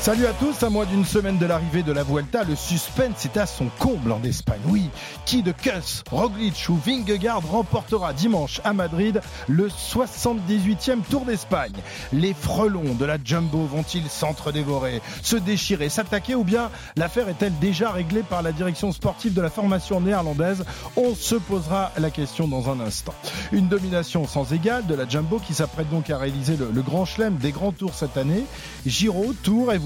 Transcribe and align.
Salut 0.00 0.26
à 0.26 0.32
tous, 0.32 0.62
à 0.62 0.70
moins 0.70 0.86
d'une 0.86 1.04
semaine 1.04 1.38
de 1.38 1.44
l'arrivée 1.44 1.82
de 1.82 1.90
la 1.90 2.04
Vuelta, 2.04 2.44
le 2.44 2.54
suspense 2.54 3.24
est 3.24 3.36
à 3.36 3.46
son 3.46 3.66
comble 3.80 4.12
en 4.12 4.22
Espagne. 4.22 4.60
Oui, 4.68 4.88
qui 5.26 5.42
de 5.42 5.50
Kuss, 5.50 6.04
Roglic 6.10 6.66
ou 6.68 6.76
Vingegaard 6.76 7.42
remportera 7.42 8.12
dimanche 8.12 8.60
à 8.62 8.72
Madrid 8.72 9.20
le 9.48 9.66
78e 9.68 11.02
Tour 11.10 11.24
d'Espagne? 11.26 11.74
Les 12.12 12.32
frelons 12.32 12.94
de 12.94 13.04
la 13.04 13.18
Jumbo 13.22 13.66
vont-ils 13.66 14.08
s'entre-dévorer, 14.08 15.02
se 15.22 15.34
déchirer, 15.34 15.88
s'attaquer 15.88 16.36
ou 16.36 16.44
bien 16.44 16.70
l'affaire 16.96 17.28
est-elle 17.28 17.58
déjà 17.58 17.90
réglée 17.90 18.22
par 18.22 18.42
la 18.42 18.52
direction 18.52 18.92
sportive 18.92 19.34
de 19.34 19.42
la 19.42 19.50
formation 19.50 20.00
néerlandaise? 20.00 20.64
On 20.96 21.14
se 21.16 21.34
posera 21.34 21.90
la 21.98 22.10
question 22.10 22.46
dans 22.46 22.70
un 22.70 22.78
instant. 22.80 23.14
Une 23.50 23.66
domination 23.66 24.28
sans 24.28 24.52
égale 24.52 24.86
de 24.86 24.94
la 24.94 25.08
Jumbo 25.08 25.40
qui 25.40 25.54
s'apprête 25.54 25.90
donc 25.90 26.08
à 26.08 26.18
réaliser 26.18 26.56
le, 26.56 26.82
grand 26.82 27.04
chelem 27.04 27.36
des 27.36 27.50
grands 27.50 27.72
tours 27.72 27.94
cette 27.94 28.16
année. 28.16 28.44
Giro, 28.86 29.34
Tour 29.42 29.72
et 29.72 29.78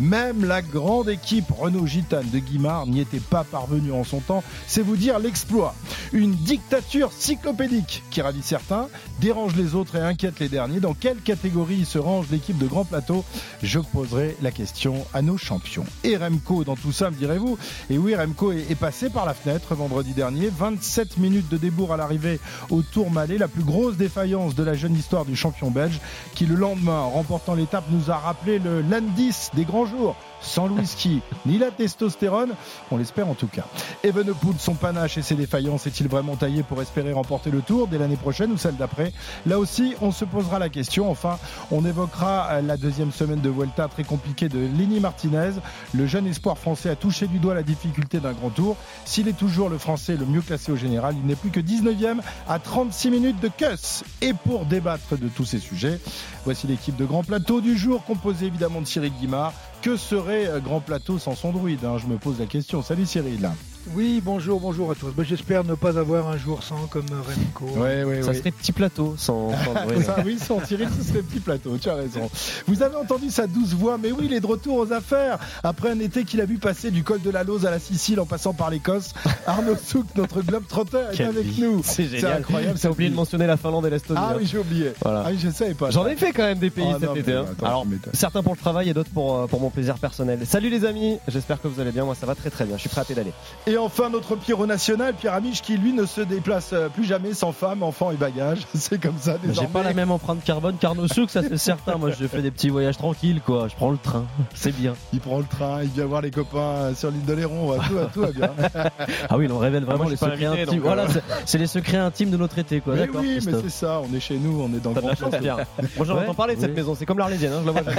Même 0.00 0.44
la 0.44 0.60
grande 0.62 1.08
équipe 1.08 1.50
Renault 1.50 1.86
Gitane 1.86 2.28
de 2.30 2.38
Guimard 2.38 2.86
n'y 2.86 3.00
était 3.00 3.20
pas 3.20 3.44
parvenue 3.44 3.92
en 3.92 4.04
son 4.04 4.20
temps. 4.20 4.42
C'est 4.66 4.82
vous 4.82 4.96
dire 4.96 5.18
l'exploit. 5.18 5.74
Une 6.12 6.34
dictature 6.34 7.12
cyclopédique 7.12 8.02
qui 8.10 8.20
ravit 8.22 8.42
certains, 8.42 8.88
dérange 9.20 9.56
les 9.56 9.74
autres 9.74 9.96
et 9.96 10.00
inquiète 10.00 10.40
les 10.40 10.48
derniers. 10.48 10.80
Dans 10.80 10.94
quelle 10.94 11.18
catégorie 11.18 11.84
se 11.84 11.98
range 11.98 12.26
l'équipe 12.30 12.58
de 12.58 12.66
Grand 12.66 12.84
Plateau? 12.84 13.24
Je 13.62 13.78
poserai 13.80 14.36
la 14.42 14.50
question 14.50 15.06
à 15.14 15.22
nos 15.22 15.36
champions. 15.36 15.86
Et 16.02 16.16
Remco 16.16 16.64
dans 16.64 16.76
tout 16.76 16.92
ça, 16.92 17.10
me 17.10 17.16
direz-vous? 17.16 17.58
Et 17.90 17.98
oui, 17.98 18.14
Remco 18.14 18.52
est, 18.52 18.74
passé 18.74 19.10
par 19.10 19.26
la 19.26 19.34
fenêtre 19.34 19.74
vendredi 19.74 20.12
dernier. 20.12 20.50
27 20.56 21.18
minutes 21.18 21.48
de 21.48 21.56
débours 21.56 21.92
à 21.92 21.96
l'arrivée 21.96 22.40
au 22.70 22.82
Tour 22.82 23.10
Malais, 23.10 23.38
la 23.38 23.48
plus 23.48 23.64
grosse 23.64 23.96
défaillance 23.96 24.54
de 24.54 24.62
la 24.62 24.74
jeune 24.74 24.94
histoire 24.94 25.24
du 25.24 25.36
champion 25.36 25.70
belge, 25.70 26.00
qui 26.34 26.46
le 26.46 26.54
lendemain, 26.54 26.98
en 26.98 27.10
remportant 27.10 27.54
l'étape, 27.54 27.84
nous 27.90 28.10
a 28.10 28.16
rappelé 28.16 28.58
le 28.58 28.82
Landis 29.14 29.50
des 29.54 29.64
grands 29.64 29.86
jours 29.86 30.16
sans 30.44 30.66
le 30.66 30.74
whisky 30.74 31.20
ni 31.46 31.58
la 31.58 31.70
testostérone, 31.70 32.52
on 32.90 32.96
l'espère 32.96 33.28
en 33.28 33.34
tout 33.34 33.48
cas. 33.48 33.64
Evenepoel, 34.02 34.54
son 34.58 34.74
panache 34.74 35.18
et 35.18 35.22
ses 35.22 35.34
défaillances, 35.34 35.86
est-il 35.86 36.08
vraiment 36.08 36.36
taillé 36.36 36.62
pour 36.62 36.80
espérer 36.80 37.12
remporter 37.12 37.50
le 37.50 37.60
tour 37.60 37.88
dès 37.88 37.98
l'année 37.98 38.16
prochaine 38.16 38.52
ou 38.52 38.56
celle 38.56 38.76
d'après? 38.76 39.12
Là 39.46 39.58
aussi, 39.58 39.94
on 40.00 40.12
se 40.12 40.24
posera 40.24 40.58
la 40.58 40.68
question. 40.68 41.10
Enfin, 41.10 41.38
on 41.70 41.84
évoquera 41.84 42.60
la 42.60 42.76
deuxième 42.76 43.12
semaine 43.12 43.40
de 43.40 43.50
Vuelta 43.50 43.88
très 43.88 44.04
compliquée 44.04 44.48
de 44.48 44.58
Lenny 44.58 45.00
Martinez. 45.00 45.52
Le 45.94 46.06
jeune 46.06 46.26
espoir 46.26 46.58
français 46.58 46.90
a 46.90 46.96
touché 46.96 47.26
du 47.26 47.38
doigt 47.38 47.54
la 47.54 47.62
difficulté 47.62 48.20
d'un 48.20 48.32
grand 48.32 48.50
tour. 48.50 48.76
S'il 49.04 49.28
est 49.28 49.38
toujours 49.38 49.68
le 49.68 49.78
français 49.78 50.16
le 50.16 50.26
mieux 50.26 50.42
classé 50.42 50.72
au 50.72 50.76
général, 50.76 51.14
il 51.18 51.26
n'est 51.26 51.36
plus 51.36 51.50
que 51.50 51.60
19e 51.60 52.18
à 52.48 52.58
36 52.58 53.10
minutes 53.10 53.40
de 53.40 53.48
Kuss. 53.48 54.04
Et 54.20 54.32
pour 54.34 54.66
débattre 54.66 55.18
de 55.18 55.28
tous 55.28 55.44
ces 55.44 55.58
sujets, 55.58 56.00
voici 56.44 56.66
l'équipe 56.66 56.96
de 56.96 57.04
Grand 57.04 57.24
Plateau 57.24 57.60
du 57.60 57.76
jour, 57.76 58.04
composée 58.04 58.46
évidemment 58.46 58.80
de 58.80 58.86
Cyril 58.86 59.12
Guimard. 59.20 59.52
Que 59.84 59.98
serait 59.98 60.48
Grand 60.64 60.80
Plateau 60.80 61.18
sans 61.18 61.34
son 61.34 61.52
druide 61.52 61.84
hein? 61.84 61.98
Je 61.98 62.06
me 62.06 62.16
pose 62.16 62.40
la 62.40 62.46
question. 62.46 62.80
Salut 62.80 63.04
Cyril. 63.04 63.50
Oui, 63.92 64.22
bonjour, 64.24 64.60
bonjour 64.60 64.90
à 64.90 64.94
tous. 64.94 65.10
Bah, 65.14 65.24
J'espère 65.28 65.62
ne 65.62 65.74
pas 65.74 65.98
avoir 65.98 66.28
un 66.28 66.38
jour 66.38 66.62
sans 66.62 66.86
comme 66.86 67.04
Remco. 67.10 67.66
Ouais, 67.78 68.02
ouais, 68.02 68.22
Ça 68.22 68.28
ouais. 68.30 68.34
serait 68.34 68.50
petit 68.50 68.72
plateau 68.72 69.14
sans. 69.18 69.50
sans. 69.50 69.74
Ça, 70.04 70.16
oui, 70.24 70.38
sans 70.38 70.64
Cyril, 70.64 70.88
ce 70.98 71.04
serait 71.06 71.20
petit 71.22 71.38
plateau, 71.40 71.76
tu 71.76 71.90
as 71.90 71.94
raison. 71.94 72.30
Vous 72.66 72.82
avez 72.82 72.96
entendu 72.96 73.28
sa 73.28 73.46
douce 73.46 73.74
voix, 73.74 73.98
mais 74.02 74.10
oui, 74.10 74.22
il 74.24 74.32
est 74.32 74.40
de 74.40 74.46
retour 74.46 74.78
aux 74.78 74.90
affaires. 74.92 75.38
Après 75.62 75.90
un 75.90 75.98
été 76.00 76.24
qu'il 76.24 76.40
a 76.40 76.46
vu 76.46 76.56
passer 76.56 76.90
du 76.90 77.04
col 77.04 77.20
de 77.20 77.28
la 77.30 77.44
Lose 77.44 77.66
à 77.66 77.70
la 77.70 77.78
Sicile 77.78 78.20
en 78.20 78.26
passant 78.26 78.54
par 78.54 78.70
l'Écosse, 78.70 79.12
Arnaud 79.46 79.76
Souk, 79.76 80.06
notre 80.16 80.40
globe 80.40 80.66
trotteur, 80.66 81.10
est 81.12 81.16
Quelle 81.16 81.26
avec 81.28 81.44
vie. 81.44 81.62
nous. 81.62 81.82
C'est 81.84 82.06
génial. 82.06 82.38
incroyable. 82.38 82.78
T'as 82.80 82.88
oublié 82.88 83.10
de 83.10 83.14
mentionner 83.14 83.46
la 83.46 83.58
Finlande 83.58 83.84
et 83.86 83.90
l'Estonie. 83.90 84.18
Ah 84.22 84.30
hein. 84.32 84.36
oui, 84.38 84.46
j'ai 84.46 84.58
oublié. 84.58 84.92
Voilà. 85.02 85.24
Ah 85.26 85.28
oui, 85.30 85.38
je 85.38 85.50
savais 85.50 85.74
pas. 85.74 85.90
J'en 85.90 86.06
ai 86.06 86.16
fait 86.16 86.32
quand 86.32 86.44
même 86.44 86.58
des 86.58 86.70
pays 86.70 86.86
Ah 86.88 86.96
cet 86.98 87.08
non, 87.10 87.14
été. 87.16 87.32
hein. 87.34 87.44
attends, 87.52 87.66
Alors, 87.66 87.86
certains 88.14 88.42
pour 88.42 88.54
le 88.54 88.58
travail 88.58 88.88
et 88.88 88.94
d'autres 88.94 89.10
pour, 89.10 89.36
euh, 89.40 89.46
pour 89.46 89.60
mon 89.60 89.68
plaisir 89.70 89.98
personnel. 89.98 90.40
Salut 90.46 90.70
les 90.70 90.86
amis, 90.86 91.18
j'espère 91.28 91.60
que 91.60 91.68
vous 91.68 91.80
allez 91.80 91.92
bien. 91.92 92.04
Moi, 92.06 92.14
ça 92.14 92.24
va 92.24 92.34
très 92.34 92.48
très 92.50 92.64
bien. 92.64 92.76
Je 92.76 92.80
suis 92.80 92.88
prêt 92.88 93.02
à 93.02 93.04
pédaler. 93.04 93.32
Et 93.66 93.73
enfin, 93.76 94.10
notre 94.10 94.36
Pierrot 94.36 94.66
national, 94.66 95.14
Pierre 95.14 95.34
Amiche, 95.34 95.62
qui 95.62 95.76
lui 95.76 95.92
ne 95.92 96.04
se 96.06 96.20
déplace 96.20 96.70
euh, 96.72 96.88
plus 96.88 97.04
jamais 97.04 97.34
sans 97.34 97.52
femme, 97.52 97.82
enfant 97.82 98.10
et 98.10 98.16
bagages. 98.16 98.60
C'est 98.74 99.00
comme 99.00 99.18
ça 99.18 99.36
J'ai 99.42 99.48
désormais. 99.48 99.70
pas 99.70 99.82
la 99.82 99.92
même 99.94 100.10
empreinte 100.10 100.42
carbone 100.44 100.76
qu'Arnaud 100.80 101.08
Souk, 101.08 101.30
ça 101.30 101.42
c'est 101.42 101.56
certain. 101.58 101.96
Moi 101.96 102.10
je 102.10 102.26
fais 102.26 102.42
des 102.42 102.50
petits 102.50 102.68
voyages 102.68 102.96
tranquilles 102.96 103.40
quoi. 103.44 103.68
Je 103.68 103.74
prends 103.76 103.90
le 103.90 103.98
train, 103.98 104.24
c'est 104.54 104.74
bien. 104.74 104.94
Il 105.12 105.20
prend 105.20 105.38
le 105.38 105.44
train, 105.44 105.82
il 105.82 105.88
vient 105.90 106.06
voir 106.06 106.20
les 106.22 106.30
copains 106.30 106.94
sur 106.94 107.10
l'île 107.10 107.24
de 107.24 107.32
Léron. 107.32 107.76
Tout, 107.88 107.94
va- 107.94 108.04
tout 108.06 108.20
va 108.20 108.30
bien. 108.32 108.50
Ah 109.30 109.36
oui, 109.38 109.48
on 109.50 109.58
révèle 109.58 109.84
vraiment 109.84 110.04
moi, 110.04 110.06
je 110.06 110.10
les 110.12 110.16
secrets 110.16 110.46
intimes. 110.46 110.64
donc, 110.66 110.74
euh, 110.76 110.80
Voilà, 110.82 111.08
c'est- 111.08 111.22
c'est 111.46 111.58
les 111.58 111.66
secrets 111.66 111.96
intimes 111.98 112.30
de 112.30 112.36
notre 112.36 112.58
été 112.58 112.80
quoi. 112.80 112.94
Mais 112.94 113.00
D'accord, 113.00 113.20
oui, 113.22 113.38
mais 113.44 113.52
c'est 113.62 113.70
ça. 113.70 114.00
On 114.00 114.14
est 114.14 114.20
chez 114.20 114.36
nous, 114.38 114.60
on 114.60 114.68
est 114.76 114.80
dans 114.80 114.90
le 114.90 114.96
grand 115.00 115.08
la 115.08 115.14
chance, 115.14 115.34
Pierre. 115.40 115.56
Moi, 115.96 116.04
j'en 116.06 116.14
Ouais, 116.16 116.22
entends 116.22 116.34
parler 116.34 116.56
de 116.56 116.60
cette 116.60 116.74
maison. 116.76 116.94
C'est 116.94 117.06
comme 117.06 117.18
l'Arlésienne. 117.18 117.52
Hein, 117.54 117.62
je 117.62 117.72
la 117.72 117.82
vois. 117.82 117.92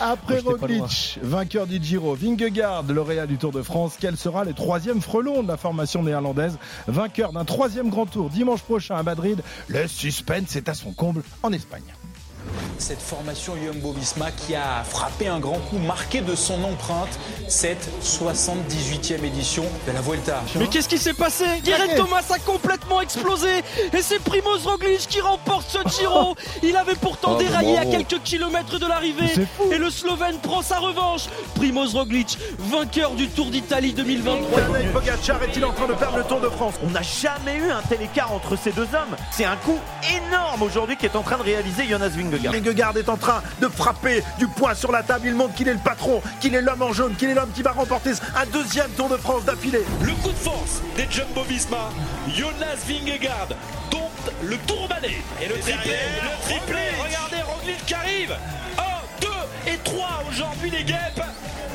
Après 0.00 0.38
Roglic, 0.40 1.18
vainqueur 1.22 1.66
du 1.66 1.82
Giro, 1.82 2.14
Vingegaard, 2.14 2.84
lauréat 2.88 3.26
du 3.26 3.36
Tour 3.36 3.52
de 3.52 3.62
France, 3.62 3.96
quel 4.00 4.16
sera 4.16 4.44
le 4.48 4.54
troisième 4.54 5.00
frelon 5.00 5.42
de 5.42 5.48
la 5.48 5.56
formation 5.56 6.02
néerlandaise 6.02 6.58
Vainqueur 6.86 7.32
d'un 7.32 7.44
troisième 7.44 7.90
grand 7.90 8.06
tour 8.06 8.30
dimanche 8.30 8.62
prochain 8.62 8.96
à 8.96 9.02
Madrid, 9.02 9.42
le 9.68 9.86
suspense 9.86 10.56
est 10.56 10.68
à 10.68 10.74
son 10.74 10.92
comble 10.92 11.22
en 11.42 11.52
Espagne. 11.52 11.82
Cette 12.78 13.00
formation 13.00 13.54
Jumbo-Visma 13.56 14.30
qui 14.32 14.54
a 14.54 14.84
frappé 14.84 15.28
un 15.28 15.38
grand 15.38 15.58
coup 15.58 15.78
marqué 15.78 16.20
de 16.20 16.34
son 16.34 16.62
empreinte 16.64 17.18
cette 17.48 17.88
78e 18.02 19.24
édition 19.24 19.64
de 19.86 19.92
la 19.92 20.00
Vuelta. 20.00 20.42
Mais 20.56 20.66
qu'est-ce 20.68 20.88
qui 20.88 20.98
s'est 20.98 21.14
passé? 21.14 21.44
Guéret 21.64 21.94
Thomas 21.96 22.22
a 22.30 22.38
complètement 22.38 23.00
explosé 23.00 23.48
et 23.92 24.02
c'est 24.02 24.18
Primoz 24.18 24.66
Roglic 24.66 25.06
qui 25.08 25.20
remporte 25.20 25.66
ce 25.68 25.78
Giro. 25.98 26.34
Il 26.62 26.76
avait 26.76 26.94
pourtant 26.94 27.32
Oh, 27.34 27.36
déraillé 27.36 27.76
à 27.76 27.84
quelques 27.84 28.22
kilomètres 28.22 28.78
de 28.78 28.86
l'arrivée 28.86 29.32
et 29.70 29.76
le 29.78 29.90
Slovène 29.90 30.38
prend 30.38 30.62
sa 30.62 30.78
revanche. 30.78 31.26
Primoz 31.56 31.94
Roglic, 31.94 32.38
vainqueur 32.58 33.10
du 33.12 33.28
Tour 33.28 33.46
d'Italie 33.50 33.92
2023. 33.92 34.60
Tadej 34.60 34.92
Pogacar 34.92 35.42
est-il 35.42 35.64
en 35.64 35.72
train 35.72 35.86
de 35.86 35.92
perdre 35.94 36.18
le 36.18 36.24
Tour 36.24 36.40
de 36.40 36.48
France? 36.48 36.74
On 36.86 36.90
n'a 36.90 37.02
jamais 37.02 37.56
eu 37.56 37.70
un 37.70 37.82
tel 37.88 38.00
écart 38.02 38.32
entre 38.32 38.56
ces 38.56 38.72
deux 38.72 38.82
hommes. 38.94 39.16
C'est 39.30 39.44
un 39.44 39.56
coup 39.56 39.78
énorme 40.16 40.62
aujourd'hui 40.62 40.96
qui 40.96 41.06
est 41.06 41.16
en 41.16 41.22
train 41.22 41.36
de 41.38 41.42
réaliser 41.42 41.86
Jonas 41.86 42.08
Vingegaard. 42.08 42.47
Vingegaard 42.50 42.96
est 42.96 43.08
en 43.08 43.16
train 43.16 43.42
de 43.60 43.68
frapper 43.68 44.22
du 44.38 44.46
poing 44.46 44.74
sur 44.74 44.92
la 44.92 45.02
table. 45.02 45.26
Il 45.26 45.34
montre 45.34 45.54
qu'il 45.54 45.68
est 45.68 45.74
le 45.74 45.78
patron, 45.78 46.22
qu'il 46.40 46.54
est 46.54 46.62
l'homme 46.62 46.82
en 46.82 46.92
jaune, 46.92 47.14
qu'il 47.16 47.28
est 47.28 47.34
l'homme 47.34 47.50
qui 47.54 47.62
va 47.62 47.72
remporter 47.72 48.12
un 48.36 48.46
deuxième 48.46 48.90
Tour 48.90 49.08
de 49.08 49.16
France 49.16 49.44
d'affilée. 49.44 49.84
Le 50.02 50.12
coup 50.22 50.30
de 50.30 50.36
force 50.36 50.82
des 50.96 51.06
Jumbo-Visma, 51.10 51.90
Jonas 52.34 52.84
Vingegaard 52.86 53.48
dompte 53.90 54.32
le 54.42 54.56
Tourmalet. 54.58 55.22
Et 55.42 55.48
le 55.48 55.58
triplé, 55.58 55.96
le 56.22 56.48
triplé, 56.48 56.80
regardez 57.02 57.42
Roglic 57.42 57.86
qui 57.86 57.94
arrive 57.94 58.36
1, 58.78 58.82
2 59.20 59.28
et 59.72 59.78
3 59.84 60.24
aujourd'hui 60.30 60.70
les 60.70 60.84
guêpes, 60.84 61.22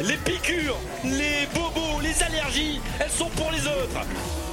les 0.01 0.17
piqûres, 0.17 0.79
les 1.03 1.47
bobos, 1.53 1.99
les 2.01 2.23
allergies, 2.23 2.81
elles 2.99 3.09
sont 3.09 3.29
pour 3.29 3.51
les 3.51 3.65
autres. 3.67 4.52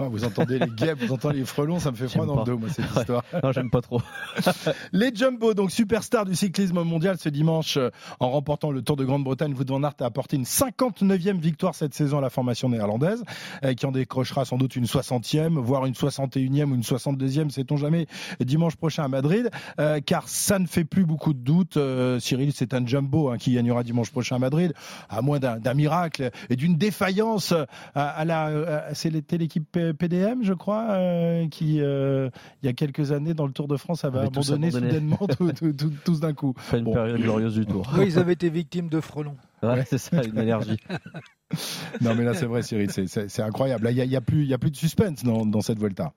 Ouais, 0.00 0.08
vous 0.08 0.24
entendez 0.24 0.58
les 0.58 0.66
guêpes, 0.66 1.02
vous 1.04 1.12
entendez 1.12 1.40
les 1.40 1.44
frelons, 1.44 1.78
ça 1.78 1.90
me 1.90 1.96
fait 1.96 2.08
froid 2.08 2.24
dans 2.24 2.36
le 2.38 2.44
dos, 2.44 2.56
moi, 2.56 2.70
cette 2.70 2.86
histoire. 2.96 3.22
Non, 3.42 3.52
j'aime 3.52 3.68
pas 3.70 3.82
trop. 3.82 4.00
Les 4.92 5.14
Jumbo, 5.14 5.52
donc 5.52 5.70
superstar 5.70 6.24
du 6.24 6.34
cyclisme 6.34 6.82
mondial 6.82 7.18
ce 7.18 7.28
dimanche, 7.28 7.76
euh, 7.76 7.90
en 8.18 8.30
remportant 8.30 8.70
le 8.70 8.80
Tour 8.80 8.96
de 8.96 9.04
Grande-Bretagne, 9.04 9.52
Wout 9.52 9.66
van 9.68 9.82
Aert 9.82 9.94
a 10.00 10.06
apporté 10.06 10.36
une 10.36 10.44
59e 10.44 11.38
victoire 11.38 11.74
cette 11.74 11.92
saison 11.92 12.16
à 12.18 12.20
la 12.22 12.30
formation 12.30 12.70
néerlandaise, 12.70 13.22
euh, 13.64 13.74
qui 13.74 13.84
en 13.84 13.92
décrochera 13.92 14.46
sans 14.46 14.56
doute 14.56 14.74
une 14.74 14.86
60e, 14.86 15.58
voire 15.58 15.84
une 15.84 15.92
61e 15.92 16.70
ou 16.70 16.74
une 16.74 16.80
62e, 16.80 17.50
sait-on 17.50 17.76
jamais, 17.76 18.06
dimanche 18.40 18.76
prochain 18.76 19.04
à 19.04 19.08
Madrid, 19.08 19.50
euh, 19.78 20.00
car 20.00 20.28
ça 20.28 20.58
ne 20.58 20.66
fait 20.66 20.84
plus 20.84 21.04
beaucoup 21.04 21.34
de 21.34 21.40
doutes. 21.40 21.76
euh, 21.76 22.18
Cyril, 22.20 22.52
c'est 22.54 22.72
un 22.72 22.86
Jumbo 22.86 23.28
hein, 23.28 23.36
qui 23.36 23.52
gagnera 23.52 23.82
dimanche 23.82 24.10
prochain 24.10 24.36
à 24.36 24.38
Madrid, 24.38 24.72
à 25.10 25.20
moins 25.20 25.38
d'un 25.40 25.74
miracle 25.74 26.30
et 26.48 26.56
d'une 26.56 26.76
défaillance 26.76 27.52
à, 27.94 28.08
à 28.08 28.24
la, 28.24 28.94
c'était 28.94 29.36
l'équipe 29.36 29.78
PDM, 29.92 30.42
je 30.42 30.52
crois, 30.52 30.86
euh, 30.90 31.48
qui 31.48 31.80
euh, 31.80 32.30
il 32.62 32.66
y 32.66 32.68
a 32.68 32.72
quelques 32.72 33.12
années 33.12 33.34
dans 33.34 33.46
le 33.46 33.52
Tour 33.52 33.68
de 33.68 33.76
France 33.76 34.04
avait 34.04 34.18
abandonné 34.20 34.68
abandonné. 34.68 34.88
soudainement 34.92 35.26
tout- 35.36 35.52
tout- 35.52 35.72
tout- 35.72 35.92
tous 36.04 36.20
d'un 36.20 36.32
coup. 36.34 36.54
Pas 36.70 36.78
une 36.78 36.84
Bon. 36.84 36.92
période 36.94 37.20
glorieuse 37.20 37.54
du 37.54 37.66
tour. 37.66 37.90
Oui, 37.96 38.04
ils 38.06 38.18
avaient 38.18 38.32
été 38.34 38.48
victimes 38.50 38.88
de 38.88 39.00
frelons. 39.00 39.36
Ouais, 39.62 39.84
c'est 39.88 39.98
ça, 39.98 40.22
une 40.24 40.38
allergie. 40.38 40.78
Non 42.00 42.14
mais 42.14 42.22
là 42.24 42.32
c'est 42.34 42.46
vrai 42.46 42.62
Cyril, 42.62 42.92
c'est- 42.92 43.08
c'est 43.08 43.28
c'est 43.28 43.42
incroyable. 43.42 43.82
Là 43.84 43.90
il 43.90 43.96
y 43.96 44.00
a, 44.00 44.04
y 44.04 44.14
a 44.16 44.20
plus 44.20 44.42
il 44.44 44.48
y 44.48 44.54
a 44.54 44.58
plus 44.58 44.70
de 44.70 44.76
suspense 44.76 45.24
dans, 45.24 45.44
dans 45.44 45.60
cette 45.60 45.78
Volta. 45.80 46.12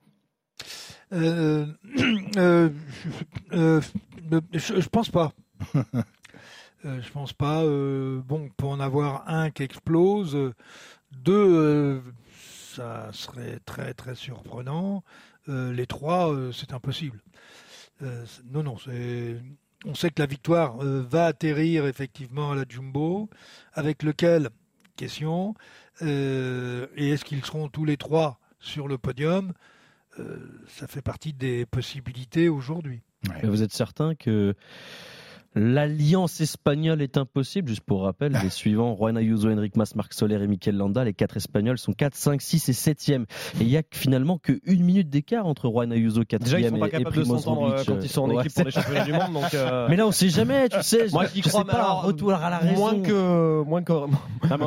Euh, 1.12 1.66
euh, 2.36 2.70
euh, 3.52 3.80
je, 4.52 4.80
je 4.80 4.88
pense 4.88 5.10
pas. 5.10 5.32
Euh, 6.86 7.00
je 7.00 7.10
pense 7.12 7.32
pas. 7.32 7.62
euh, 7.62 8.20
bon, 8.28 8.50
pour 8.58 8.70
en 8.70 8.78
avoir 8.78 9.24
un 9.26 9.48
qui 9.50 9.62
explose, 9.62 10.34
deux, 11.24 11.32
euh, 11.32 12.00
ça 12.74 13.10
serait 13.12 13.60
très 13.64 13.94
très 13.94 14.14
surprenant. 14.14 15.04
Euh, 15.48 15.72
les 15.72 15.86
trois, 15.86 16.32
euh, 16.32 16.52
c'est 16.52 16.72
impossible. 16.72 17.20
Euh, 18.02 18.24
non, 18.50 18.62
non, 18.62 18.76
on 19.84 19.94
sait 19.94 20.10
que 20.10 20.20
la 20.20 20.26
victoire 20.26 20.78
va 20.78 21.26
atterrir 21.26 21.86
effectivement 21.86 22.52
à 22.52 22.54
la 22.54 22.64
Jumbo, 22.68 23.28
avec 23.72 24.02
lequel, 24.02 24.48
question, 24.96 25.54
et 26.00 26.06
est-ce 26.96 27.24
qu'ils 27.24 27.44
seront 27.44 27.68
tous 27.68 27.84
les 27.84 27.96
trois 27.96 28.38
sur 28.60 28.88
le 28.88 28.98
podium 28.98 29.52
Ça 30.66 30.86
fait 30.86 31.02
partie 31.02 31.34
des 31.34 31.66
possibilités 31.66 32.48
aujourd'hui. 32.48 33.02
Vous 33.42 33.62
êtes 33.62 33.72
certain 33.72 34.14
que 34.14 34.54
l'alliance 35.54 36.40
espagnole 36.40 37.02
est 37.02 37.16
impossible 37.16 37.68
Juste 37.68 37.82
pour 37.82 38.02
rappel, 38.02 38.38
les 38.42 38.50
suivants, 38.50 38.96
Juan 38.96 39.16
Ayuso, 39.16 39.50
Enric 39.50 39.76
Mas, 39.76 39.94
Marc 39.94 40.12
Soler 40.14 40.42
et 40.42 40.46
Mikel 40.46 40.76
Landa, 40.76 41.04
les 41.04 41.14
quatre 41.14 41.36
espagnols 41.36 41.78
sont 41.78 41.92
4, 41.92 42.14
5, 42.14 42.42
6 42.42 42.68
et 42.68 42.72
7e. 42.72 43.22
Et 43.22 43.62
il 43.62 43.68
y 43.68 43.76
a 43.76 43.82
finalement 43.92 44.38
que 44.38 44.60
une 44.64 44.82
minute 44.84 45.08
d'écart 45.10 45.46
entre 45.46 45.68
Juan 45.70 45.92
Ayuso, 45.92 46.22
4e 46.22 46.38
Déjà, 46.38 46.60
ils 46.60 46.68
sont 46.68 46.78
pas 46.78 46.86
et, 46.86 46.88
et 46.88 46.92
capables 46.92 47.16
de 47.16 47.20
Primoz 47.22 47.38
s'entendre 47.42 47.62
euh, 47.62 47.70
Roglic. 47.70 47.86
quand 47.86 47.98
ils 48.02 48.08
sont 48.08 48.22
en 48.22 48.28
Ouais, 48.30 48.40
équipe 48.44 48.54
pour 48.54 48.64
les 48.64 48.70
championnats 48.70 49.04
du 49.04 49.12
monde. 49.12 49.32
Donc, 49.32 49.54
euh, 49.54 49.86
Mais 49.88 49.96
là, 49.96 50.06
on 50.06 50.12
sait 50.12 50.28
jamais, 50.28 50.68
tu 50.68 50.82
sais. 50.82 51.06
moi, 51.12 51.26
je, 51.26 51.40
je 51.42 51.48
crois 51.48 51.60
sais 51.60 51.66
pas, 51.66 51.72
alors, 51.74 52.02
retour 52.02 52.32
à 52.32 52.50
la 52.50 52.58
raison. 52.58 52.80
Moins 52.80 53.00
que, 53.02 53.62
moins 53.62 53.82
que, 53.82 53.92
moins 53.92 54.08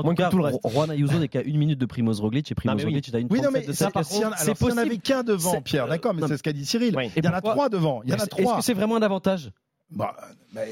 tout 0.02 0.14
que 0.24 0.30
tout 0.32 0.38
le 0.38 0.44
reste. 0.44 0.60
Juan 0.72 0.92
Ayuso 0.92 1.20
n'est 1.20 1.28
qu'à 1.28 1.42
une 1.42 1.58
minute 1.58 1.80
de 1.80 1.86
Primoz 1.86 2.20
Roglic 2.22 2.52
et 2.52 2.56
Primoz. 2.56 2.84
Roglic 2.84 3.08
est 3.10 3.16
à 3.16 3.20
une 3.20 3.28
Oui, 3.30 3.42
non, 3.42 3.50
mais 3.52 3.62
37 3.64 3.68
de 3.68 3.74
ça, 3.74 3.86
sa 3.86 3.92
par 3.92 4.04
en- 4.04 4.36
C'est 4.38 4.58
possible. 4.58 4.80
avait 4.80 4.98
qu'un 4.98 5.24
devant, 5.24 5.62
Pierre, 5.62 5.88
d'accord, 5.88 6.14
mais 6.14 6.22
c'est 6.28 6.38
ce 6.38 6.44
qu'a 6.44 6.54
dit 6.54 6.66
Cyril. 6.66 6.96
Il 7.16 7.26
y 7.26 7.28
en 7.28 7.34
a 7.34 7.42
trois 7.42 7.70
devant. 7.70 8.02
Il 8.04 8.10
y 8.10 8.14
en 8.14 8.16
a 8.16 8.20
Est-ce 8.20 8.28
trois. 8.30 8.58
que 8.58 8.64
c'est 8.64 8.74
vraiment 8.74 8.96
un 8.96 9.02
avantage? 9.02 9.52
Bah, 9.90 10.16
bah, 10.52 10.66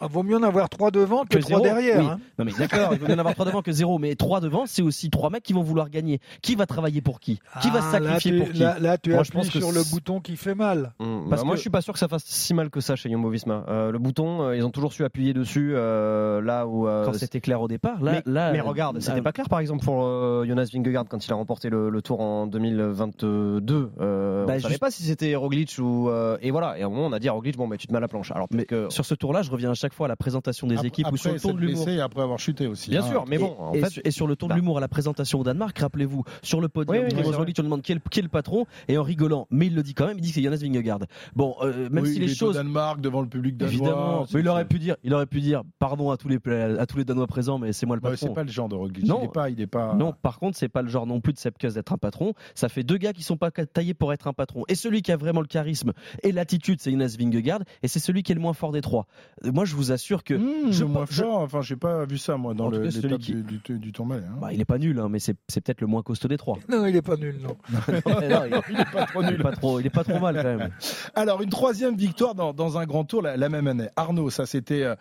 Ah, 0.00 0.06
vaut 0.06 0.22
mieux 0.22 0.36
en 0.36 0.42
avoir 0.42 0.68
trois 0.68 0.90
devant 0.90 1.24
que, 1.24 1.36
que 1.36 1.38
trois 1.38 1.60
zéro. 1.60 1.62
derrière. 1.64 1.98
Oui. 2.00 2.06
hein. 2.06 2.20
Non 2.38 2.44
mais 2.44 2.52
d'accord, 2.52 2.90
il 2.92 2.98
vaut 2.98 3.06
bien 3.06 3.16
en 3.16 3.18
avoir 3.18 3.34
trois 3.34 3.46
devant 3.46 3.62
que 3.62 3.72
zéro, 3.72 3.98
mais 3.98 4.14
trois 4.14 4.40
devant, 4.40 4.64
c'est 4.66 4.82
aussi 4.82 5.10
trois 5.10 5.30
mecs 5.30 5.42
qui 5.42 5.52
vont 5.52 5.62
vouloir 5.62 5.90
gagner. 5.90 6.20
Qui 6.42 6.54
va 6.54 6.66
travailler 6.66 7.00
pour 7.00 7.20
qui? 7.20 7.40
Qui 7.62 7.70
va 7.70 7.80
se 7.80 7.86
Ah, 7.94 7.98
là, 8.00 8.08
sacrifier 8.18 8.30
tu- 8.32 8.38
pour 8.38 8.48
qui? 8.52 8.58
Là, 8.60 8.76
là, 8.78 8.98
tu 8.98 9.10
Moi, 9.10 9.22
je 9.22 9.28
appuies 9.28 9.38
pense 9.40 9.50
que 9.50 9.58
sur 9.60 9.72
le 9.72 9.82
bouton 9.90 10.20
qui 10.20 10.36
fait 10.36 10.54
mal. 10.54 10.92
Parce 10.98 11.40
bah, 11.40 11.44
moi, 11.44 11.52
que- 11.52 11.56
je 11.56 11.60
suis 11.62 11.70
pas 11.70 11.80
sûr 11.80 11.92
que 11.92 11.98
ça 11.98 12.08
fasse 12.08 12.24
si 12.24 12.54
mal 12.54 12.70
que 12.70 12.80
ça 12.80 12.96
chez 12.96 13.10
Jumbo 13.10 13.28
Visma. 13.30 13.64
Euh, 13.68 13.90
le 13.90 13.98
bouton, 13.98 14.42
euh, 14.42 14.56
ils 14.56 14.64
ont 14.64 14.70
toujours 14.70 14.92
su 14.92 15.04
appuyer 15.04 15.34
dessus 15.34 15.72
euh, 15.74 16.40
là 16.40 16.66
où. 16.66 16.86
euh, 16.88 17.04
Quand 17.04 17.14
c'était 17.14 17.40
clair 17.40 17.60
au 17.60 17.68
départ, 17.68 18.02
là, 18.02 18.12
mais, 18.12 18.22
là, 18.32 18.52
mais 18.52 18.60
regarde, 18.60 19.00
c'était 19.00 19.22
pas 19.22 19.32
clair 19.32 19.48
par 19.48 19.58
exemple 19.60 19.84
pour 19.84 20.04
euh, 20.04 20.44
Jonas 20.46 20.68
Vingegaard 20.72 21.04
quand 21.08 21.26
il 21.26 21.32
a 21.32 21.36
remporté 21.36 21.70
le, 21.70 21.90
le 21.90 22.02
Tour 22.02 22.20
en 22.20 22.46
2022. 22.46 23.90
Euh, 24.00 24.46
Bah, 24.46 24.54
on 24.56 24.60
savait 24.60 24.68
juste- 24.68 24.80
pas 24.80 24.90
si 24.90 25.02
c'était 25.02 25.34
Roglic 25.34 25.76
ou 25.78 26.08
euh, 26.08 26.38
et 26.40 26.50
voilà. 26.50 26.78
Et 26.78 26.82
à 26.82 26.86
un 26.86 26.88
moment 26.88 27.06
on 27.06 27.12
a 27.12 27.18
dit 27.18 27.28
à 27.28 27.32
Roglic 27.32 27.56
bon 27.56 27.68
bah 27.68 27.76
tu 27.76 27.86
te 27.86 27.92
mets 27.92 27.98
à 27.98 28.00
la 28.00 28.08
planche. 28.08 28.30
Alors 28.30 28.46
Mais 28.50 28.64
que 28.64 28.86
sur 28.90 29.04
ce 29.04 29.14
tour-là, 29.14 29.42
je 29.42 29.50
reviens 29.50 29.70
à 29.70 29.74
chaque 29.74 29.87
fois 29.92 30.06
à 30.06 30.08
la 30.08 30.16
présentation 30.16 30.66
des 30.66 30.76
Après- 30.76 30.88
équipes 30.88 31.06
ou 31.12 31.16
sur 31.16 31.32
le 31.32 31.40
ton 31.40 31.52
de 31.52 31.58
l'humour. 31.60 31.88
et 31.88 32.00
après 32.00 32.22
avoir 32.22 32.38
chuté 32.38 32.66
aussi. 32.66 32.90
bien 32.90 33.02
hein. 33.02 33.08
sûr, 33.08 33.24
mais 33.28 33.36
Et- 33.36 33.38
bon 33.38 33.56
en 33.58 33.72
et, 33.74 33.80
fait 33.80 33.90
su- 33.90 34.00
et 34.04 34.10
sur 34.10 34.26
le 34.26 34.36
ton 34.36 34.46
de 34.46 34.50
bah. 34.50 34.56
l'humour 34.56 34.78
à 34.78 34.80
la 34.80 34.88
présentation 34.88 35.40
au 35.40 35.44
Danemark, 35.44 35.78
rappelez-vous, 35.78 36.24
sur 36.42 36.60
le 36.60 36.68
podium, 36.68 36.96
Oui, 36.96 37.02
oui, 37.14 37.22
oui, 37.24 37.52
on 37.58 37.62
demande 37.62 37.82
qui 37.82 37.92
est, 37.92 37.94
le, 37.96 38.00
qui 38.10 38.20
est 38.20 38.22
le 38.22 38.28
patron, 38.28 38.66
et 38.88 38.98
en 38.98 39.02
rigolant, 39.02 39.46
mais 39.50 39.66
il 39.66 39.74
le 39.74 39.82
dit 39.82 39.94
quand 39.94 40.06
même, 40.06 40.18
il 40.18 40.22
dit 40.22 40.28
que 40.28 40.34
c'est 40.34 40.42
Jonas 40.42 40.58
Vingegaard. 40.62 41.00
Bon, 41.34 41.54
euh, 41.62 41.88
même 41.90 42.04
si 42.06 42.18
les 42.18 42.30
au 42.32 42.34
choses, 42.34 42.54
Danemark 42.56 43.00
devant 43.00 43.20
le 43.22 43.28
public 43.28 43.56
danois. 43.56 43.72
évidemment, 43.72 44.26
mais 44.32 44.40
il 44.40 44.48
aurait 44.48 44.64
pu 44.66 44.78
dire, 44.78 44.96
il 45.04 45.12
aurait 45.14 45.26
pu 45.26 45.40
dire, 45.40 45.62
pardon 45.78 46.10
à 46.10 46.16
tous 46.16 46.28
les 46.28 46.38
à 46.78 46.86
tous 46.86 46.96
les 46.98 47.04
Danois 47.04 47.26
présents, 47.26 47.58
mais 47.58 47.72
c'est 47.72 47.86
moi 47.86 47.96
le 47.96 48.00
patron. 48.02 48.16
c'est 48.28 48.34
pas 48.34 48.44
le 48.44 48.50
genre 48.50 48.68
de 48.68 48.74
Roglic. 48.74 49.04
Non. 49.06 49.18
Il 49.22 49.24
est 49.26 49.32
pas, 49.32 49.50
il 49.50 49.60
est 49.60 49.66
pas. 49.66 49.94
Non, 49.94 50.12
par 50.22 50.38
contre, 50.38 50.56
c'est 50.56 50.68
pas 50.68 50.82
le 50.82 50.88
genre 50.88 51.06
non 51.06 51.20
plus 51.20 51.32
de 51.32 51.38
Sepkus 51.38 51.74
d'être 51.74 51.92
un 51.92 51.98
patron. 51.98 52.32
Ça 52.54 52.68
fait 52.68 52.82
deux 52.82 52.96
gars 52.96 53.12
qui 53.12 53.22
sont 53.22 53.36
pas 53.36 53.50
taillés 53.50 53.94
pour 53.94 54.12
être 54.12 54.26
un 54.28 54.32
patron. 54.32 54.64
Et 54.68 54.74
celui 54.74 55.02
qui 55.02 55.12
a 55.12 55.16
vraiment 55.16 55.40
le 55.40 55.46
charisme 55.46 55.92
et 56.22 56.32
l'attitude, 56.32 56.80
c'est 56.80 56.90
Jonas 56.90 57.16
Vingegaard. 57.18 57.60
Et 57.82 57.88
c'est 57.88 57.98
celui 57.98 58.22
qui 58.22 58.32
est 58.32 58.34
le 58.34 58.40
moins 58.40 58.52
fort 58.52 58.72
des 58.72 58.80
trois. 58.80 59.06
Moi, 59.44 59.64
je 59.64 59.74
vous 59.78 59.92
assure 59.92 60.24
que. 60.24 60.34
Mmh, 60.34 60.72
je- 60.72 60.80
le 60.84 60.90
moins 60.90 61.06
je- 61.08 61.22
fort. 61.22 61.38
Enfin, 61.40 61.62
j'ai 61.62 61.76
pas 61.76 62.04
vu 62.04 62.18
ça 62.18 62.36
moi 62.36 62.54
dans 62.54 62.68
l'étape 62.70 63.18
qui- 63.18 63.34
du, 63.34 63.60
du, 63.64 63.78
du 63.78 63.92
Tourmalet. 63.92 64.24
hein. 64.26 64.36
Bah, 64.40 64.52
il 64.52 64.60
est 64.60 64.64
pas 64.64 64.78
nul, 64.78 64.98
hein, 64.98 65.08
mais 65.10 65.18
c'est 65.18 65.36
c'est 65.48 65.60
peut-être 65.60 65.80
le 65.80 65.86
moins 65.86 66.02
costaud 66.02 66.28
des 66.28 66.36
trois. 66.36 66.58
Non, 66.68 66.86
il 66.86 66.96
est 66.96 67.02
pas 67.02 67.16
nul, 67.16 67.36
non. 67.42 67.56
Non, 67.88 68.42
il, 68.68 68.80
est 68.80 68.92
pas 68.92 69.06
trop 69.06 69.22
nul. 69.22 69.32
Il 69.34 69.40
est 69.40 69.42
pas 69.42 69.52
trop, 69.52 69.80
il 69.80 69.86
est 69.86 69.90
pas 69.90 70.04
trop 70.04 70.18
mal 70.18 70.36
quand 70.36 70.56
même. 70.56 70.70
Alors 71.14 71.40
une 71.42 71.50
troisième 71.50 71.96
victoire 71.96 72.34
dans, 72.34 72.52
dans 72.52 72.78
un 72.78 72.84
grand 72.86 73.04
tour 73.04 73.22
la, 73.22 73.36
la 73.36 73.48
même 73.48 73.66
année. 73.66 73.88
Arnaud, 73.96 74.30
ça 74.30 74.46
c'était 74.46 74.82
euh, 74.82 74.94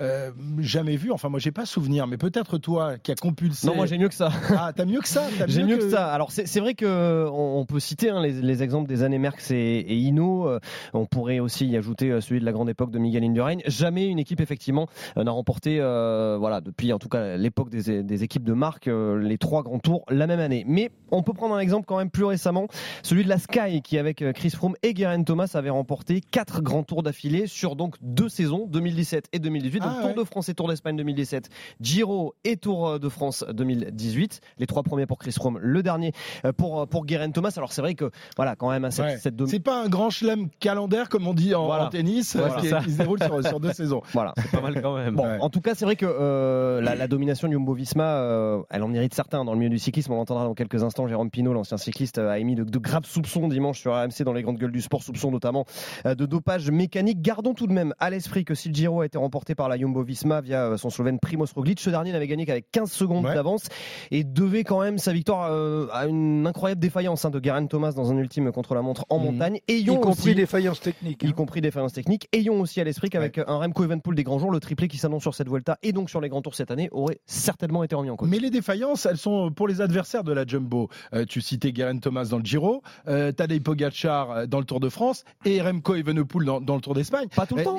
euh, 0.00 0.30
jamais 0.58 0.96
vu. 0.96 1.10
Enfin 1.12 1.28
moi 1.28 1.38
j'ai 1.38 1.52
pas 1.52 1.66
souvenir, 1.66 2.06
mais 2.06 2.16
peut-être 2.16 2.58
toi 2.58 2.98
qui 2.98 3.12
a 3.12 3.14
compulsé. 3.14 3.66
non 3.66 3.74
moi 3.76 3.86
j'ai 3.86 3.98
mieux 3.98 4.08
que 4.08 4.14
ça. 4.14 4.30
Ah 4.56 4.72
t'as 4.74 4.84
mieux 4.84 5.00
que 5.00 5.08
ça. 5.08 5.22
t'as 5.38 5.46
J'ai 5.46 5.62
mieux 5.64 5.76
que 5.78 5.90
ça. 5.90 6.12
Alors 6.12 6.30
c'est 6.32 6.46
c'est 6.46 6.60
vrai 6.60 6.74
que 6.74 7.26
on, 7.30 7.60
on 7.60 7.64
peut 7.66 7.80
citer 7.80 8.10
hein, 8.10 8.20
les, 8.22 8.32
les 8.32 8.62
exemples 8.62 8.88
des 8.88 9.02
années 9.02 9.18
Merckx 9.18 9.50
et, 9.50 9.54
et 9.80 9.94
Hino. 9.96 10.48
Euh, 10.48 10.58
on 10.92 11.06
pourrait 11.06 11.38
aussi 11.40 11.66
y 11.66 11.76
ajouter 11.76 12.20
celui 12.20 12.40
de 12.40 12.44
la 12.44 12.52
grande 12.52 12.68
époque 12.68 12.90
de 12.90 12.98
Miguel 12.98 13.24
Indurain. 13.24 13.56
Jamais 13.66 14.06
une 14.06 14.18
équipe 14.24 14.40
effectivement 14.40 14.86
euh, 15.16 15.24
n'a 15.24 15.30
remporté, 15.30 15.78
euh, 15.80 16.36
voilà, 16.38 16.60
depuis 16.60 16.92
en 16.92 16.98
tout 16.98 17.08
cas 17.08 17.36
l'époque 17.36 17.70
des, 17.70 18.02
des 18.02 18.22
équipes 18.24 18.44
de 18.44 18.52
marque, 18.52 18.88
euh, 18.88 19.18
les 19.18 19.38
trois 19.38 19.62
grands 19.62 19.78
tours 19.78 20.04
la 20.08 20.26
même 20.26 20.40
année. 20.40 20.64
Mais 20.66 20.90
on 21.10 21.22
peut 21.22 21.32
prendre 21.32 21.54
un 21.54 21.60
exemple 21.60 21.84
quand 21.86 21.98
même 21.98 22.10
plus 22.10 22.24
récemment, 22.24 22.66
celui 23.02 23.22
de 23.24 23.28
la 23.28 23.38
Sky 23.38 23.82
qui 23.82 23.98
avec 23.98 24.24
Chris 24.34 24.50
Froome 24.50 24.74
et 24.82 24.94
Geraint 24.96 25.22
Thomas 25.22 25.50
avait 25.54 25.70
remporté 25.70 26.20
quatre 26.20 26.60
grands 26.62 26.82
tours 26.82 27.02
d'affilée 27.02 27.46
sur 27.46 27.76
donc 27.76 27.94
deux 28.02 28.28
saisons, 28.28 28.66
2017 28.66 29.28
et 29.32 29.38
2018. 29.38 29.80
Donc 29.80 29.90
Ah, 29.96 30.02
Tour 30.02 30.14
de 30.14 30.24
France 30.24 30.48
et 30.48 30.54
Tour 30.54 30.68
d'Espagne 30.68 30.96
2017, 30.96 31.48
Giro 31.80 32.34
et 32.44 32.56
Tour 32.56 32.98
de 32.98 33.08
France 33.08 33.44
2018. 33.52 34.40
Les 34.58 34.66
trois 34.66 34.82
premiers 34.82 35.06
pour 35.06 35.18
Chris 35.18 35.32
Froome, 35.32 35.58
le 35.60 35.82
dernier 35.82 36.12
pour 36.56 36.86
pour 36.88 37.06
Geraint 37.06 37.30
Thomas. 37.30 37.52
Alors 37.56 37.72
c'est 37.72 37.82
vrai 37.82 37.94
que 37.94 38.10
voilà 38.36 38.56
quand 38.56 38.70
même 38.70 38.84
hein, 38.84 38.90
cette, 38.90 39.04
Ouais. 39.04 39.18
cette 39.18 39.36
dom- 39.36 39.46
C'est 39.48 39.60
pas 39.60 39.82
un 39.84 39.88
grand 39.88 40.08
chelem 40.10 40.48
calendaire 40.60 41.08
comme 41.08 41.26
on 41.26 41.34
dit 41.34 41.54
en, 41.54 41.66
Voilà. 41.66 41.86
en 41.86 41.90
tennis, 41.90 42.36
Voilà, 42.36 42.54
qui, 42.60 42.68
se 42.90 42.98
déroule 42.98 43.22
sur, 43.22 43.44
sur 43.46 43.60
deux 43.60 43.72
saisons. 43.74 44.00
Voilà. 44.14 44.32
Pas 44.52 44.60
mal 44.60 44.80
quand 44.80 44.96
même. 44.96 45.14
Bon, 45.14 45.24
Ouais. 45.24 45.38
en 45.40 45.50
tout 45.50 45.60
cas, 45.60 45.74
c'est 45.74 45.84
vrai 45.84 45.96
que 45.96 46.06
euh, 46.06 46.80
la, 46.80 46.94
la 46.94 47.06
domination 47.08 47.48
du 47.48 47.54
Jumbo-Visma, 47.54 48.04
euh, 48.04 48.62
elle 48.70 48.82
en 48.82 48.92
irrite 48.92 49.14
certains 49.14 49.44
dans 49.44 49.52
le 49.52 49.58
milieu 49.58 49.70
du 49.70 49.78
cyclisme. 49.78 50.12
On 50.12 50.16
l'entendra 50.16 50.44
dans 50.44 50.54
quelques 50.54 50.82
instants. 50.82 51.06
Jérôme 51.06 51.30
Pinault, 51.30 51.52
l'ancien 51.52 51.76
cycliste, 51.76 52.18
a 52.18 52.38
émis 52.38 52.54
de, 52.54 52.64
de 52.64 52.78
graves 52.78 53.04
soupçons 53.04 53.48
dimanche 53.48 53.80
sur 53.80 53.94
AMC 53.94 54.22
dans 54.24 54.32
les 54.32 54.42
grandes 54.42 54.58
gueules 54.58 54.72
du 54.72 54.80
sport, 54.80 55.02
soupçons 55.02 55.30
notamment 55.30 55.64
euh, 56.06 56.14
de 56.14 56.26
dopage 56.26 56.70
mécanique. 56.70 57.20
Gardons 57.22 57.54
tout 57.54 57.66
de 57.66 57.72
même 57.72 57.94
à 57.98 58.10
l'esprit 58.10 58.44
que 58.44 58.54
si 58.54 58.68
le 58.68 58.74
Giro 58.74 59.00
a 59.02 59.06
été 59.06 59.18
remporté 59.18 59.54
par 59.54 59.68
la 59.68 59.76
Jumbo-Visma 59.76 60.40
via 60.40 60.64
euh, 60.66 60.76
son 60.76 60.90
Slovène 60.90 61.18
Primoz 61.18 61.52
Roglic, 61.54 61.80
ce 61.80 61.90
dernier 61.90 62.12
n'avait 62.12 62.26
gagné 62.28 62.46
qu'avec 62.46 62.70
15 62.70 62.90
secondes 62.90 63.24
Ouais. 63.24 63.34
d'avance 63.34 63.68
et 64.10 64.22
devait 64.24 64.64
quand 64.64 64.80
même 64.82 64.98
sa 64.98 65.12
victoire 65.12 65.48
euh, 65.50 65.86
à 65.92 66.06
une 66.06 66.46
incroyable 66.46 66.80
défaillance 66.80 67.24
hein, 67.24 67.30
de 67.30 67.42
Geraint 67.42 67.66
Thomas 67.66 67.92
dans 67.92 68.12
un 68.12 68.16
ultime 68.18 68.52
contre 68.52 68.74
la 68.74 68.82
montre 68.82 69.06
en 69.08 69.18
Mhm. 69.18 69.24
montagne. 69.24 69.58
Y 69.68 69.86
compris 69.86 70.10
aussi- 70.10 70.34
défaillance 70.34 70.80
technique. 70.80 71.22
y 71.22 71.28
hein. 71.28 71.32
compris 71.32 71.60
des 71.62 71.70
faillances 71.70 71.94
techniques. 71.94 72.28
Ayons 72.32 72.60
aussi 72.60 72.80
à 72.80 72.84
l'esprit 72.84 73.08
qu'avec 73.08 73.38
un 73.38 73.56
Remco 73.58 73.82
Evenepoel 73.84 74.03
des 74.12 74.24
grands 74.24 74.38
jours, 74.38 74.50
le 74.50 74.60
triplé 74.60 74.88
qui 74.88 74.98
s'annonce 74.98 75.22
sur 75.22 75.34
cette 75.34 75.48
Vuelta 75.48 75.78
et 75.82 75.92
donc 75.92 76.10
sur 76.10 76.20
les 76.20 76.28
grands 76.28 76.42
tours 76.42 76.54
cette 76.54 76.70
année 76.70 76.88
aurait 76.92 77.20
certainement 77.24 77.82
été 77.84 77.94
remis 77.94 78.10
en 78.10 78.16
cause. 78.16 78.28
Mais 78.28 78.38
les 78.38 78.50
défaillances, 78.50 79.06
elles 79.06 79.16
sont 79.16 79.50
pour 79.52 79.68
les 79.68 79.80
adversaires 79.80 80.24
de 80.24 80.32
la 80.32 80.44
Jumbo. 80.44 80.90
Euh, 81.14 81.24
tu 81.26 81.40
citais 81.40 81.72
Geraint 81.74 81.98
Thomas 81.98 82.26
dans 82.26 82.38
le 82.38 82.44
Giro, 82.44 82.82
euh, 83.08 83.32
Tadej 83.32 83.62
Pogacar 83.62 84.30
euh, 84.30 84.46
dans 84.46 84.58
le 84.58 84.64
Tour 84.66 84.80
de 84.80 84.88
France 84.90 85.24
et 85.46 85.62
Remco 85.62 85.94
Evenepoel 85.94 86.44
dans, 86.44 86.60
dans 86.60 86.74
le 86.74 86.80
Tour 86.82 86.94
d'Espagne. 86.94 87.28
Pas 87.34 87.46
tout 87.46 87.54
le 87.56 87.62
temps. 87.64 87.78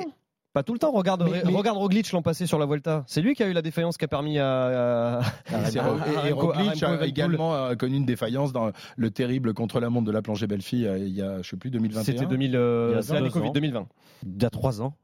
Pas 0.52 0.62
tout 0.62 0.72
le 0.72 0.78
temps. 0.78 0.90
Regarde, 0.90 1.28
Mais- 1.30 1.42
mais- 1.44 1.54
regarde 1.54 1.76
Roglic 1.76 2.10
l'an 2.12 2.22
passé 2.22 2.46
sur 2.46 2.58
la 2.58 2.64
Vuelta. 2.64 3.04
C'est 3.06 3.20
lui 3.20 3.34
qui 3.34 3.42
a 3.42 3.46
eu 3.46 3.52
la 3.52 3.60
défaillance 3.60 3.98
qui 3.98 4.06
a 4.06 4.08
permis 4.08 4.38
à. 4.38 5.18
à- 5.18 5.20
Et, 5.70 5.78
à- 5.78 6.34
Roglic 6.34 6.82
a 6.82 7.04
également 7.06 7.54
euh, 7.54 7.74
connu 7.74 7.96
une 7.98 8.06
défaillance 8.06 8.52
dans 8.54 8.70
le 8.96 9.10
terrible 9.10 9.52
contre 9.52 9.80
la 9.80 9.90
montre 9.90 10.06
de 10.06 10.12
la 10.12 10.22
plongée 10.22 10.46
Belle-Fille 10.46 10.86
euh, 10.86 10.96
il 10.98 11.14
y 11.14 11.20
a, 11.20 11.42
je 11.42 11.50
sais 11.50 11.58
plus, 11.58 11.70
2021. 11.70 12.04
C'était 12.04 12.24
2000, 12.26 12.56
euh, 12.56 12.88
Il 12.92 12.94
y 12.96 12.98
a 12.98 13.02
c'est 13.02 13.12
l'année 13.12 13.26
deux 13.26 13.32
Covid 13.34 13.48
ans. 13.48 13.52
2020. 13.52 13.86
Il 14.24 14.42
y 14.42 14.46
a 14.46 14.50
trois 14.50 14.80
ans. 14.80 14.94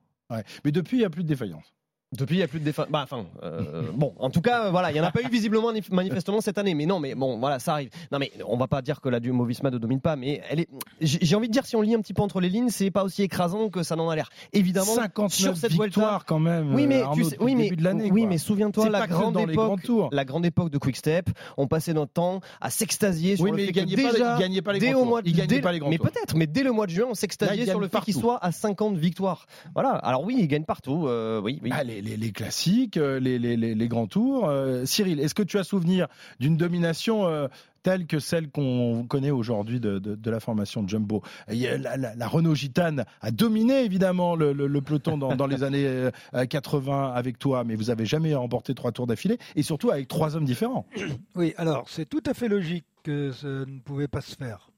Mais 0.64 0.72
depuis, 0.72 0.98
il 0.98 1.00
n'y 1.00 1.06
a 1.06 1.10
plus 1.10 1.22
de 1.22 1.28
défaillance. 1.28 1.72
Depuis, 2.12 2.34
il 2.36 2.38
n'y 2.38 2.44
a 2.44 2.48
plus 2.48 2.60
de 2.60 2.64
défense. 2.64 2.86
Bah, 2.90 3.00
enfin, 3.04 3.24
euh, 3.42 3.82
bon, 3.94 4.12
en 4.18 4.28
tout 4.30 4.40
cas, 4.42 4.66
euh, 4.66 4.70
voilà, 4.70 4.90
il 4.90 4.94
n'y 4.94 5.00
en 5.00 5.04
a 5.04 5.10
pas 5.10 5.22
eu 5.22 5.28
visiblement 5.30 5.72
manif- 5.72 5.92
manifestement 5.92 6.40
cette 6.40 6.58
année. 6.58 6.74
Mais 6.74 6.84
non, 6.86 7.00
mais 7.00 7.14
bon, 7.14 7.38
voilà, 7.38 7.58
ça 7.58 7.72
arrive. 7.72 7.88
Non, 8.10 8.18
mais 8.18 8.30
on 8.46 8.56
va 8.56 8.66
pas 8.68 8.82
dire 8.82 9.00
que 9.00 9.08
la 9.08 9.20
Jumbo 9.20 9.44
Visma 9.44 9.70
ne 9.70 9.78
domine 9.78 10.00
pas, 10.00 10.16
mais 10.16 10.42
elle 10.50 10.60
est. 10.60 10.68
J'ai 11.00 11.34
envie 11.36 11.48
de 11.48 11.52
dire, 11.52 11.64
si 11.66 11.74
on 11.76 11.80
lit 11.82 11.94
un 11.94 12.00
petit 12.00 12.12
peu 12.14 12.22
entre 12.22 12.40
les 12.40 12.48
lignes, 12.50 12.68
c'est 12.68 12.90
pas 12.90 13.02
aussi 13.04 13.22
écrasant 13.22 13.68
que 13.70 13.82
ça 13.82 13.96
n'en 13.96 14.10
a 14.10 14.16
l'air. 14.16 14.28
Évidemment, 14.52 14.94
59 14.94 15.32
sur 15.32 15.56
cette 15.56 15.72
victoires 15.72 16.24
quand 16.26 16.38
même. 16.38 16.74
Oui, 16.74 16.86
mais, 16.86 17.00
Arnaud, 17.02 17.14
tu 17.16 17.24
sais, 17.24 17.30
depuis 17.30 17.44
oui, 17.44 17.54
mais, 17.54 17.70
oui, 18.10 18.20
quoi. 18.22 18.28
mais 18.28 18.38
souviens-toi, 18.38 18.88
la 18.90 19.06
grande 19.06 19.38
époque, 19.38 19.80
la 20.12 20.24
grande 20.24 20.44
époque 20.46 20.70
de 20.70 20.78
Quick 20.78 20.96
Step, 20.96 21.30
on 21.56 21.66
passait 21.66 21.94
notre 21.94 22.12
temps 22.12 22.40
à 22.60 22.70
s'extasier 22.70 23.36
sur 23.36 23.44
Oui, 23.44 23.50
le 23.52 23.56
mais 23.56 23.62
fait 23.64 23.68
il 23.70 23.72
gagnait 23.72 23.96
pas, 24.02 24.12
déjà, 24.12 24.36
il 24.36 24.40
gagnait 24.40 24.62
pas 24.62 24.72
les 24.74 24.78
dès 24.80 24.90
grands 24.90 24.98
au 25.00 25.02
tours. 25.02 25.08
mois 25.10 25.22
de- 25.22 25.28
Il 25.28 25.34
gagnait 25.34 25.46
dès- 25.46 25.60
pas 25.60 25.72
les 25.72 25.78
grands 25.78 25.88
mais 25.90 25.98
peut-être, 25.98 26.36
mais 26.36 26.46
dès 26.46 26.62
le 26.62 26.72
mois 26.72 26.86
de 26.86 26.90
juin, 26.92 27.06
on 27.10 27.14
s'extasiait 27.14 27.64
sur 27.66 27.80
le 27.80 27.88
fait 27.88 28.00
qu'il 28.00 28.14
soit 28.14 28.38
à 28.44 28.52
50 28.52 28.96
victoires. 28.96 29.46
Voilà. 29.74 29.90
Alors 29.92 30.24
oui, 30.24 30.36
il 30.38 30.46
gagne 30.48 30.64
partout. 30.64 31.06
euh, 31.08 31.40
oui, 31.40 31.58
oui. 31.62 31.70
Les, 32.16 32.32
classiques, 32.32 32.96
euh, 32.96 33.20
les, 33.20 33.38
les- 33.38 33.56
les- 33.56 33.74
les 33.74 33.88
grands 33.88 34.06
tours. 34.08 34.48
Euh, 34.48 34.84
Cyril, 34.84 35.20
est-ce 35.20 35.34
que 35.34 35.42
tu 35.42 35.58
as 35.58 35.64
souvenir 35.64 36.08
d'une 36.40 36.56
domination 36.56 37.26
euh, 37.26 37.46
telle 37.84 38.06
que 38.06 38.18
celle 38.18 38.50
qu'on 38.50 39.06
connaît 39.08 39.30
aujourd'hui 39.30 39.78
de, 39.78 39.98
de- 40.00 40.16
de 40.16 40.30
la 40.30 40.40
formation 40.40 40.82
de 40.82 40.88
Jumbo? 40.88 41.22
La, 41.48 41.96
la- 41.96 42.14
la 42.16 42.28
Renault 42.28 42.54
Gitane 42.56 43.04
a 43.20 43.30
dominé 43.30 43.84
évidemment 43.84 44.34
le, 44.34 44.52
le- 44.52 44.66
le 44.66 44.80
peloton 44.80 45.16
dans, 45.16 45.36
dans 45.36 45.46
les 45.46 45.62
années 45.62 45.86
euh, 45.86 46.10
80 46.46 47.12
avec 47.14 47.38
toi, 47.38 47.62
mais 47.64 47.76
vous 47.76 47.90
avez 47.90 48.04
jamais 48.04 48.34
remporté 48.34 48.74
trois 48.74 48.90
tours 48.92 49.06
d'affilée 49.06 49.38
et 49.54 49.62
surtout 49.62 49.90
avec 49.90 50.08
trois 50.08 50.34
hommes 50.36 50.44
différents. 50.44 50.86
Oui, 51.36 51.54
alors 51.56 51.88
c'est 51.88 52.08
tout 52.08 52.22
à 52.26 52.34
fait 52.34 52.48
logique 52.48 52.84
que 53.04 53.30
ça 53.32 53.46
ne 53.46 53.78
pouvait 53.78 54.08
pas 54.08 54.20
se 54.20 54.34
faire. 54.36 54.70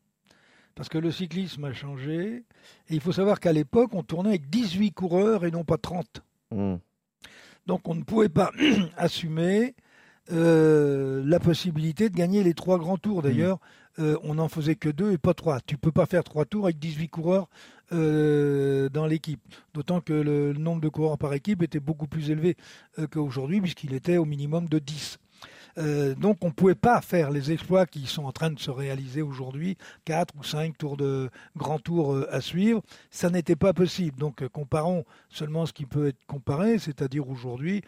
Parce 0.74 0.88
que 0.88 0.98
le 0.98 1.10
cyclisme 1.12 1.64
a 1.64 1.72
changé. 1.72 2.42
Et 2.88 2.94
il 2.94 3.00
faut 3.00 3.12
savoir 3.12 3.38
qu'à 3.40 3.52
l'époque, 3.52 3.90
on 3.94 4.02
tournait 4.02 4.30
avec 4.30 4.50
18 4.50 4.90
coureurs 4.92 5.44
et 5.44 5.50
non 5.50 5.62
pas 5.64 5.78
30. 5.78 6.22
Mmh. 6.52 6.74
Donc 7.66 7.88
on 7.88 7.94
ne 7.94 8.02
pouvait 8.02 8.28
pas 8.28 8.50
assumer 8.96 9.74
euh, 10.32 11.22
la 11.26 11.38
possibilité 11.38 12.08
de 12.08 12.16
gagner 12.16 12.42
les 12.42 12.54
trois 12.54 12.78
grands 12.78 12.96
tours. 12.96 13.22
D'ailleurs, 13.22 13.58
euh, 13.98 14.16
on 14.22 14.34
n'en 14.34 14.48
faisait 14.48 14.74
que 14.74 14.88
deux 14.88 15.12
et 15.12 15.18
pas 15.18 15.34
trois. 15.34 15.60
Tu 15.60 15.76
peux 15.76 15.92
pas 15.92 16.06
faire 16.06 16.24
trois 16.24 16.44
tours 16.44 16.64
avec 16.64 16.78
18 16.78 17.08
coureurs 17.08 17.48
euh, 17.92 18.88
dans 18.88 19.06
l'équipe. 19.06 19.40
D'autant 19.74 20.00
que 20.00 20.14
le 20.14 20.54
nombre 20.54 20.80
de 20.80 20.88
coureurs 20.88 21.18
par 21.18 21.34
équipe 21.34 21.62
était 21.62 21.80
beaucoup 21.80 22.06
plus 22.06 22.30
élevé 22.30 22.56
qu'aujourd'hui, 23.10 23.60
puisqu'il 23.60 23.92
était 23.94 24.16
au 24.16 24.24
minimum 24.24 24.68
de 24.68 24.78
10. 24.78 25.18
Euh, 25.78 26.14
donc 26.14 26.38
on 26.42 26.48
ne 26.48 26.52
pouvait 26.52 26.74
pas 26.74 27.00
faire 27.00 27.30
les 27.30 27.50
exploits 27.52 27.86
qui 27.86 28.06
sont 28.06 28.24
en 28.24 28.32
train 28.32 28.50
de 28.50 28.58
se 28.58 28.70
réaliser 28.70 29.22
aujourd'hui, 29.22 29.76
4 30.04 30.34
ou 30.38 30.44
5 30.44 30.76
tours 30.78 30.96
de 30.96 31.30
grand 31.56 31.78
tour 31.78 32.14
euh, 32.14 32.28
à 32.30 32.40
suivre, 32.40 32.82
ça 33.10 33.30
n'était 33.30 33.56
pas 33.56 33.72
possible. 33.72 34.18
Donc 34.18 34.42
euh, 34.42 34.48
comparons 34.48 35.04
seulement 35.28 35.66
ce 35.66 35.72
qui 35.72 35.86
peut 35.86 36.08
être 36.08 36.24
comparé, 36.26 36.78
c'est-à-dire 36.78 37.28
aujourd'hui 37.28 37.82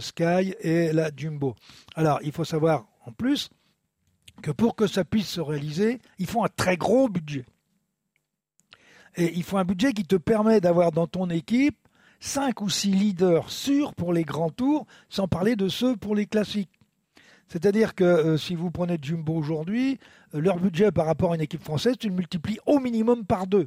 Sky 0.00 0.54
et 0.60 0.92
la 0.92 1.10
Jumbo. 1.14 1.54
Alors 1.94 2.18
il 2.22 2.32
faut 2.32 2.44
savoir 2.44 2.86
en 3.04 3.12
plus 3.12 3.50
que 4.42 4.50
pour 4.50 4.74
que 4.74 4.86
ça 4.86 5.04
puisse 5.04 5.28
se 5.28 5.40
réaliser, 5.40 6.00
il 6.18 6.26
faut 6.26 6.44
un 6.44 6.48
très 6.48 6.76
gros 6.76 7.08
budget. 7.08 7.44
Et 9.16 9.32
il 9.34 9.44
faut 9.44 9.56
un 9.56 9.64
budget 9.64 9.92
qui 9.92 10.04
te 10.04 10.16
permet 10.16 10.60
d'avoir 10.60 10.92
dans 10.92 11.06
ton 11.06 11.30
équipe 11.30 11.78
5 12.20 12.60
ou 12.60 12.68
6 12.68 12.90
leaders 12.90 13.50
sûrs 13.50 13.94
pour 13.94 14.12
les 14.12 14.24
grands 14.24 14.50
tours, 14.50 14.86
sans 15.08 15.28
parler 15.28 15.56
de 15.56 15.68
ceux 15.68 15.96
pour 15.96 16.14
les 16.14 16.26
classiques. 16.26 16.70
C'est-à-dire 17.48 17.94
que 17.94 18.04
euh, 18.04 18.36
si 18.36 18.54
vous 18.54 18.70
prenez 18.70 18.98
Jumbo 19.00 19.34
aujourd'hui, 19.34 19.98
euh, 20.34 20.40
leur 20.40 20.58
budget 20.58 20.90
par 20.90 21.06
rapport 21.06 21.32
à 21.32 21.36
une 21.36 21.40
équipe 21.40 21.62
française, 21.62 21.96
tu 21.98 22.08
le 22.08 22.14
multiplies 22.14 22.58
au 22.66 22.80
minimum 22.80 23.24
par 23.24 23.46
deux. 23.46 23.66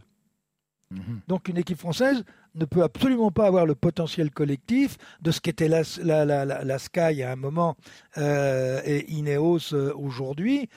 Donc 1.27 1.49
une 1.49 1.57
équipe 1.57 1.77
française 1.77 2.23
ne 2.55 2.65
peut 2.65 2.81
absolument 2.81 3.29
pas 3.29 3.45
avoir 3.45 3.67
le 3.67 3.75
potentiel 3.75 4.31
collectif 4.31 4.97
de 5.21 5.29
ce 5.29 5.39
qu'était 5.39 5.67
la, 5.67 5.83
la, 6.01 6.25
la, 6.25 6.45
la, 6.45 6.63
la 6.63 6.79
Sky 6.79 7.21
à 7.21 7.31
un 7.31 7.35
moment 7.35 7.75
euh, 8.17 8.81
et 8.83 9.07
Ineos 9.11 9.75
aujourd'hui. 9.93 10.67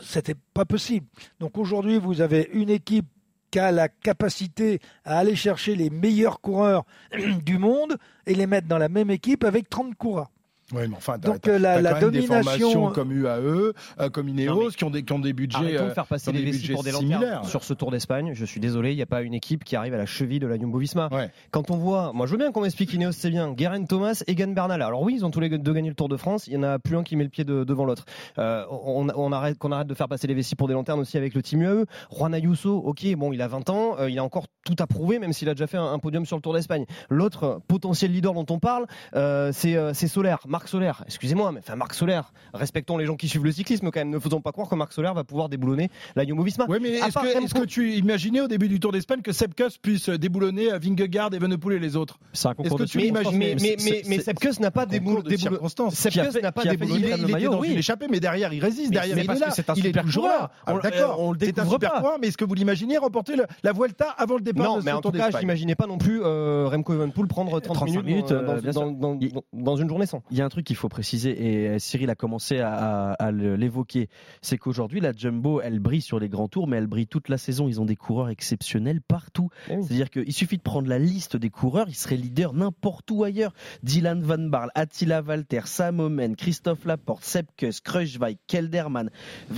C'était 0.00 0.34
pas 0.54 0.64
possible. 0.64 1.06
Donc 1.40 1.58
aujourd'hui, 1.58 1.98
vous 1.98 2.22
avez 2.22 2.48
une 2.54 2.70
équipe 2.70 3.04
qui 3.50 3.58
a 3.58 3.70
la 3.70 3.90
capacité 3.90 4.80
à 5.04 5.18
aller 5.18 5.36
chercher 5.36 5.76
les 5.76 5.90
meilleurs 5.90 6.40
coureurs 6.40 6.84
du 7.44 7.58
monde 7.58 7.98
et 8.26 8.34
les 8.34 8.46
mettre 8.46 8.66
dans 8.66 8.78
la 8.78 8.88
même 8.88 9.10
équipe 9.10 9.44
avec 9.44 9.68
30 9.68 9.94
coureurs. 9.94 10.30
Oui, 10.72 10.82
mais 10.88 10.96
enfin, 10.96 11.16
Donc, 11.18 11.46
euh, 11.46 11.58
la- 11.60 11.76
t'as 11.76 11.80
la 11.80 11.90
quand 11.94 12.00
même 12.02 12.10
des 12.10 12.26
domination- 12.26 12.70
formations 12.70 12.90
comme 12.90 13.12
UAE, 13.12 13.72
euh, 14.00 14.10
comme 14.10 14.28
Ineos, 14.28 14.64
mais- 14.66 14.70
qui, 14.74 14.82
ont 14.84 14.90
des, 14.90 15.04
qui 15.04 15.12
ont 15.12 15.18
des 15.20 15.32
budgets, 15.32 15.58
Arrêtons 15.58 15.84
euh, 15.84 15.88
de 15.90 15.94
faire 15.94 16.06
passer 16.06 16.32
qui 16.32 16.36
ont 16.36 16.40
les 16.40 16.50
budgets 16.50 16.72
pour 16.74 16.82
des 16.82 16.90
similaires. 16.90 17.20
lanternes 17.20 17.44
sur 17.44 17.62
ce 17.62 17.72
Tour 17.72 17.90
d'Espagne. 17.92 18.32
Je 18.34 18.44
suis 18.44 18.58
désolé, 18.58 18.90
il 18.92 18.96
n'y 18.96 19.02
a 19.02 19.06
pas 19.06 19.22
une 19.22 19.34
équipe 19.34 19.62
qui 19.62 19.76
arrive 19.76 19.94
à 19.94 19.98
la 19.98 20.06
cheville 20.06 20.40
de 20.40 20.46
la 20.48 20.56
Jumbo-Visma. 20.58 21.08
Ouais. 21.12 21.30
Quand 21.52 21.70
on 21.70 21.76
voit, 21.76 22.12
moi 22.14 22.26
je 22.26 22.32
veux 22.32 22.38
bien 22.38 22.50
qu'on 22.50 22.62
m'explique 22.62 22.92
Ineos, 22.94 23.12
c'est 23.12 23.30
bien, 23.30 23.52
Guerin 23.52 23.84
Thomas, 23.84 24.22
Egan 24.26 24.48
Bernal. 24.48 24.82
Alors 24.82 25.02
oui, 25.02 25.14
ils 25.16 25.24
ont 25.24 25.30
tous 25.30 25.38
les 25.40 25.48
deux 25.50 25.72
gagné 25.72 25.88
le 25.88 25.94
Tour 25.94 26.08
de 26.08 26.16
France. 26.16 26.46
Il 26.48 26.54
y 26.54 26.56
en 26.56 26.64
a 26.64 26.78
plus 26.80 26.96
un 26.96 27.04
qui 27.04 27.14
met 27.14 27.24
le 27.24 27.30
pied 27.30 27.44
de- 27.44 27.62
devant 27.62 27.84
l'autre. 27.84 28.04
Euh, 28.38 28.64
on, 28.70 29.06
on 29.14 29.30
arrête, 29.32 29.58
qu'on 29.58 29.70
arrête 29.70 29.86
de 29.86 29.94
faire 29.94 30.08
passer 30.08 30.26
les 30.26 30.34
vessies 30.34 30.56
pour 30.56 30.66
des 30.68 30.74
lanternes 30.74 30.98
aussi 30.98 31.16
avec 31.16 31.34
le 31.34 31.42
Team 31.42 31.62
UAE. 31.62 31.84
Juan 32.10 32.34
Ayuso, 32.34 32.76
ok, 32.76 33.06
bon, 33.16 33.32
il 33.32 33.40
a 33.40 33.46
20 33.48 33.70
ans, 33.70 33.96
euh, 34.00 34.10
il 34.10 34.18
a 34.18 34.24
encore 34.24 34.46
tout 34.64 34.74
à 34.80 34.88
prouver, 34.88 35.20
même 35.20 35.32
s'il 35.32 35.48
a 35.48 35.54
déjà 35.54 35.68
fait 35.68 35.76
un, 35.76 35.92
un 35.92 35.98
podium 36.00 36.26
sur 36.26 36.36
le 36.36 36.42
Tour 36.42 36.54
d'Espagne. 36.54 36.86
L'autre 37.08 37.44
euh, 37.44 37.58
potentiel 37.68 38.10
leader 38.10 38.34
dont 38.34 38.46
on 38.50 38.58
parle, 38.58 38.86
euh, 39.14 39.50
c'est 39.52 39.76
euh, 39.76 39.92
c'est 39.94 40.08
Solaire, 40.08 40.40
Marc 40.56 40.68
Solaire. 40.68 41.02
Excusez-moi, 41.04 41.52
mais 41.52 41.60
enfin 41.60 41.76
Marc 41.76 41.92
Solaire. 41.92 42.32
Respectons 42.54 42.96
les 42.96 43.04
gens 43.04 43.16
qui 43.16 43.28
suivent 43.28 43.44
le 43.44 43.52
cyclisme 43.52 43.90
quand 43.90 44.00
même. 44.00 44.08
Ne 44.08 44.18
faisons 44.18 44.40
pas 44.40 44.52
croire 44.52 44.70
que 44.70 44.74
Marc 44.74 44.94
Solaire 44.94 45.12
va 45.12 45.22
pouvoir 45.22 45.50
déboulonner 45.50 45.90
la 46.14 46.24
Jumbo-Visma. 46.24 46.64
Oui, 46.66 46.78
mais 46.80 46.92
est-ce 46.92 47.52
que, 47.52 47.60
que 47.60 47.66
tu 47.66 47.92
imaginais 47.92 48.40
au 48.40 48.48
début 48.48 48.68
du 48.68 48.80
Tour 48.80 48.90
d'Espagne 48.90 49.20
que 49.20 49.32
Sepkus 49.32 49.76
puisse 49.82 50.08
déboulonner 50.08 50.70
à 50.70 50.78
Vingegaard, 50.78 51.34
Evenepoel 51.34 51.76
et 51.76 51.78
les 51.78 51.94
autres? 51.94 52.18
C'est 52.32 52.48
un 52.48 52.54
concours 52.54 52.78
que 52.78 52.84
de 52.84 52.88
tu 52.88 52.96
mais, 52.96 53.10
mais, 53.32 53.56
mais, 53.84 54.02
mais, 54.08 54.18
Sepkus 54.18 54.58
n'a 54.60 54.70
pas 54.70 54.86
déboulonné. 54.86 55.36
Sepkus 55.36 56.40
n'a 56.42 56.52
pas 56.52 56.64
déboulonné 56.64 57.10
il, 57.18 57.30
était 57.30 57.44
dans 57.44 57.60
oui. 57.60 57.72
une 57.72 57.78
échappée, 57.78 58.06
mais 58.08 58.18
derrière 58.18 58.50
il 58.54 58.60
résiste, 58.60 58.88
Mais- 58.88 58.96
derrière 58.96 59.16
mais 59.16 59.22
il 59.24 59.26
parce 59.26 59.40
est 59.40 59.42
là. 59.42 59.48
que 59.48 59.54
c'est 59.56 59.68
un 59.68 59.74
il 59.74 59.84
est 59.84 59.88
super 59.88 60.04
toujours 60.04 60.26
là. 60.28 60.50
On- 60.66 60.70
Alors, 60.70 60.82
D'accord, 60.82 61.20
on 61.20 61.32
le 61.32 61.38
c'est 61.38 61.48
un 61.48 61.64
découvre 61.64 61.72
super 61.72 61.92
pas. 62.02 62.16
mais 62.18 62.28
est-ce 62.28 62.38
que 62.38 62.46
vous 62.46 62.54
l'imaginez 62.54 62.96
remporter 62.96 63.34
la 63.62 63.72
Vuelta 63.72 64.08
avant 64.16 64.36
le 64.36 64.40
départ 64.40 64.64
Non, 64.64 64.78
de 64.78 64.84
mais 64.84 64.92
ce 64.92 64.96
en 64.96 65.00
tout 65.02 65.12
cas, 65.12 65.30
j'imaginais 65.38 65.74
pas 65.74 65.86
non 65.86 65.98
plus 65.98 66.22
euh, 66.22 66.66
Remco 66.70 66.94
Evenepoel 66.94 67.26
prendre 67.26 67.60
30 67.60 67.76
35 67.76 68.02
minutes, 68.02 68.32
euh, 68.32 69.36
dans, 69.52 69.76
une 69.76 69.88
journée 69.88 70.06
sans. 70.06 70.22
Il 70.30 70.38
y 70.38 70.42
a 70.42 70.45
un 70.46 70.48
truc 70.48 70.64
qu'il 70.66 70.76
faut 70.76 70.88
préciser 70.88 71.30
et 71.46 71.68
euh, 71.68 71.78
Cyril 71.78 72.08
a 72.10 72.14
commencé 72.14 72.60
à, 72.60 72.72
à- 72.72 73.12
à 73.12 73.30
le- 73.30 73.56
l'évoquer, 73.56 74.08
c'est 74.42 74.56
qu'aujourd'hui 74.58 75.00
la 75.00 75.12
Jumbo 75.12 75.60
elle 75.60 75.78
brille 75.80 76.00
sur 76.00 76.18
les 76.18 76.28
grands 76.28 76.48
tours 76.48 76.66
mais 76.68 76.76
elle 76.78 76.86
brille 76.86 77.06
toute 77.06 77.28
la 77.28 77.38
saison. 77.38 77.68
Ils 77.68 77.80
ont 77.80 77.84
des 77.84 77.96
coureurs 77.96 78.28
exceptionnels 78.30 79.00
partout. 79.00 79.48
Eh. 79.68 79.82
C'est-à-dire 79.82 80.10
qu'il 80.10 80.32
suffit 80.32 80.56
de 80.56 80.62
prendre 80.62 80.88
la 80.88 80.98
liste 80.98 81.36
des 81.36 81.50
coureurs, 81.50 81.86
ils 81.88 81.94
seraient 81.94 82.16
leaders 82.16 82.52
n'importe 82.54 83.10
où 83.10 83.24
ailleurs. 83.24 83.52
Dylan 83.82 84.22
Van 84.22 84.38
Barle, 84.38 84.70
Attila 84.74 85.22
Walter, 85.22 85.60
Sam 85.64 86.00
Omen, 86.00 86.36
Christophe 86.36 86.84
Laporte, 86.84 87.24
Sepkus, 87.24 87.80
Kruijswijk, 87.82 88.38
Kelderman, 88.46 89.10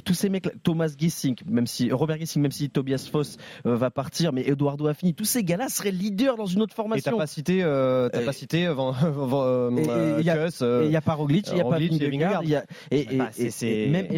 tous 0.05 0.15
ces 0.15 0.29
mecs, 0.29 0.49
Thomas 0.63 0.91
Gessing, 0.99 1.37
même 1.47 1.67
si 1.67 1.93
Robert 1.93 2.19
Gessing, 2.19 2.43
même 2.43 2.53
si 2.53 2.71
Tobias 2.71 3.09
Foss 3.11 3.37
euh, 3.67 3.77
va 3.77 3.91
partir, 3.91 4.33
mais 4.33 4.43
Eduardo 4.49 4.87
Affini, 4.87 5.15
tous 5.15 5.25
ces 5.25 5.45
gars-là 5.45 5.69
seraient 5.69 5.91
leaders 5.91 6.37
dans 6.37 6.47
une 6.47 6.63
autre 6.63 6.73
Et 6.73 6.77
t'as 6.77 6.83
formation. 6.83 7.17
pas 7.19 7.27
cité, 7.27 7.63
euh, 7.63 8.09
t'as 8.09 8.25
pas 8.25 8.33
cité 8.33 8.67
euh, 8.67 8.73
Van, 8.75 8.93
Et- 9.77 10.21
et 10.21 10.25
Kuss, 10.25 10.63
il 10.85 10.91
n'y 10.91 10.97
a 10.97 11.01
pas 11.01 11.15
Roglic, 11.15 11.47
il 11.49 11.55
n'y 11.55 11.61
a 11.61 11.65
pas 11.65 11.79
Vingegaard, 12.11 12.43
et, 12.91 13.05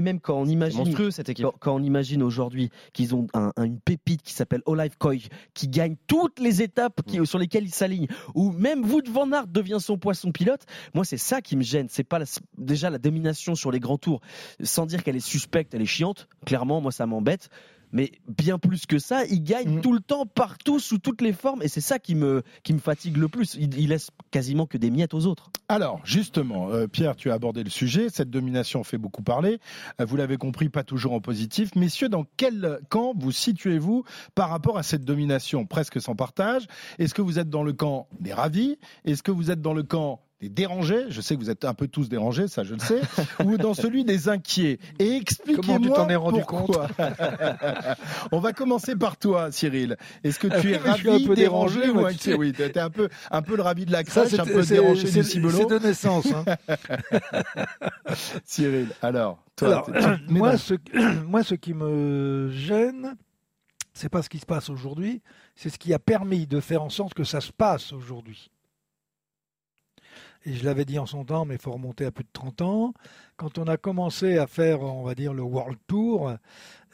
même, 0.01 0.21
quand 0.21 0.35
on 0.39 0.47
imagine, 0.47 0.79
monstrueux 0.79 1.11
cette 1.11 1.29
équipe. 1.29 1.45
quand, 1.45 1.55
quand 1.59 1.75
on 1.77 1.83
imagine 1.83 2.23
aujourd'hui 2.23 2.71
qu'ils 2.93 3.15
ont 3.15 3.27
un- 3.35 3.53
un- 3.57 3.65
une 3.65 3.81
pépite 3.81 4.23
qui 4.23 4.33
s'appelle 4.33 4.63
Olive 4.67 4.97
Koy, 4.99 5.29
qui 5.55 5.69
gagne 5.69 5.97
toutes 6.07 6.39
les 6.39 6.63
étapes 6.63 7.01
qui- 7.07 7.25
sur 7.27 7.39
lesquelles 7.39 7.65
il 7.65 7.75
s'aligne, 7.75 8.07
ou 8.35 8.51
même 8.53 8.85
Wout 8.85 9.03
van 9.11 9.31
Aert 9.33 9.47
devient 9.47 9.79
son 9.81 9.99
poisson 9.99 10.33
pilote, 10.33 10.63
moi 10.95 11.05
c'est 11.05 11.17
ça 11.17 11.41
qui 11.41 11.57
me 11.57 11.63
gêne. 11.63 11.87
C'est 11.91 12.05
pas 12.05 12.19
la- 12.19 12.25
déjà 12.59 12.91
la 12.91 12.99
domination 12.99 13.55
sur 13.55 13.71
les 13.71 13.81
grands 13.81 13.99
tours, 13.99 14.21
sans 14.63 14.87
dire 14.87 15.03
qu'elle 15.05 15.17
est 15.17 15.21
suspecte, 15.21 15.75
elle 15.75 15.83
est 15.83 15.87
chiante. 15.87 16.29
Clairement, 16.47 16.81
moi 16.81 16.93
ça 16.93 17.07
m'embête. 17.07 17.49
Mais 17.93 18.13
bien 18.29 18.59
plus 18.59 18.87
que 18.87 18.99
ça, 18.99 19.25
il 19.27 19.43
gagne 19.43 19.77
Mhm. 19.77 19.81
tout 19.81 19.93
le 19.93 20.01
temps, 20.01 20.27
partout, 20.27 20.79
sous 20.79 20.99
toutes 20.99 21.21
les 21.23 21.33
formes, 21.33 21.63
et 21.63 21.69
c'est 21.69 21.81
ça 21.81 21.99
qui 21.99 22.15
me, 22.15 22.43
qui 22.63 22.73
me 22.73 22.79
fatigue 22.79 23.17
le 23.17 23.29
plus. 23.29 23.55
Il, 23.59 23.79
il 23.79 23.89
laisse 23.89 24.11
quasiment 24.31 24.67
que 24.67 24.79
des 24.79 24.91
miettes 24.91 25.15
aux 25.15 25.27
autres. 25.27 25.51
Alors, 25.69 26.01
justement, 26.05 26.71
euh, 26.71 26.87
Pierre, 26.87 27.17
tu 27.17 27.31
as 27.31 27.35
abordé 27.35 27.63
le 27.65 27.71
sujet. 27.71 28.09
Cette 28.09 28.31
domination 28.31 28.85
fait 28.85 28.99
beaucoup 28.99 29.23
parler. 29.23 29.59
Euh, 30.01 30.05
vous 30.05 30.17
l'avez 30.17 30.37
compris, 30.37 30.69
pas 30.69 30.85
toujours 30.85 31.13
en 31.13 31.21
positif. 31.21 31.75
Messieurs, 31.77 32.09
dans 32.09 32.25
quel 32.37 32.81
camp 32.89 33.13
vous 33.17 33.33
situez-vous 33.33 34.05
par 34.35 34.51
rapport 34.51 34.79
à 34.79 34.83
cette 34.83 35.05
domination 35.05 35.67
presque 35.67 36.01
sans 36.01 36.15
partage? 36.15 36.67
Est-ce 36.99 37.15
que 37.15 37.23
vous 37.23 37.39
êtes 37.39 37.51
dans 37.51 37.63
le 37.63 37.73
camp 37.73 38.09
des 38.21 38.33
ravis? 38.33 38.79
Est-ce 39.05 39.23
que 39.23 39.31
vous 39.31 39.51
êtes 39.51 39.61
dans 39.61 39.75
le 39.75 39.83
camp 39.83 40.21
des 40.41 40.49
dérangés 40.49 41.07
Je 41.11 41.21
sais 41.21 41.35
que 41.37 41.41
vous 41.41 41.51
êtes 41.51 41.65
un 41.65 41.75
peu 41.75 41.87
tous 41.89 42.09
dérangés, 42.09 42.49
ça 42.49 42.65
je 42.65 42.75
le 42.75 42.81
sais. 42.81 43.01
ou 43.45 43.57
dans 43.59 43.75
celui 43.75 44.05
des 44.05 44.29
inquiets 44.29 44.79
Et 44.99 45.17
expliquez-moi 45.17 45.63
Comment 45.67 45.79
tu 45.81 45.93
t'en 45.93 46.09
es 46.09 46.17
rendu 46.17 46.41
pourquoi. 46.49 46.89
On 48.33 48.39
va 48.41 48.53
commencer 48.53 48.97
par 48.97 49.17
toi, 49.17 49.53
Cyril. 49.53 49.97
Est-ce 50.25 50.39
que 50.39 50.49
tu 50.49 50.73
es 50.73 50.81
mais 50.81 50.93
je 50.93 50.99
suis 50.99 51.09
un 51.09 51.13
ravi, 51.13 51.27
peu 51.27 51.35
dérangé, 51.35 51.81
dérangé, 51.81 51.91
ou 51.91 52.09
tu 52.09 52.15
inquiet. 52.15 52.35
Oui, 52.35 52.53
t'es 52.53 52.79
un 52.79 52.91
peu, 52.91 53.09
un 53.31 53.43
peu 53.43 53.57
le 53.57 53.63
ravi 53.63 53.85
de 53.85 53.93
la 53.93 54.05
Ça, 54.05 54.23
crèche, 54.27 54.39
un 54.41 54.45
peu 54.47 54.65
dérangé 54.65 55.11
du 55.11 55.23
cibolo. 55.25 55.59
c'est 55.59 55.79
de 55.79 55.79
naissance. 55.87 56.27
hein. 56.33 56.45
Cyril, 58.45 58.89
alors, 59.03 59.43
toi, 59.57 59.69
Alors, 59.69 59.87
tu- 59.87 60.33
moi, 60.33 60.57
ce, 60.57 60.75
moi, 61.27 61.43
ce 61.43 61.55
qui 61.55 61.75
me 61.75 62.51
gêne, 62.51 63.15
c'est 63.93 64.09
pas 64.09 64.23
ce 64.23 64.29
qui 64.29 64.39
se 64.39 64.47
passe 64.47 64.71
aujourd'hui, 64.71 65.23
c'est 65.55 65.69
ce 65.71 65.79
qui 65.79 65.93
a 65.93 65.99
permis 65.99 66.47
de 66.47 66.61
faire 66.61 66.83
en 66.83 66.89
sorte 66.91 67.15
que 67.15 67.25
ça 67.25 67.41
se 67.41 67.53
passe 67.53 67.93
aujourd'hui. 67.93 68.51
Et 70.45 70.55
je 70.55 70.65
l'avais 70.65 70.85
dit 70.85 70.99
en 70.99 71.07
son 71.07 71.25
temps, 71.25 71.45
mais 71.45 71.57
il 71.57 71.61
faut 71.61 71.73
remonter 71.73 72.07
à 72.07 72.11
plus 72.11 72.25
de 72.25 72.31
30 72.33 72.63
ans. 72.63 72.95
Quand 73.37 73.59
on 73.59 73.65
a 73.65 73.77
commencé 73.77 74.39
à 74.39 74.47
faire, 74.47 74.83
on 74.83 75.03
va 75.03 75.15
dire, 75.15 75.35
le 75.35 75.43
World 75.43 75.79
Tour, 75.87 76.33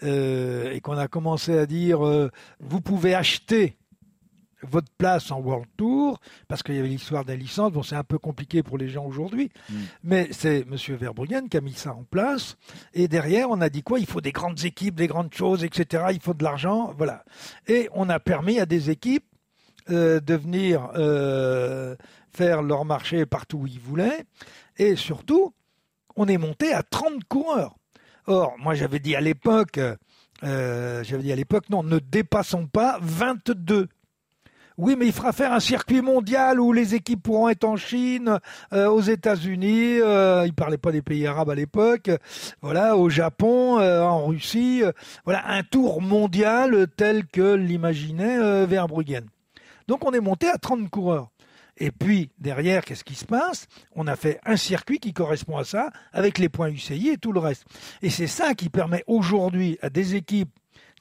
euh, 0.03 0.73
et 0.73 0.81
qu'on 0.81 0.99
a 0.99 1.09
commencé 1.09 1.57
à 1.57 1.67
dire, 1.67 2.05
euh, 2.05 2.31
vous 2.61 2.81
pouvez 2.81 3.15
acheter 3.15 3.77
votre 4.63 4.91
place 4.99 5.31
en 5.31 5.41
World 5.41 5.67
Tour, 5.77 6.19
parce 6.49 6.63
qu'il 6.63 6.75
y 6.75 6.79
avait 6.79 6.89
l'histoire 6.89 7.25
des 7.25 7.37
licences, 7.37 7.73
bon 7.73 7.83
c'est 7.83 7.95
un 7.95 8.05
peu 8.05 8.19
compliqué 8.19 8.63
pour 8.63 8.79
les 8.79 8.89
gens 8.89 9.05
aujourd'hui, 9.05 9.51
mais 10.03 10.29
c'est 10.33 10.61
M. 10.63 10.97
Verbruggen 10.97 11.49
qui 11.49 11.57
a 11.57 11.61
mis 11.61 11.75
ça 11.75 11.93
en 11.93 12.05
place, 12.05 12.57
et 12.95 13.07
derrière 13.07 13.51
on 13.51 13.61
a 13.61 13.69
dit 13.69 13.83
quoi? 13.83 14.01
Il 14.01 14.07
faut 14.07 14.23
des 14.23 14.33
grandes 14.33 14.65
équipes, 14.65 14.95
des 14.95 15.07
grandes 15.07 15.33
choses, 15.33 15.63
etc., 15.63 16.07
il 16.13 16.21
faut 16.21 16.35
de 16.35 16.43
l'argent, 16.43 16.95
voilà. 16.97 17.25
Et 17.69 17.89
on 17.93 18.09
a 18.09 18.19
permis 18.19 18.59
à 18.59 18.67
des 18.67 18.91
équipes 18.91 19.27
euh, 19.91 20.19
de 20.21 20.35
venir 20.35 20.91
euh, 20.97 21.95
faire 22.37 22.63
leur 22.63 22.85
marché 22.85 23.25
partout 23.25 23.59
où 23.59 23.67
ils 23.67 23.81
voulaient, 23.81 24.25
et 24.77 24.95
surtout, 24.95 25.55
on 26.17 26.29
est 26.29 26.39
monté 26.39 26.73
à 26.73 26.83
30 26.83 27.25
coureurs. 27.25 27.77
Or, 28.27 28.55
moi 28.59 28.75
j'avais 28.75 28.99
dit 28.99 29.17
à 29.17 29.21
l'époque, 29.21 29.81
euh, 30.43 31.03
j'avais 31.03 31.23
dit 31.23 31.33
à 31.33 31.37
l'époque, 31.37 31.71
non, 31.71 31.83
ne 31.83 31.99
dépassons 31.99 32.67
pas 32.67 32.99
22. 33.01 33.89
Oui, 34.79 34.95
mais 34.99 35.07
il 35.07 35.13
fera 35.13 35.33
faire 35.33 35.55
un 35.55 35.61
circuit 35.61 36.03
mondial 36.03 36.61
où 36.61 36.71
les 36.71 36.95
équipes 36.95 37.23
pourront 37.23 37.49
être 37.49 37.65
en 37.65 37.77
Chine, 37.77 38.39
euh, 38.75 38.89
aux 38.89 39.01
États-Unis. 39.01 40.01
Euh, 40.01 40.45
il 40.45 40.53
parlait 40.53 40.77
pas 40.77 40.93
des 40.93 41.01
pays 41.01 41.27
arabes 41.27 41.49
à 41.49 41.55
l'époque. 41.55 42.11
Voilà, 42.61 42.99
au 42.99 43.09
Japon, 43.09 43.79
euh, 43.79 44.03
en 44.03 44.27
Russie. 44.27 44.83
voilà, 45.25 45.49
un 45.49 45.63
tour 45.63 46.03
mondial 46.03 46.89
tel 46.95 47.27
que 47.27 47.55
l'imaginait 47.55 48.67
Verbruggen. 48.67 49.25
Donc, 49.89 50.05
on 50.05 50.13
est 50.13 50.21
monté 50.21 50.47
à 50.49 50.59
30 50.59 50.91
coureurs. 50.91 51.31
Et 51.79 51.91
puis, 51.91 52.31
derrière, 52.39 52.85
qu'est-ce 52.85 53.05
qui 53.05 53.15
se 53.15 53.25
passe? 53.25 53.67
On 53.95 54.07
a 54.07 54.17
fait 54.17 54.41
un 54.45 54.57
circuit 54.57 54.99
qui 54.99 55.13
correspond 55.13 55.59
à 55.59 55.65
ça, 55.65 55.91
avec 56.13 56.39
les 56.39 56.49
points 56.49 56.71
UCI 56.71 57.11
et 57.11 57.19
tout 57.19 57.33
le 57.33 57.41
reste. 57.41 57.65
Et 58.03 58.11
c'est 58.11 58.27
ça 58.27 58.55
qui 58.55 58.69
permet 58.69 59.05
aujourd'hui 59.07 59.79
à 59.83 59.91
des 59.91 60.15
équipes 60.15 60.51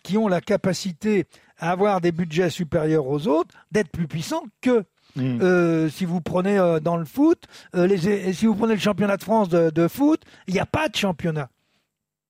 qui 0.04 0.18
ont 0.18 0.28
la 0.28 0.42
capacité 0.42 1.26
à 1.58 1.72
avoir 1.72 2.02
des 2.02 2.12
budgets 2.12 2.50
supérieurs 2.50 3.08
aux 3.08 3.28
autres, 3.28 3.56
d'être 3.72 3.90
plus 3.90 4.08
puissant 4.08 4.44
que. 4.62 4.84
Mm. 5.16 5.42
Euh, 5.42 5.90
si 5.90 6.04
vous 6.04 6.20
prenez 6.20 6.60
euh, 6.60 6.82
dans 6.82 6.98
le 6.98 7.06
foot, 7.06 7.46
euh, 7.76 7.88
les, 7.88 8.34
si 8.34 8.46
vous 8.46 8.56
prenez 8.56 8.74
le 8.74 8.80
championnat 8.80 9.16
de 9.16 9.24
France 9.24 9.48
de, 9.48 9.70
de 9.70 9.88
foot, 9.88 10.22
il 10.48 10.54
n'y 10.54 10.60
a 10.60 10.66
pas 10.66 10.90
de 10.90 10.96
championnat. 10.96 11.50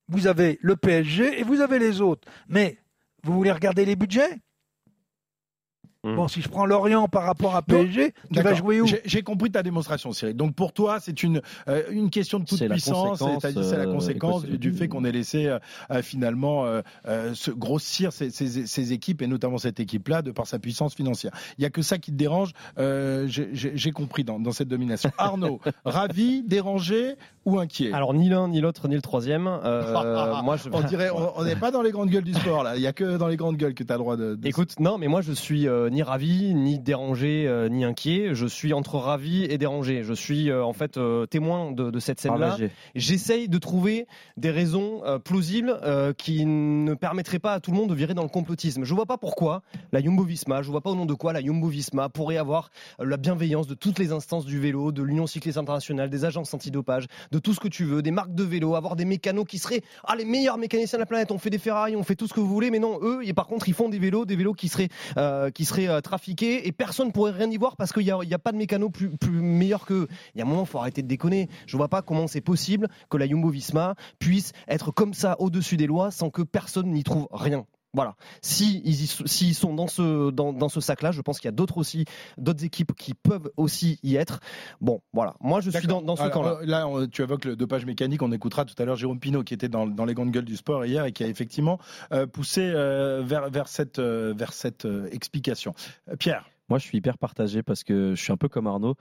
Vous 0.07 0.27
avez 0.27 0.59
le 0.61 0.75
PSG 0.75 1.39
et 1.39 1.43
vous 1.43 1.61
avez 1.61 1.79
les 1.79 1.99
autres. 1.99 2.27
Mais 2.47 2.77
vous 3.23 3.33
voulez 3.33 3.51
regarder 3.51 3.85
les 3.85 3.95
budgets? 3.95 4.37
Mm. 6.05 6.15
Bon, 6.15 6.27
si 6.27 6.41
je 6.41 6.47
prends 6.49 6.65
Lorient 6.65 7.07
par 7.07 7.23
rapport 7.23 7.55
à 7.55 7.61
PSG, 7.61 8.13
tu 8.33 8.41
vas 8.41 8.53
jouer 8.53 8.79
où 8.81 8.85
J'ai- 9.05 9.23
compris 9.23 9.49
ta 9.51 9.63
démonstration, 9.63 10.11
Cyril. 10.13 10.35
Donc 10.35 10.53
pour 10.55 10.71
toi, 10.71 10.99
c'est 10.99 11.23
une 11.23 11.41
euh, 11.67 11.81
une 11.89 12.09
question 12.11 12.39
de 12.39 12.45
toute 12.45 12.57
C'est 12.59 12.67
la 12.67 12.75
puissance. 12.75 13.23
c'est 13.41 13.53
la 13.77 13.83
euh, 13.85 13.91
conséquence 13.91 14.45
du, 14.45 14.57
du 14.59 14.71
fait 14.71 14.87
qu'on 14.87 15.03
ait 15.03 15.11
laissé 15.11 15.47
euh, 15.47 16.01
finalement 16.03 16.65
euh, 16.65 16.81
euh, 17.07 17.33
se 17.33 17.49
grossir 17.51 18.13
ces, 18.13 18.29
ces- 18.29 18.67
ces 18.67 18.93
équipes 18.93 19.21
et 19.23 19.27
notamment 19.27 19.57
cette 19.57 19.79
équipe-là 19.79 20.21
de 20.21 20.31
par 20.31 20.45
sa 20.47 20.59
puissance 20.59 20.93
financière. 20.93 21.31
Il 21.57 21.63
y 21.63 21.65
a 21.65 21.69
que 21.69 21.81
ça 21.81 21.97
qui 21.97 22.11
te 22.11 22.17
dérange. 22.17 22.51
euh, 22.77 23.25
J'ai 23.27 23.91
compris 23.91 24.23
dans, 24.23 24.39
dans 24.39 24.51
cette 24.51 24.67
domination. 24.67 25.09
Arnaud, 25.17 25.59
ravi, 25.85 26.43
dérangé 26.43 27.15
ou 27.45 27.59
inquiet? 27.59 27.91
Alors 27.93 28.13
ni 28.13 28.29
l'un 28.29 28.47
ni 28.47 28.61
l'autre 28.61 28.87
ni 28.87 28.95
le 28.95 29.01
troisième. 29.01 29.47
Euh, 29.47 29.93
moi 30.43 30.57
je 30.57 30.69
On 30.71 30.81
dirait, 30.81 31.09
on 31.35 31.43
n'est 31.43 31.55
pas 31.55 31.71
dans 31.71 31.81
les 31.81 31.91
grandes 31.91 32.09
gueules 32.09 32.23
du 32.23 32.33
sport 32.33 32.63
là. 32.63 32.75
Il 32.75 32.81
y 32.81 32.87
a 32.87 32.93
que 32.93 33.17
dans 33.17 33.27
les 33.27 33.37
grandes 33.37 33.57
gueules 33.57 33.73
que 33.73 33.83
tu 33.83 33.91
as 33.91 33.95
le 33.95 33.99
droit 34.01 34.17
de. 34.17 34.35
de- 34.35 34.47
Écoute, 34.47 34.79
non, 34.79 34.97
mais 34.97 35.07
moi 35.07 35.21
je 35.21 35.31
suis 35.31 35.67
euh, 35.67 35.89
ni 35.95 36.03
ravi, 36.03 36.53
ni 36.53 36.77
dérangé, 36.77 37.45
euh, 37.47 37.69
ni 37.69 37.85
inquiet. 37.85 38.35
Je 38.35 38.45
suis 38.45 38.73
entre 38.73 38.97
ravi 38.97 39.45
et 39.45 39.57
dérangé. 39.57 40.03
Je 40.03 40.13
suis 40.13 40.49
euh, 40.49 40.61
en 40.63 40.73
fait 40.73 40.97
euh, 40.97 41.25
témoin 41.25 41.71
de, 41.71 41.89
de 41.89 41.99
cette 41.99 42.19
scène-là. 42.19 42.57
J'essaye 42.95 43.47
de 43.47 43.57
trouver 43.57 44.05
des 44.35 44.51
raisons 44.51 45.01
plausibles 45.23 45.79
qui 46.17 46.45
ne 46.45 46.93
permettraient 46.93 47.39
pas 47.39 47.53
à 47.53 47.59
tout 47.59 47.71
le 47.71 47.77
monde 47.77 47.89
de 47.89 47.95
virer 47.95 48.13
dans 48.13 48.23
le 48.23 48.29
complotisme. 48.29 48.83
Je 48.83 48.93
vois 48.93 49.05
pas 49.05 49.17
pourquoi 49.17 49.61
la 49.93 50.01
Jumbo 50.01 50.23
Visma, 50.23 50.61
je 50.61 50.69
vois 50.69 50.81
pas 50.81 50.89
au 50.89 50.95
nom 50.95 51.05
de 51.05 51.13
quoi 51.13 51.31
la 51.31 51.41
Jumbo 51.41 51.67
Visma 51.67 52.09
pourrait 52.09 52.37
avoir 52.37 52.69
la 52.99 53.17
bienveillance 53.17 53.67
de 53.67 53.73
toutes 53.73 53.99
les 53.99 54.11
instances 54.11 54.45
du 54.45 54.59
vélo, 54.59 54.91
de 54.91 55.01
l'Union 55.01 55.27
cycliste 55.27 55.57
internationale, 55.57 56.09
des 56.09 56.25
agences 56.25 56.53
antidopage, 56.53 57.07
de 57.31 57.39
tout 57.39 57.53
ce 57.53 57.59
que 57.59 57.67
tu 57.67 57.85
veux, 57.85 58.01
des 58.01 58.11
marques 58.11 58.35
de 58.35 58.43
vélo, 58.43 58.75
avoir 58.75 58.95
des 58.95 59.05
mécanos 59.05 59.45
qui 59.47 59.59
seraient 59.59 59.81
ah, 60.03 60.15
les 60.15 60.25
meilleurs 60.25 60.57
mécaniciens 60.57 60.97
de 60.97 61.03
la 61.03 61.07
planète. 61.07 61.31
On 61.31 61.37
fait 61.37 61.49
des 61.49 61.59
Ferrari, 61.59 61.95
on 61.95 62.03
fait 62.03 62.15
tout 62.15 62.27
ce 62.27 62.33
que 62.33 62.39
vous 62.39 62.49
voulez, 62.49 62.71
mais 62.71 62.79
non, 62.79 62.99
eux, 63.01 63.21
et 63.23 63.33
par 63.33 63.47
contre, 63.47 63.69
ils 63.69 63.73
font 63.73 63.89
des 63.89 63.99
vélos, 63.99 64.25
des 64.25 64.35
vélos 64.35 64.53
qui 64.53 64.67
seraient, 64.67 64.89
euh, 65.17 65.51
qui 65.51 65.63
seraient 65.65 65.84
euh, 65.87 66.01
trafiqués 66.01 66.67
et 66.67 66.71
personne 66.71 67.11
pourrait 67.11 67.31
rien 67.31 67.49
y 67.49 67.57
voir 67.57 67.75
parce 67.75 67.91
qu'il 67.91 68.03
n'y 68.03 68.11
a, 68.11 68.19
il 68.23 68.37
pas 68.37 68.51
de 68.51 68.57
mécano 68.57 68.89
plus, 68.89 69.09
meilleur 69.29 69.85
qu'eux. 69.85 70.07
Il 70.33 70.39
y 70.39 70.41
a 70.41 70.45
un 70.45 70.47
moment, 70.47 70.65
faut 70.65 70.79
arrêter 70.79 71.01
de 71.01 71.07
déconner. 71.07 71.49
Je 71.67 71.77
vois 71.77 71.87
pas 71.87 72.01
comment 72.01 72.27
c'est 72.27 72.41
possible 72.41 72.87
que 73.09 73.17
la 73.17 73.27
Jumbo 73.27 73.49
Visma 73.49 73.95
puisse 74.19 74.51
être 74.67 74.91
comme 74.91 75.13
ça 75.13 75.35
au-dessus 75.39 75.77
des 75.77 75.87
lois 75.87 76.11
sans 76.11 76.29
que 76.29 76.41
personne 76.41 76.91
n'y 76.91 77.03
trouve 77.03 77.27
rien. 77.31 77.65
Voilà. 77.95 78.15
Si 78.41 78.81
ils, 78.85 79.03
y 79.03 79.07
sont- 79.07 79.25
s'ils 79.25 79.55
sont 79.55 79.73
dans 79.73 79.87
ce, 79.87 80.29
dans, 80.29 80.53
dans 80.53 80.69
ce 80.69 80.81
sac-là, 80.81 81.11
je 81.11 81.21
pense 81.21 81.39
qu'il 81.39 81.47
y 81.47 81.49
a 81.49 81.53
d'autres 81.53 81.77
aussi, 81.77 82.05
d'autres 82.37 82.63
équipes 82.63 82.93
qui 82.95 83.13
peuvent 83.13 83.49
aussi 83.57 83.99
y 84.03 84.15
être. 84.17 84.39
Bon, 84.81 85.01
voilà. 85.13 85.33
Moi, 85.39 85.61
je 85.61 85.71
suis 85.71 85.87
dans, 85.87 86.01
dans 86.01 86.15
ce 86.15 86.23
camp-là. 86.29 86.59
euh, 86.61 86.65
Là, 86.65 86.87
on- 86.87 87.07
tu 87.07 87.21
évoques 87.21 87.45
le 87.45 87.55
dopage 87.55 87.85
mécanique. 87.85 88.21
On 88.21 88.31
écoutera 88.31 88.65
tout 88.65 88.75
à 88.77 88.85
l'heure 88.85 88.97
Jérôme 88.97 89.19
Pinault 89.19 89.43
qui 89.43 89.53
était 89.53 89.69
dans, 89.69 89.87
dans 89.87 90.05
les 90.05 90.13
grandes 90.13 90.31
gueules 90.31 90.45
du 90.45 90.57
sport 90.57 90.85
hier 90.85 91.05
et 91.05 91.11
qui 91.13 91.23
a 91.23 91.27
effectivement 91.27 91.79
euh, 92.11 92.27
poussé 92.27 92.61
euh, 92.61 93.21
vers, 93.25 93.49
vers 93.49 93.67
cette, 93.67 93.99
euh, 93.99 94.33
vers 94.37 94.53
cette 94.53 94.85
explication. 95.11 95.73
Pierre, 96.19 96.45
Moi, 96.69 96.79
je 96.79 96.85
suis 96.85 96.97
hyper 96.97 97.17
partagé 97.17 97.63
parce 97.63 97.83
que 97.83 98.15
je 98.15 98.21
suis 98.21 98.33
un 98.33 98.37
peu 98.37 98.49
comme 98.49 98.67
Arnaud. 98.67 98.95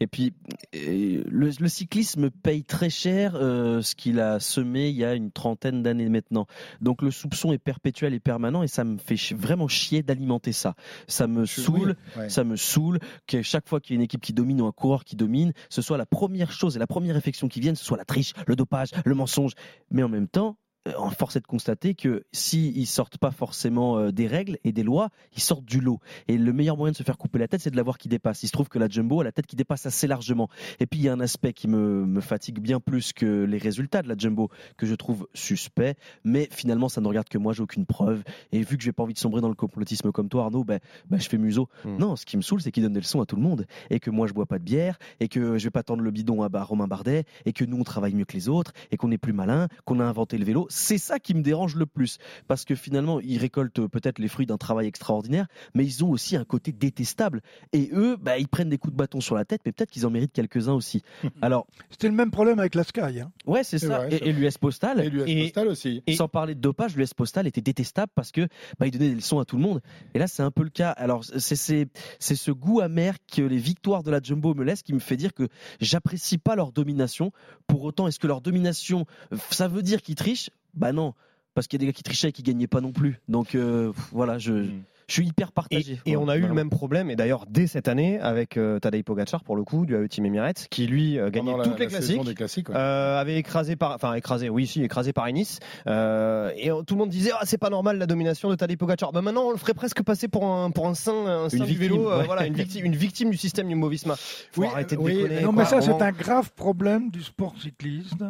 Et 0.00 0.06
puis, 0.06 0.32
le, 0.72 1.50
le 1.58 1.68
cyclisme 1.68 2.30
paye 2.30 2.64
très 2.64 2.90
cher 2.90 3.34
euh, 3.34 3.82
ce 3.82 3.94
qu'il 3.94 4.20
a 4.20 4.40
semé 4.40 4.88
il 4.88 4.96
y 4.96 5.04
a 5.04 5.14
une 5.14 5.30
trentaine 5.30 5.82
d'années 5.82 6.08
maintenant. 6.08 6.46
Donc, 6.80 7.02
le 7.02 7.10
soupçon 7.10 7.52
est 7.52 7.58
perpétuel 7.58 8.14
et 8.14 8.20
permanent 8.20 8.62
et 8.62 8.68
ça 8.68 8.84
me 8.84 8.98
fait 8.98 9.16
vraiment 9.34 9.68
chier 9.68 10.02
d'alimenter 10.02 10.52
ça. 10.52 10.74
Ça 11.08 11.26
me 11.26 11.46
saoule. 11.46 11.96
Oui, 12.16 12.22
ouais. 12.22 12.28
Ça 12.28 12.44
me 12.44 12.56
saoule 12.56 12.98
que 13.26 13.42
chaque 13.42 13.68
fois 13.68 13.80
qu'il 13.80 13.94
y 13.94 13.96
a 13.96 13.98
une 13.98 14.04
équipe 14.04 14.20
qui 14.20 14.32
domine 14.32 14.60
ou 14.60 14.66
un 14.66 14.72
coureur 14.72 15.04
qui 15.04 15.16
domine, 15.16 15.52
ce 15.68 15.82
soit 15.82 15.98
la 15.98 16.06
première 16.06 16.52
chose 16.52 16.76
et 16.76 16.78
la 16.78 16.86
première 16.86 17.14
réflexion 17.14 17.48
qui 17.48 17.60
vienne, 17.60 17.76
ce 17.76 17.84
soit 17.84 17.96
la 17.96 18.04
triche, 18.04 18.32
le 18.46 18.56
dopage, 18.56 18.88
le 19.04 19.14
mensonge. 19.14 19.52
Mais 19.90 20.02
en 20.02 20.08
même 20.08 20.28
temps, 20.28 20.56
euh, 20.88 20.92
on 20.98 21.10
force 21.10 21.36
est 21.36 21.40
de 21.40 21.46
constater 21.46 21.94
que 21.94 22.24
s'ils 22.32 22.76
ils 22.76 22.86
sortent 22.86 23.18
pas 23.18 23.30
forcément 23.30 23.98
euh, 23.98 24.12
des 24.12 24.26
règles 24.26 24.58
et 24.64 24.72
des 24.72 24.82
lois, 24.82 25.10
ils 25.36 25.42
sortent 25.42 25.64
du 25.64 25.80
lot. 25.80 26.00
Et 26.26 26.38
le 26.38 26.52
meilleur 26.52 26.76
moyen 26.76 26.92
de 26.92 26.96
se 26.96 27.02
faire 27.02 27.18
couper 27.18 27.38
la 27.38 27.48
tête, 27.48 27.60
c'est 27.60 27.70
de 27.70 27.76
la 27.76 27.82
voir 27.82 27.98
qui 27.98 28.08
dépasse. 28.08 28.42
Il 28.42 28.46
se 28.46 28.52
trouve 28.52 28.68
que 28.68 28.78
la 28.78 28.88
Jumbo 28.88 29.20
a 29.20 29.24
la 29.24 29.32
tête 29.32 29.46
qui 29.46 29.56
dépasse 29.56 29.84
assez 29.84 30.06
largement. 30.06 30.48
Et 30.78 30.86
puis 30.86 31.00
il 31.00 31.02
y 31.04 31.08
a 31.08 31.12
un 31.12 31.20
aspect 31.20 31.52
qui 31.52 31.68
me, 31.68 32.06
me 32.06 32.20
fatigue 32.20 32.60
bien 32.60 32.80
plus 32.80 33.12
que 33.12 33.44
les 33.44 33.58
résultats 33.58 34.02
de 34.02 34.08
la 34.08 34.16
Jumbo, 34.16 34.48
que 34.78 34.86
je 34.86 34.94
trouve 34.94 35.28
suspect. 35.34 35.96
Mais 36.24 36.48
finalement, 36.50 36.88
ça 36.88 37.00
ne 37.00 37.08
regarde 37.08 37.28
que 37.28 37.38
moi, 37.38 37.52
j'ai 37.52 37.62
aucune 37.62 37.84
preuve. 37.84 38.22
Et 38.52 38.62
vu 38.62 38.78
que 38.78 38.82
j'ai 38.82 38.92
pas 38.92 39.02
envie 39.02 39.14
de 39.14 39.18
sombrer 39.18 39.42
dans 39.42 39.48
le 39.48 39.54
complotisme 39.54 40.12
comme 40.12 40.28
toi, 40.28 40.44
Arnaud, 40.44 40.64
ben, 40.64 40.80
ben, 41.10 41.20
je 41.20 41.28
fais 41.28 41.38
museau. 41.38 41.68
Hmm. 41.84 41.98
Non, 41.98 42.16
ce 42.16 42.24
qui 42.24 42.38
me 42.38 42.42
saoule, 42.42 42.62
c'est 42.62 42.72
qu'il 42.72 42.82
donne 42.82 42.94
des 42.94 43.00
leçons 43.00 43.20
à 43.20 43.26
tout 43.26 43.36
le 43.36 43.42
monde. 43.42 43.66
Et 43.90 44.00
que 44.00 44.10
moi, 44.10 44.26
je 44.26 44.32
bois 44.32 44.46
pas 44.46 44.58
de 44.58 44.64
bière, 44.64 44.98
et 45.20 45.28
que 45.28 45.58
je 45.58 45.64
vais 45.64 45.70
pas 45.70 45.82
tendre 45.82 46.02
le 46.02 46.10
bidon 46.10 46.42
à 46.42 46.62
Romain 46.62 46.86
Bardet, 46.86 47.24
et 47.44 47.52
que 47.52 47.64
nous, 47.64 47.78
on 47.78 47.84
travaille 47.84 48.14
mieux 48.14 48.24
que 48.24 48.34
les 48.34 48.48
autres, 48.48 48.72
et 48.90 48.96
qu'on 48.96 49.10
est 49.10 49.18
plus 49.18 49.34
malin, 49.34 49.68
qu'on 49.84 50.00
a 50.00 50.04
inventé 50.04 50.38
le 50.38 50.44
vélo. 50.44 50.66
C'est 50.70 50.96
ça 50.98 51.18
qui 51.18 51.34
me 51.34 51.42
dérange 51.42 51.74
le 51.76 51.84
plus. 51.84 52.16
Parce 52.48 52.64
que 52.64 52.74
finalement, 52.74 53.20
ils 53.20 53.36
récoltent 53.38 53.86
peut-être 53.88 54.18
les 54.18 54.28
fruits 54.28 54.46
d'un 54.46 54.56
travail 54.56 54.86
extraordinaire, 54.86 55.46
mais 55.74 55.84
ils 55.84 56.04
ont 56.04 56.10
aussi 56.10 56.36
un 56.36 56.44
côté 56.44 56.72
détestable. 56.72 57.42
Et 57.72 57.90
eux, 57.92 58.16
bah, 58.18 58.38
ils 58.38 58.48
prennent 58.48 58.70
des 58.70 58.78
coups 58.78 58.92
de 58.92 58.96
bâton 58.98 59.20
sur 59.20 59.34
la 59.34 59.44
tête, 59.44 59.60
mais 59.66 59.72
peut-être 59.72 59.90
qu'ils 59.90 60.06
en 60.06 60.10
méritent 60.10 60.32
quelques-uns 60.32 60.72
aussi. 60.72 61.02
Alors, 61.42 61.66
C'était 61.90 62.08
le 62.08 62.14
même 62.14 62.30
problème 62.30 62.58
avec 62.60 62.74
la 62.74 62.84
Sky. 62.84 63.20
hein. 63.20 63.32
ouais, 63.46 63.64
c'est 63.64 63.78
ça. 63.78 63.98
vrai, 63.98 64.14
et 64.14 64.28
et 64.28 64.32
l'US 64.32 64.56
Postal. 64.58 65.00
et 65.00 65.10
l'US 65.10 65.24
Postal 65.44 65.68
aussi. 65.68 66.02
sans 66.16 66.28
parler 66.28 66.54
de 66.54 66.60
dopage, 66.60 66.96
l'US 66.96 67.12
Postal 67.14 67.46
était 67.46 67.60
détestable 67.60 68.12
parce 68.14 68.30
que 68.30 68.46
bah, 68.78 68.86
il 68.86 68.92
donnait 68.92 69.08
des 69.08 69.14
leçons 69.16 69.40
à 69.40 69.44
tout 69.44 69.56
le 69.56 69.62
monde. 69.62 69.80
Et 70.14 70.18
là, 70.20 70.26
c'est 70.28 70.42
un 70.42 70.50
peu 70.52 70.62
le 70.62 70.70
cas. 70.70 70.90
Alors, 70.90 71.24
c'est 71.24 71.56
c'est 71.56 71.88
c'est 72.20 72.36
ce 72.36 72.50
goût 72.52 72.80
amer 72.80 73.16
que 73.30 73.42
les 73.42 73.58
victoires 73.58 74.02
de 74.04 74.10
la 74.10 74.20
Jumbo 74.22 74.54
me 74.54 74.62
laissent 74.64 74.82
qui 74.82 74.92
me 74.92 74.98
fait 75.00 75.16
dire 75.16 75.34
que 75.34 75.48
j'apprécie 75.80 76.38
pas 76.38 76.54
leur 76.54 76.70
domination. 76.72 77.32
Pour 77.66 77.82
autant, 77.82 78.06
est-ce 78.06 78.18
que 78.18 78.26
leur 78.26 78.40
domination, 78.40 79.06
ça 79.50 79.66
veut 79.68 79.82
dire 79.82 80.02
qu'ils 80.02 80.14
trichent? 80.14 80.50
Bah 80.74 80.92
non, 80.92 81.14
parce 81.54 81.66
qu'il 81.66 81.78
y 81.80 81.80
a 81.80 81.86
des 81.86 81.92
gars 81.92 81.96
qui 81.96 82.02
trichaient 82.02 82.28
et 82.28 82.32
qui 82.32 82.42
gagnaient 82.42 82.66
pas 82.66 82.80
non 82.80 82.92
plus. 82.92 83.20
Donc 83.28 83.54
euh, 83.54 83.92
voilà, 84.12 84.38
je, 84.38 84.64
je 85.08 85.12
suis 85.14 85.26
hyper 85.26 85.50
partagé. 85.50 85.98
et 86.06 86.16
on 86.16 86.28
a 86.28 86.36
eu 86.36 86.42
le 86.42 86.54
même 86.54 86.70
problème, 86.70 87.10
et 87.10 87.16
d'ailleurs 87.16 87.44
dès 87.48 87.66
cette 87.66 87.88
année, 87.88 88.20
avec 88.20 88.56
euh, 88.56 88.78
Tadej 88.78 89.02
Pogacar 89.02 89.42
pour 89.42 89.56
le 89.56 89.64
coup, 89.64 89.84
du 89.84 89.96
AE 89.96 90.06
Team 90.06 90.26
Emirates, 90.26 90.68
qui 90.70 90.86
lui 90.86 91.18
euh, 91.18 91.30
gagnait 91.30 91.56
la- 91.56 91.64
toutes 91.64 91.80
les 91.80 91.86
la 91.86 91.90
classiques. 91.90 92.24
des 92.24 92.34
classiques. 92.34 92.68
ouais. 92.68 92.76
Euh, 92.76 93.18
avait 93.20 93.36
écrasé 93.36 93.74
par, 93.74 93.92
enfin 93.92 94.14
écrasé, 94.14 94.48
oui, 94.48 94.68
si, 94.68 94.82
écrasé 94.84 95.12
par 95.12 95.26
Nice. 95.32 95.58
Euh, 95.88 96.52
et 96.56 96.68
tout 96.86 96.94
le 96.94 96.98
monde 96.98 97.08
disait, 97.10 97.32
ah, 97.34 97.40
c'est 97.44 97.58
pas 97.58 97.70
normal 97.70 97.98
la 97.98 98.06
domination 98.06 98.48
de 98.50 98.54
Tadej 98.54 98.76
Pogacar. 98.78 99.10
Bah 99.10 99.20
maintenant, 99.20 99.46
on 99.46 99.50
le 99.50 99.56
ferait 99.58 99.74
presque 99.74 100.02
passer 100.04 100.28
pour 100.28 100.46
un, 100.46 100.70
pour 100.70 100.86
un 100.86 100.94
saint, 100.94 101.26
un 101.26 101.48
saint 101.48 101.56
du 101.58 101.64
victime, 101.64 101.80
vélo, 101.88 102.08
euh, 102.08 102.18
ouais. 102.20 102.26
voilà, 102.26 102.46
une 102.46 102.54
victime, 102.54 102.84
une 102.86 102.94
victime 102.96 103.30
du 103.30 103.36
système 103.36 103.68
Jumbo-Visma. 103.68 104.14
Faut 104.16 104.62
Oui, 104.62 104.68
arrêter 104.70 104.94
de 104.94 105.00
oui, 105.00 105.16
déconner. 105.16 105.40
Non, 105.40 105.52
quoi, 105.52 105.64
mais 105.64 105.68
ça, 105.68 105.80
c'est 105.80 105.90
un 106.00 106.12
grave 106.12 106.52
problème 106.54 107.10
du 107.10 107.22
sport 107.24 107.54
cycliste. 107.60 108.22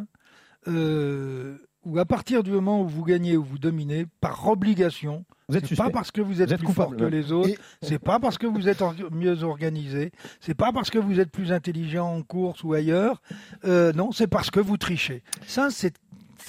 Euh, 0.68 1.56
où 1.84 1.98
à 1.98 2.04
partir 2.04 2.42
du 2.42 2.50
moment 2.50 2.82
où 2.82 2.88
vous 2.88 3.04
gagnez 3.04 3.36
ou 3.36 3.44
vous 3.44 3.58
dominez, 3.58 4.06
par 4.20 4.46
obligation, 4.48 5.24
c'est 5.50 5.76
pas 5.76 5.90
parce 5.90 6.10
que 6.10 6.20
vous 6.20 6.42
êtes, 6.42 6.48
Vous 6.48 6.54
êtes 6.54 6.58
plus 6.60 6.66
coupable, 6.68 6.90
fort 6.90 6.96
que 6.98 7.04
les 7.10 7.32
autres, 7.32 7.48
Et- 7.48 7.58
c'est 7.82 7.98
pas 7.98 8.20
parce 8.20 8.38
que 8.38 8.46
vous 8.46 8.68
êtes 8.68 8.82
mieux 9.10 9.42
organisé, 9.42 10.12
c'est 10.40 10.54
pas 10.54 10.72
parce 10.72 10.90
que 10.90 10.98
vous 10.98 11.18
êtes 11.20 11.30
plus 11.30 11.52
intelligent 11.52 12.06
en 12.14 12.22
course 12.22 12.62
ou 12.64 12.72
ailleurs, 12.74 13.20
euh, 13.64 13.92
non, 13.92 14.12
c'est 14.12 14.26
parce 14.28 14.50
que 14.50 14.60
vous 14.60 14.76
trichez. 14.76 15.22
Ça, 15.46 15.68
c'est 15.70 15.94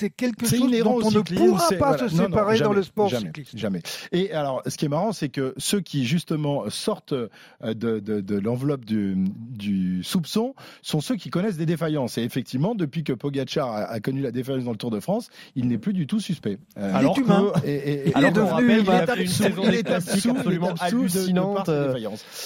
c'est 0.01 0.09
quelque 0.09 0.45
chose 0.47 0.59
inhérent 0.59 0.99
dont 0.99 1.07
on 1.07 1.11
ne 1.11 1.21
pourra 1.21 1.69
pas 1.69 1.75
voilà. 1.91 2.09
se 2.09 2.15
Non, 2.15 2.23
non, 2.23 2.27
séparer 2.29 2.59
dans 2.59 2.73
le 2.73 2.83
sport 2.83 3.07
jamais, 3.09 3.27
cycliste. 3.27 3.57
Jamais. 3.57 3.81
Et 4.11 4.31
alors, 4.33 4.61
ce 4.67 4.75
qui 4.77 4.85
est 4.85 4.89
marrant, 4.89 5.11
c'est 5.13 5.29
que 5.29 5.53
ceux 5.57 5.79
qui 5.79 6.05
justement 6.05 6.69
sortent 6.69 7.13
euh, 7.13 7.27
de, 7.63 7.99
de, 7.99 8.19
de 8.21 8.39
l'enveloppe 8.39 8.83
du, 8.85 9.15
du 9.37 10.03
soupçon 10.03 10.53
sont 10.81 11.01
ceux 11.01 11.15
qui 11.15 11.29
connaissent 11.29 11.57
des 11.57 11.65
défaillances. 11.65 12.17
Et 12.17 12.23
effectivement, 12.23 12.75
depuis 12.75 13.03
que 13.03 13.13
Pogacar 13.13 13.69
a, 13.71 13.83
a 13.85 13.99
connu 13.99 14.21
la 14.21 14.31
défaillance 14.31 14.65
dans 14.65 14.71
le 14.71 14.77
Tour 14.77 14.91
de 14.91 14.99
France, 14.99 15.29
il 15.55 15.67
n'est 15.67 15.77
plus 15.77 15.93
du 15.93 16.07
tout 16.07 16.19
suspect. 16.19 16.57
Euh, 16.77 16.91
Alors 16.93 17.17
est 17.17 17.21
humain. 17.21 17.51
que- 17.61 17.67
et, 17.67 17.71
et- 17.75 17.93
et- 17.93 18.01
Il 18.05 18.09
est 18.11 18.15
Alors 18.15 18.33
qu'on 18.51 18.57
devenu 18.61 18.79
rappelle, 18.89 19.07
il 19.07 19.15
fait 19.15 19.21
une 19.23 19.27
saison 19.29 19.61
il 19.65 19.73
est 19.75 19.79
est 19.87 19.91
absolument 19.91 20.73
hallucinante. 20.79 21.69
euh. 21.69 21.93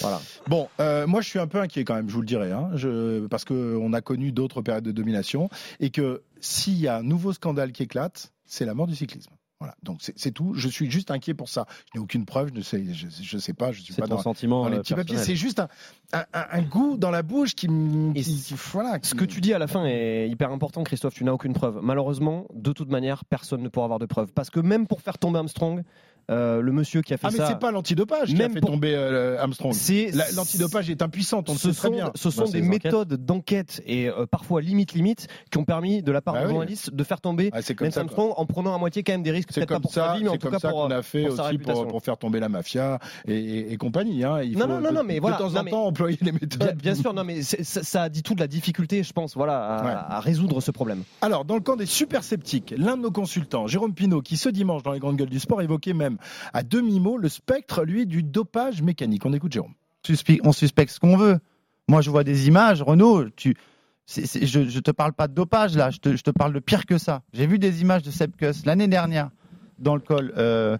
Voilà. 0.02 0.22
Bon, 0.48 0.68
euh, 0.80 1.08
moi 1.08 1.22
je 1.22 1.30
suis 1.30 1.40
un 1.40 1.48
peu 1.48 1.60
inquiet 1.60 1.84
quand 1.84 1.96
même, 1.96 2.10
je 2.10 2.14
vous 2.14 2.22
le 2.22 2.28
dirai, 2.28 2.52
hein, 2.52 2.70
je, 2.76 3.26
parce 3.28 3.46
qu'on 3.46 3.94
a 3.94 4.02
connu 4.02 4.32
d'autres 4.32 4.62
périodes 4.62 4.84
de 4.84 4.92
domination 4.92 5.50
et 5.80 5.90
que 5.90 6.22
s'il 6.40 6.78
y 6.80 6.88
a 6.88 6.98
un 6.98 7.04
nouveau 7.04 7.34
scandale 7.34 7.72
qui 7.72 7.84
éclate, 7.84 8.32
c'est 8.46 8.66
la 8.66 8.74
mort 8.74 8.88
du 8.88 8.96
cyclisme. 8.96 9.32
Voilà, 9.60 9.74
donc 9.84 10.02
c'est 10.02 10.32
tout. 10.32 10.54
Je 10.54 10.68
suis 10.68 10.92
juste 10.92 11.12
inquiet 11.12 11.34
pour 11.34 11.48
ça. 11.48 11.66
Je 11.94 11.98
n'ai 11.98 12.04
aucune 12.04 12.26
preuve, 12.26 12.50
je 12.50 12.56
ne 12.56 12.62
sais, 12.62 12.84
je, 12.94 13.08
je 13.10 13.38
sais 13.38 13.54
pas, 13.54 13.72
je 13.72 13.82
suis 13.82 13.94
pas 13.94 14.06
dans, 14.06 14.22
sentiment. 14.22 14.64
dans 14.64 14.70
les 14.70 14.78
euh, 14.78 14.82
petits 14.82 14.94
papiers. 14.96 15.16
C'est 15.18 15.38
juste 15.38 15.60
un, 15.62 15.70
un, 16.12 16.26
un- 16.34 16.46
un 16.52 16.62
goût 16.62 16.98
dans 16.98 17.10
la 17.10 17.24
bouche 17.24 17.56
qui, 17.56 17.70
me- 17.70 18.14
qui- 18.14 18.54
voilà. 18.74 19.00
Ce 19.02 19.16
que 19.16 19.24
tu 19.24 19.40
dis 19.40 19.54
à 19.54 19.58
la 19.58 19.68
fin 19.68 19.86
est 19.86 20.28
hyper 20.30 20.52
important, 20.52 20.84
Christophe. 20.84 21.14
Tu 21.14 21.24
n'as 21.24 21.32
aucune 21.32 21.54
preuve. 21.54 21.80
Malheureusement, 21.82 22.48
de 22.54 22.74
toute 22.74 22.90
manière, 22.90 23.24
personne 23.24 23.62
ne 23.64 23.70
pourra 23.70 23.86
avoir 23.86 24.00
de 24.00 24.06
preuve. 24.06 24.34
Parce 24.34 24.50
que 24.50 24.60
même 24.60 24.88
pour 24.88 25.02
faire 25.02 25.18
tomber 25.18 25.40
Armstrong, 25.40 25.84
euh, 26.32 26.62
le 26.62 26.72
monsieur 26.72 27.02
qui 27.02 27.14
a 27.14 27.18
fait 27.18 27.28
Ah 27.28 27.32
mais 27.32 27.38
ça. 27.38 27.48
c'est 27.48 27.60
pas 27.60 27.72
l'antidopage 27.72 28.34
qui 28.34 28.42
a 28.42 28.50
fait 28.50 28.60
pour- 28.60 28.72
tomber 28.72 28.94
euh, 28.96 29.38
Armstrong. 29.40 29.74
L'antidopage 30.36 30.90
est 30.90 31.02
impuissante, 31.02 31.50
on 31.50 31.54
le 31.54 31.58
ce 31.60 31.72
sait 31.72 31.78
très 31.78 31.88
sont, 31.90 31.94
bien. 31.94 32.12
ce 32.16 32.30
sont 32.30 32.46
Bah, 32.46 32.52
des 32.52 32.62
méthodes 32.62 33.14
d'enquête 33.26 33.82
et 33.86 34.10
euh, 34.10 34.26
parfois 34.26 34.62
limite 34.62 34.94
limite 34.94 35.28
qui 35.52 35.58
ont 35.58 35.66
permis 35.66 36.02
de 36.04 36.12
la 36.12 36.22
part 36.22 36.34
Bah 36.34 36.42
des 36.42 36.46
oui. 36.48 36.52
journalistes 36.54 36.94
de 36.94 37.04
faire 37.04 37.22
tomber 37.22 37.50
Ah, 37.54 37.62
comme 37.62 37.92
ça. 37.92 38.02
quoi. 38.02 38.02
Armstrong 38.02 38.34
en 38.38 38.46
prenant 38.46 38.74
à 38.76 38.78
moitié 38.78 39.04
quand 39.04 39.14
même 39.14 39.24
des 39.24 39.32
risques, 39.32 39.50
C'est 39.52 39.62
peut-être 39.62 39.70
pas 39.70 39.76
comme 39.76 39.82
pour 39.84 39.94
sa 39.94 40.08
ça, 40.08 40.14
vie, 40.18 40.24
mais 40.24 40.30
en 40.30 40.38
tout 40.38 40.50
cas 40.50 40.60
ça 40.60 40.70
pour, 40.70 40.84
qu'on 40.88 40.92
a 40.92 41.02
fait 41.02 41.26
pour 41.28 41.36
sa 41.36 41.44
aussi 41.44 41.52
réputation. 41.52 41.84
pour, 41.84 41.92
pour 41.92 42.04
faire 42.04 42.18
tomber 42.18 42.40
la 42.40 42.50
mafia 42.50 43.00
et, 43.28 43.34
et- 43.36 43.74
et 43.74 43.78
compagnie. 43.78 44.24
Hein. 44.24 44.42
Il 44.44 44.54
Non, 44.58 44.62
faut 44.62 44.68
non, 44.68 44.82
non, 44.82 44.90
de, 44.90 44.96
non, 44.96 45.04
mais 45.04 45.16
de 45.16 45.22
voilà, 45.22 45.38
temps 45.38 45.50
non, 45.50 45.58
en 45.60 45.64
mais- 45.64 45.72
temps 45.72 45.86
employer 45.86 46.18
les 46.22 46.32
méthodes. 46.32 46.58
Bien, 46.60 46.74
bien 46.74 46.96
sûr, 46.96 47.14
non, 47.14 47.24
mais 47.24 47.42
ça, 47.42 47.84
ça 47.84 48.04
a 48.04 48.10
dit 48.10 48.24
tout 48.24 48.36
de 48.36 48.40
la 48.40 48.48
difficulté, 48.48 49.04
je 49.04 49.14
pense, 49.14 49.36
voilà, 49.36 50.06
à 50.10 50.20
résoudre 50.20 50.62
ce 50.62 50.72
problème. 50.72 51.04
Alors, 51.22 51.46
dans 51.46 51.56
le 51.56 51.62
camp 51.62 51.76
des 51.76 51.86
super 51.86 52.24
sceptiques, 52.24 52.74
l'un 52.78 52.98
de 52.98 53.02
nos 53.04 53.12
consultants, 53.12 53.68
Jérôme 53.68 53.94
Pinault, 53.94 54.22
qui 54.22 54.38
ce 54.38 54.50
dimanche 54.50 54.84
dans 54.84 54.92
les 54.92 55.00
grandes 55.00 55.18
gueules 55.18 55.30
du 55.30 55.40
sport 55.40 55.62
évoquait 55.62 55.94
même 55.94 56.15
à 56.54 56.64
demi-mot 56.64 57.18
le 57.18 57.30
spectre, 57.30 57.84
lui, 57.84 58.06
du 58.06 58.24
dopage 58.24 58.82
mécanique. 58.82 59.26
On 59.26 59.34
écoute 59.34 59.52
Jérôme. 59.54 59.74
On 60.44 60.52
suspecte 60.52 60.92
ce 60.92 61.00
qu'on 61.00 61.18
veut. 61.18 61.40
Moi, 61.88 62.02
je 62.02 62.10
vois 62.10 62.24
des 62.24 62.48
images, 62.48 62.82
Renaud, 62.82 63.30
tu, 63.36 63.56
c'est- 64.06 64.26
c'est- 64.26 64.46
je, 64.46 64.68
je 64.68 64.80
te 64.80 64.92
parle 64.92 65.14
pas 65.14 65.28
de 65.28 65.34
dopage 65.34 65.76
là, 65.76 65.90
je 65.92 65.98
te, 65.98 66.16
je 66.16 66.22
te 66.24 66.32
parle 66.32 66.54
de 66.54 66.60
pire 66.60 66.86
que 66.86 66.98
ça. 66.98 67.22
J'ai 67.34 67.46
vu 67.48 67.60
des 67.60 67.82
images 67.82 68.04
de 68.04 68.12
Sepp 68.12 68.36
Kuss 68.38 68.66
l'année 68.66 68.88
dernière 68.88 69.30
dans 69.80 69.96
le 69.96 70.02
col 70.02 70.34
euh, 70.38 70.78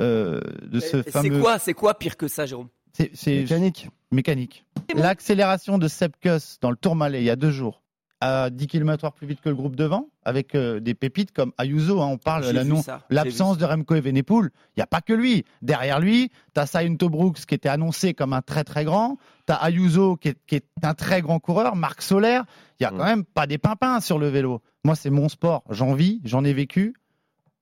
euh, 0.00 0.40
de 0.62 0.80
ce 0.80 1.02
C'est 1.02 1.10
fameux. 1.10 1.40
quoi, 1.40 1.58
c'est 1.58 1.74
quoi 1.74 1.98
pire 1.98 2.16
que 2.16 2.28
ça, 2.28 2.46
Jérôme? 2.46 2.68
C'est 2.92 3.10
c'est- 3.14 3.40
Mécanique. 3.40 3.88
mécanique. 4.10 4.64
L'accélération 4.94 5.78
de 5.78 5.86
Sepp 5.88 6.14
Kuss 6.20 6.58
dans 6.60 6.70
le 6.70 6.76
Tourmalet 6.76 7.20
il 7.20 7.24
y 7.24 7.30
a 7.30 7.36
deux 7.36 7.50
jours, 7.50 7.82
à 8.20 8.50
10 8.50 8.66
km/h 8.66 9.12
plus 9.12 9.26
vite 9.26 9.40
que 9.40 9.48
le 9.48 9.54
groupe 9.54 9.76
devant, 9.76 10.08
avec 10.24 10.54
euh, 10.54 10.80
des 10.80 10.94
pépites 10.94 11.30
comme 11.32 11.52
Ayuso, 11.56 12.00
hein, 12.00 12.06
on 12.06 12.18
parle 12.18 12.44
J'ai 12.44 12.52
la 12.52 12.64
vu 12.64 12.70
non- 12.70 12.82
ça, 12.82 13.02
j'ai 13.10 13.14
l'absence 13.14 13.58
de 13.58 13.64
Remco 13.64 13.94
Evenepoel. 13.94 14.50
Il 14.76 14.78
n'y 14.78 14.82
a 14.82 14.86
pas 14.88 15.00
que 15.00 15.12
lui. 15.12 15.44
Derrière 15.62 16.00
lui, 16.00 16.30
tu 16.54 16.60
as 16.60 16.66
Saïn 16.66 16.96
Tobrooks 16.96 17.46
qui 17.46 17.54
était 17.54 17.68
annoncé 17.68 18.14
comme 18.14 18.32
un 18.32 18.42
très 18.42 18.64
très 18.64 18.84
grand, 18.84 19.18
tu 19.46 19.52
as 19.52 19.56
Ayuso 19.56 20.16
qui 20.16 20.28
est, 20.30 20.36
qui 20.46 20.56
est 20.56 20.64
un 20.82 20.94
très 20.94 21.22
grand 21.22 21.38
coureur, 21.38 21.76
Marc 21.76 22.02
Solaire. 22.02 22.44
Il 22.80 22.82
y 22.82 22.86
a 22.86 22.90
Mm. 22.90 22.96
quand 22.96 23.04
même 23.04 23.24
pas 23.24 23.46
des 23.46 23.58
pimpins 23.58 24.00
sur 24.00 24.18
le 24.18 24.28
vélo. 24.28 24.62
Moi, 24.84 24.94
c'est 24.96 25.10
mon 25.10 25.28
sport, 25.28 25.62
j'en 25.70 25.94
vis, 25.94 26.20
j'en 26.24 26.44
ai 26.44 26.52
vécu, 26.52 26.94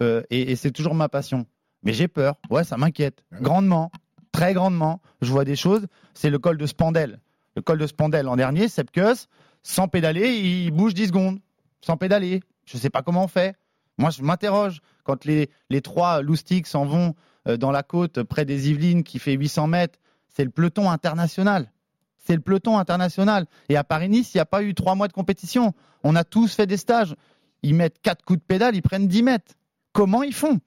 euh, 0.02 0.22
et, 0.30 0.52
et 0.52 0.56
c'est 0.56 0.70
toujours 0.70 0.94
ma 0.94 1.08
passion. 1.08 1.46
Mais 1.82 1.92
j'ai 1.92 2.08
peur, 2.08 2.36
ouais, 2.50 2.64
ça 2.64 2.76
m'inquiète, 2.76 3.22
grandement, 3.40 3.90
très 4.32 4.54
grandement. 4.54 5.00
Je 5.22 5.30
vois 5.30 5.44
des 5.44 5.56
choses, 5.56 5.86
c'est 6.14 6.30
le 6.30 6.38
col 6.38 6.56
de 6.58 6.66
Spandel. 6.66 7.20
Le 7.56 7.62
col 7.62 7.78
de 7.78 7.86
Spandel 7.86 8.26
l'an 8.26 8.36
dernier, 8.36 8.68
Sepp 8.68 8.90
Kuss, 8.90 9.28
sans 9.66 9.88
pédaler, 9.88 10.31
il 10.31 10.70
bouge 10.70 10.94
10 10.94 11.09
secondes, 11.09 11.40
sans 11.81 11.96
pédaler. 11.96 12.40
Je 12.66 12.79
sais 12.79 12.88
pas 12.88 13.02
comment 13.02 13.24
on 13.24 13.29
fait. 13.29 13.57
Moi, 13.98 14.11
je 14.11 14.22
m'interroge. 14.22 14.81
Quand 15.02 15.24
les, 15.24 15.48
trois 15.83 16.22
loustiques 16.22 16.68
s'en 16.68 16.85
vont 16.85 17.16
euh, 17.48 17.57
dans 17.57 17.72
la 17.72 17.83
côte 17.83 18.22
près 18.22 18.44
des 18.44 18.70
Yvelines 18.70 19.02
qui 19.02 19.18
fait 19.18 19.33
800 19.33 19.66
mètres, 19.66 19.98
c'est 20.29 20.44
le 20.44 20.50
peloton 20.50 20.88
international. 20.88 21.72
C'est 22.18 22.37
le 22.37 22.42
peloton 22.42 22.79
international. 22.79 23.46
Et 23.68 23.76
à 23.76 23.83
Paris-Nice, 23.83 24.35
il 24.35 24.37
n'y 24.37 24.40
a 24.40 24.46
pas 24.46 24.62
eu 24.62 24.72
trois 24.72 24.94
mois 24.94 25.09
de 25.09 25.12
compétition. 25.12 25.74
On 26.05 26.14
a 26.14 26.22
tous 26.22 26.55
fait 26.55 26.68
des 26.68 26.76
stages. 26.76 27.16
Ils 27.62 27.74
mettent 27.74 28.00
quatre 28.00 28.24
coups 28.24 28.38
de 28.38 28.44
pédale, 28.44 28.76
ils 28.76 28.83
prennent 28.83 29.09
10 29.09 29.24
mètres. 29.24 29.55
Comment 29.92 30.22
ils 30.22 30.35
font? 30.35 30.61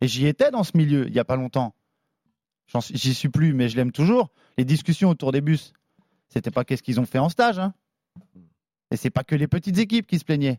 Et 0.00 0.08
j'y 0.08 0.26
étais 0.26 0.50
dans 0.50 0.64
ce 0.64 0.74
milieu 0.78 1.06
il 1.06 1.12
n'y 1.12 1.18
a 1.18 1.24
pas 1.26 1.36
longtemps. 1.36 1.74
J'y 2.90 3.12
suis 3.12 3.28
plus, 3.28 3.52
mais 3.52 3.68
je 3.68 3.76
l'aime 3.76 3.92
toujours. 3.92 4.30
Les 4.56 4.64
discussions 4.64 5.10
autour 5.10 5.32
des 5.32 5.42
bus, 5.42 5.74
c'était 6.30 6.50
pas 6.50 6.64
qu'est-ce 6.64 6.82
qu'ils 6.82 7.00
ont 7.00 7.06
fait 7.06 7.18
en 7.18 7.28
stage. 7.28 7.58
Hein. 7.58 7.74
Et 8.90 8.96
c'est 8.96 9.10
pas 9.10 9.24
que 9.24 9.34
les 9.34 9.48
petites 9.48 9.78
équipes 9.78 10.06
qui 10.06 10.18
se 10.18 10.24
plaignaient. 10.24 10.58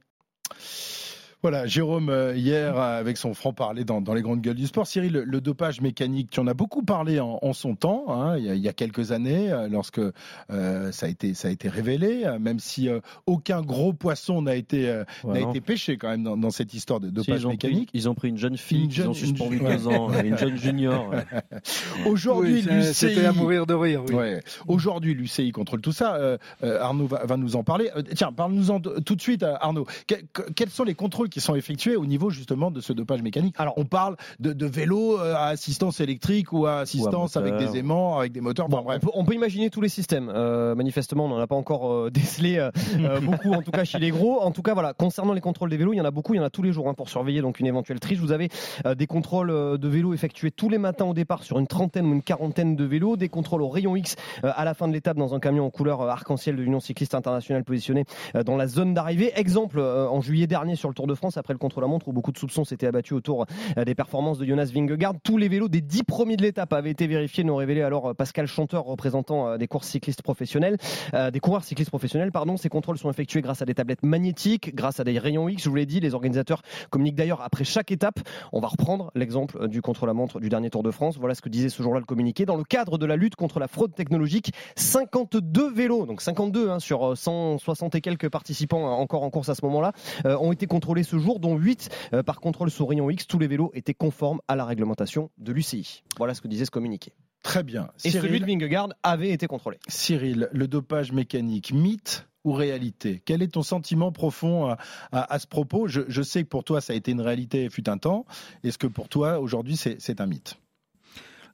Voilà, 1.43 1.67
Jérôme, 1.67 2.09
euh, 2.09 2.35
hier, 2.35 2.75
euh, 2.79 2.99
avec 2.99 3.15
son 3.15 3.35
franc-parler 3.35 3.83
dans, 3.83 4.01
dans 4.01 4.15
les 4.15 4.23
grandes 4.23 4.41
gueules 4.41 4.55
du 4.55 4.65
sport. 4.65 4.87
Cyril, 4.87 5.13
le, 5.13 5.23
le 5.23 5.39
dopage 5.39 5.81
mécanique, 5.81 6.31
tu 6.31 6.39
en 6.39 6.47
as 6.47 6.55
beaucoup 6.55 6.81
parlé 6.81 7.19
en, 7.19 7.37
en 7.41 7.53
son 7.53 7.75
temps, 7.75 8.05
hein, 8.09 8.37
il, 8.39 8.45
y 8.45 8.49
a, 8.49 8.55
il 8.55 8.61
y 8.61 8.67
a 8.67 8.73
quelques 8.73 9.11
années, 9.11 9.51
euh, 9.51 9.67
lorsque 9.69 9.99
euh, 9.99 10.91
ça, 10.91 11.05
a 11.05 11.09
été, 11.09 11.35
ça 11.35 11.49
a 11.49 11.51
été 11.51 11.69
révélé, 11.69 12.25
même 12.39 12.59
si 12.59 12.89
euh, 12.89 13.01
aucun 13.27 13.61
gros 13.61 13.93
poisson 13.93 14.41
n'a 14.41 14.55
été, 14.55 14.89
euh, 14.89 15.03
Ouais, 15.23 15.39
n'a 15.41 15.49
été 15.49 15.61
pêché 15.61 15.97
quand 15.97 16.09
même 16.09 16.23
dans, 16.23 16.37
dans 16.37 16.49
cette 16.49 16.73
histoire 16.73 16.99
de 16.99 17.07
Si, 17.07 17.13
dopage 17.13 17.41
ils, 17.41 17.47
ont 17.47 17.51
mécanique. 17.51 17.89
pris, 17.91 17.99
ils 17.99 18.09
ont 18.09 18.15
pris 18.15 18.29
une 18.29 18.37
jeune 18.37 18.57
fille 18.57 18.85
Une 18.85 18.87
ont 18.87 18.89
jeune- 18.91 19.13
suspendue 19.13 19.57
une- 19.57 19.67
deux 19.67 19.87
ans, 19.87 20.09
euh, 20.11 20.23
une 20.23 20.37
jeune 20.39 20.57
junior. 20.57 21.09
ouais. 21.09 21.23
Aujourd'hui, 22.07 22.55
Oui, 22.55 22.63
c'est- 22.63 22.73
l'UCI 22.73 22.93
c'était 22.93 23.25
à 23.25 23.31
mourir 23.31 23.67
de 23.67 23.75
rire. 23.75 24.01
Oui. 24.09 24.15
Ouais. 24.15 24.41
Aujourd'hui, 24.67 25.13
l'UCI 25.13 25.51
contrôle 25.51 25.81
tout 25.81 25.91
ça. 25.91 26.15
Euh, 26.15 26.37
euh, 26.63 26.81
Arnaud 26.81 27.05
va, 27.07 27.25
va 27.25 27.37
nous 27.37 27.55
en 27.55 27.63
parler. 27.63 27.89
Euh, 27.95 28.01
tiens, 28.15 28.31
parle-nous-en 28.31 28.79
tout 28.79 29.15
de 29.15 29.21
suite, 29.21 29.43
Arnaud. 29.43 29.85
Que- 30.07 30.15
que- 30.33 30.51
quels 30.53 30.69
sont 30.69 30.83
les 30.83 30.95
contrôles 30.95 31.26
qui 31.29 31.41
sont 31.41 31.55
effectués 31.55 31.95
au 31.95 32.05
niveau 32.05 32.29
justement 32.29 32.71
de 32.71 32.81
ce 32.81 32.93
dopage 32.93 33.21
mécanique 33.21 33.55
Alors- 33.57 33.73
on 33.77 33.85
parle 33.85 34.15
de, 34.39 34.53
de 34.53 34.65
vélos 34.65 35.19
euh, 35.19 35.33
à 35.35 35.47
assistance 35.47 35.99
électrique 35.99 36.51
ou 36.53 36.65
à 36.65 36.79
assistance 36.79 37.37
avec 37.37 37.57
des 37.57 37.77
aimants, 37.77 38.19
avec 38.19 38.31
des 38.31 38.41
moteurs. 38.41 38.69
Bon, 38.69 38.79
On 38.79 38.83
bref. 38.83 39.01
peut, 39.01 39.09
on 39.13 39.25
peut 39.25 39.33
imaginer 39.33 39.69
tous 39.69 39.81
les 39.81 39.89
systèmes. 39.89 40.31
Euh, 40.33 40.75
manifestement, 40.75 41.25
on 41.25 41.29
n'en 41.29 41.39
a 41.39 41.47
pas 41.47 41.55
encore 41.55 41.91
euh, 41.91 42.09
décelé 42.13 42.57
euh, 42.57 43.19
beaucoup, 43.21 43.51
en 43.53 43.61
tout 43.61 43.71
cas 43.71 43.83
chez 43.83 43.99
les 43.99 44.09
gros. 44.11 44.41
En 44.41 44.51
tout 44.51 44.61
cas, 44.61 44.73
voilà, 44.73 44.93
concernant 44.93 45.33
les 45.33 45.41
contrôles 45.41 45.69
des 45.69 45.77
vélos, 45.77 45.93
il 45.93 45.97
y 45.97 46.01
en 46.01 46.05
a 46.05 46.11
beaucoup, 46.11 46.33
il 46.33 46.37
y 46.37 46.39
en 46.39 46.43
a 46.43 46.49
tous 46.49 46.61
les 46.63 46.71
jours 46.71 46.89
hein, 46.89 46.93
pour 46.93 47.09
surveiller 47.09 47.41
donc 47.41 47.59
une 47.59 47.67
éventuelle 47.67 47.99
triche. 47.99 48.19
Vous 48.19 48.31
avez 48.31 48.49
des 48.97 49.07
contrôles 49.07 49.49
de 49.77 49.87
vélos 49.87 50.13
effectués 50.13 50.51
tous 50.51 50.69
les 50.69 50.77
matins 50.77 51.05
au 51.05 51.13
départ 51.13 51.43
sur 51.43 51.59
une 51.59 51.67
trentaine 51.67 52.05
ou 52.07 52.13
une 52.13 52.21
quarantaine 52.21 52.75
de 52.75 52.83
vélos, 52.83 53.17
des 53.17 53.29
contrôles 53.29 53.61
au 53.61 53.69
rayon 53.69 53.95
X 53.95 54.15
à 54.43 54.65
la 54.65 54.73
fin 54.73 54.87
de 54.87 54.93
l'étape 54.93 55.17
dans 55.17 55.33
un 55.35 55.39
camion 55.39 55.65
en 55.65 55.69
couleur 55.69 56.01
arc-en-ciel 56.01 56.55
de 56.55 56.61
l'Union 56.61 56.79
cycliste 56.79 57.15
internationale 57.15 57.63
positionné 57.63 58.05
dans 58.45 58.55
la 58.55 58.67
zone 58.67 58.93
d'arrivée. 58.93 59.31
Exemple, 59.35 59.79
en 59.79 60.21
juillet 60.21 60.47
dernier 60.47 60.75
sur 60.75 60.89
le 60.89 60.95
Tour 60.95 61.07
de 61.07 61.15
France, 61.17 61.37
après 61.37 61.53
le 61.53 61.59
contre-la-montre 61.59 62.07
où 62.07 62.13
beaucoup 62.13 62.31
de 62.31 62.37
soupçons 62.37 62.63
s'étaient 62.63 62.87
abattus 62.87 63.13
autour 63.13 63.45
euh, 63.77 63.83
des 63.83 63.95
performances 63.95 64.37
de 64.37 64.45
Jonas 64.45 64.71
Vingegaard, 64.73 65.13
tous 65.23 65.37
les 65.37 65.49
vélos 65.49 65.67
des 65.67 65.81
dix 65.81 66.03
premiers 66.03 66.37
de 66.37 66.43
l'étape 66.43 66.73
avaient 66.73 66.91
été 66.91 67.07
vérifiés, 67.07 67.43
nous 67.43 67.55
révélé 67.55 67.81
alors 67.81 68.07
euh, 68.07 68.13
Pascal 68.13 68.47
Chanteur, 68.47 68.85
représentant 68.85 69.47
euh, 69.47 69.57
des 69.57 69.67
courses 69.67 69.87
cyclistes 69.87 70.21
professionnelles, 70.21 70.77
euh, 71.13 71.31
des 71.31 71.39
coureurs 71.39 71.63
cyclistes 71.63 71.89
professionnels, 71.89 72.31
pardon. 72.31 72.57
Ces 72.57 72.69
contrôles 72.69 72.97
sont 72.97 73.09
effectués 73.09 73.41
grâce 73.41 73.61
à 73.61 73.65
des 73.65 73.73
tablettes 73.73 74.03
magnétiques, 74.03 74.75
grâce 74.75 74.99
à 74.99 75.03
des 75.03 75.19
rayons 75.19 75.49
X. 75.49 75.63
Je 75.63 75.69
vous 75.69 75.75
l'ai 75.75 75.85
dit, 75.85 75.99
les 75.99 76.13
organisateurs 76.13 76.61
communiquent 76.89 77.15
d'ailleurs 77.15 77.41
après 77.41 77.63
chaque 77.63 77.91
étape. 77.91 78.19
On 78.51 78.59
va 78.59 78.67
reprendre 78.67 79.11
l'exemple 79.15 79.67
du 79.67 79.81
contre-la-montre 79.81 80.39
du 80.39 80.49
dernier 80.49 80.69
Tour 80.69 80.83
de 80.83 80.91
France. 80.91 81.17
Voilà 81.17 81.35
ce 81.35 81.41
que 81.41 81.49
disait 81.49 81.69
ce 81.69 81.81
jour-là 81.81 81.99
le 81.99 82.05
communiqué. 82.05 82.45
Dans 82.45 82.55
le 82.55 82.63
cadre 82.63 82.97
de 82.97 83.05
la 83.05 83.15
lutte 83.15 83.35
contre 83.35 83.59
la 83.59 83.67
fraude 83.67 83.93
technologique, 83.93 84.53
52 84.75 85.71
vélos, 85.71 86.05
donc 86.05 86.21
52 86.21 86.69
hein, 86.69 86.79
sur 86.79 87.11
euh, 87.11 87.15
160 87.15 87.95
et 87.95 88.01
quelques 88.01 88.29
participants 88.29 88.97
encore 88.97 89.23
en 89.23 89.29
course 89.29 89.49
à 89.49 89.55
ce 89.55 89.65
moment-là, 89.65 89.91
ont 90.25 90.51
été 90.51 90.67
contrôlés 90.67 91.03
ce 91.07 91.17
jour, 91.17 91.39
dont 91.39 91.57
8 91.57 91.89
euh, 92.13 92.23
par 92.23 92.39
contrôle 92.39 92.69
sous 92.69 92.85
rayon 92.85 93.09
X. 93.09 93.25
Tous 93.27 93.39
les 93.39 93.47
vélos 93.47 93.71
étaient 93.73 93.93
conformes 93.93 94.39
à 94.47 94.55
la 94.55 94.65
réglementation 94.65 95.31
de 95.37 95.51
l'UCI. 95.51 96.03
Voilà 96.17 96.33
ce 96.33 96.41
que 96.41 96.47
disait 96.47 96.65
ce 96.65 96.71
communiqué. 96.71 97.13
Très 97.43 97.63
bien. 97.63 97.89
Et 98.03 98.09
celui 98.11 98.39
Cyril, 98.39 98.41
de 98.41 98.45
Vingegaard 98.47 98.89
avait 99.03 99.29
été 99.29 99.47
contrôlé. 99.47 99.77
Cyril, 99.87 100.49
le 100.51 100.67
dopage 100.67 101.11
mécanique, 101.13 101.71
mythe 101.71 102.27
ou 102.43 102.51
réalité? 102.53 103.21
Quel 103.25 103.41
est 103.41 103.53
ton 103.53 103.61
sentiment 103.63 104.11
profond 104.11 104.65
à, 104.67 104.77
à- 105.11 105.33
à 105.33 105.39
ce 105.39 105.47
propos? 105.47 105.87
Je, 105.87 106.01
je 106.07 106.21
sais 106.21 106.43
que 106.43 106.49
pour 106.49 106.63
toi, 106.63 106.81
ça 106.81 106.93
a 106.93 106.95
été 106.95 107.11
une 107.11 107.21
réalité 107.21 107.69
fut 107.69 107.87
un 107.89 107.97
temps. 107.97 108.25
Est-ce 108.63 108.77
que 108.77 108.87
pour 108.87 109.07
toi, 109.07 109.39
aujourd'hui, 109.39 109.77
c'est 109.77 110.01
c'est 110.01 110.19
un 110.19 110.25
mythe? 110.25 110.57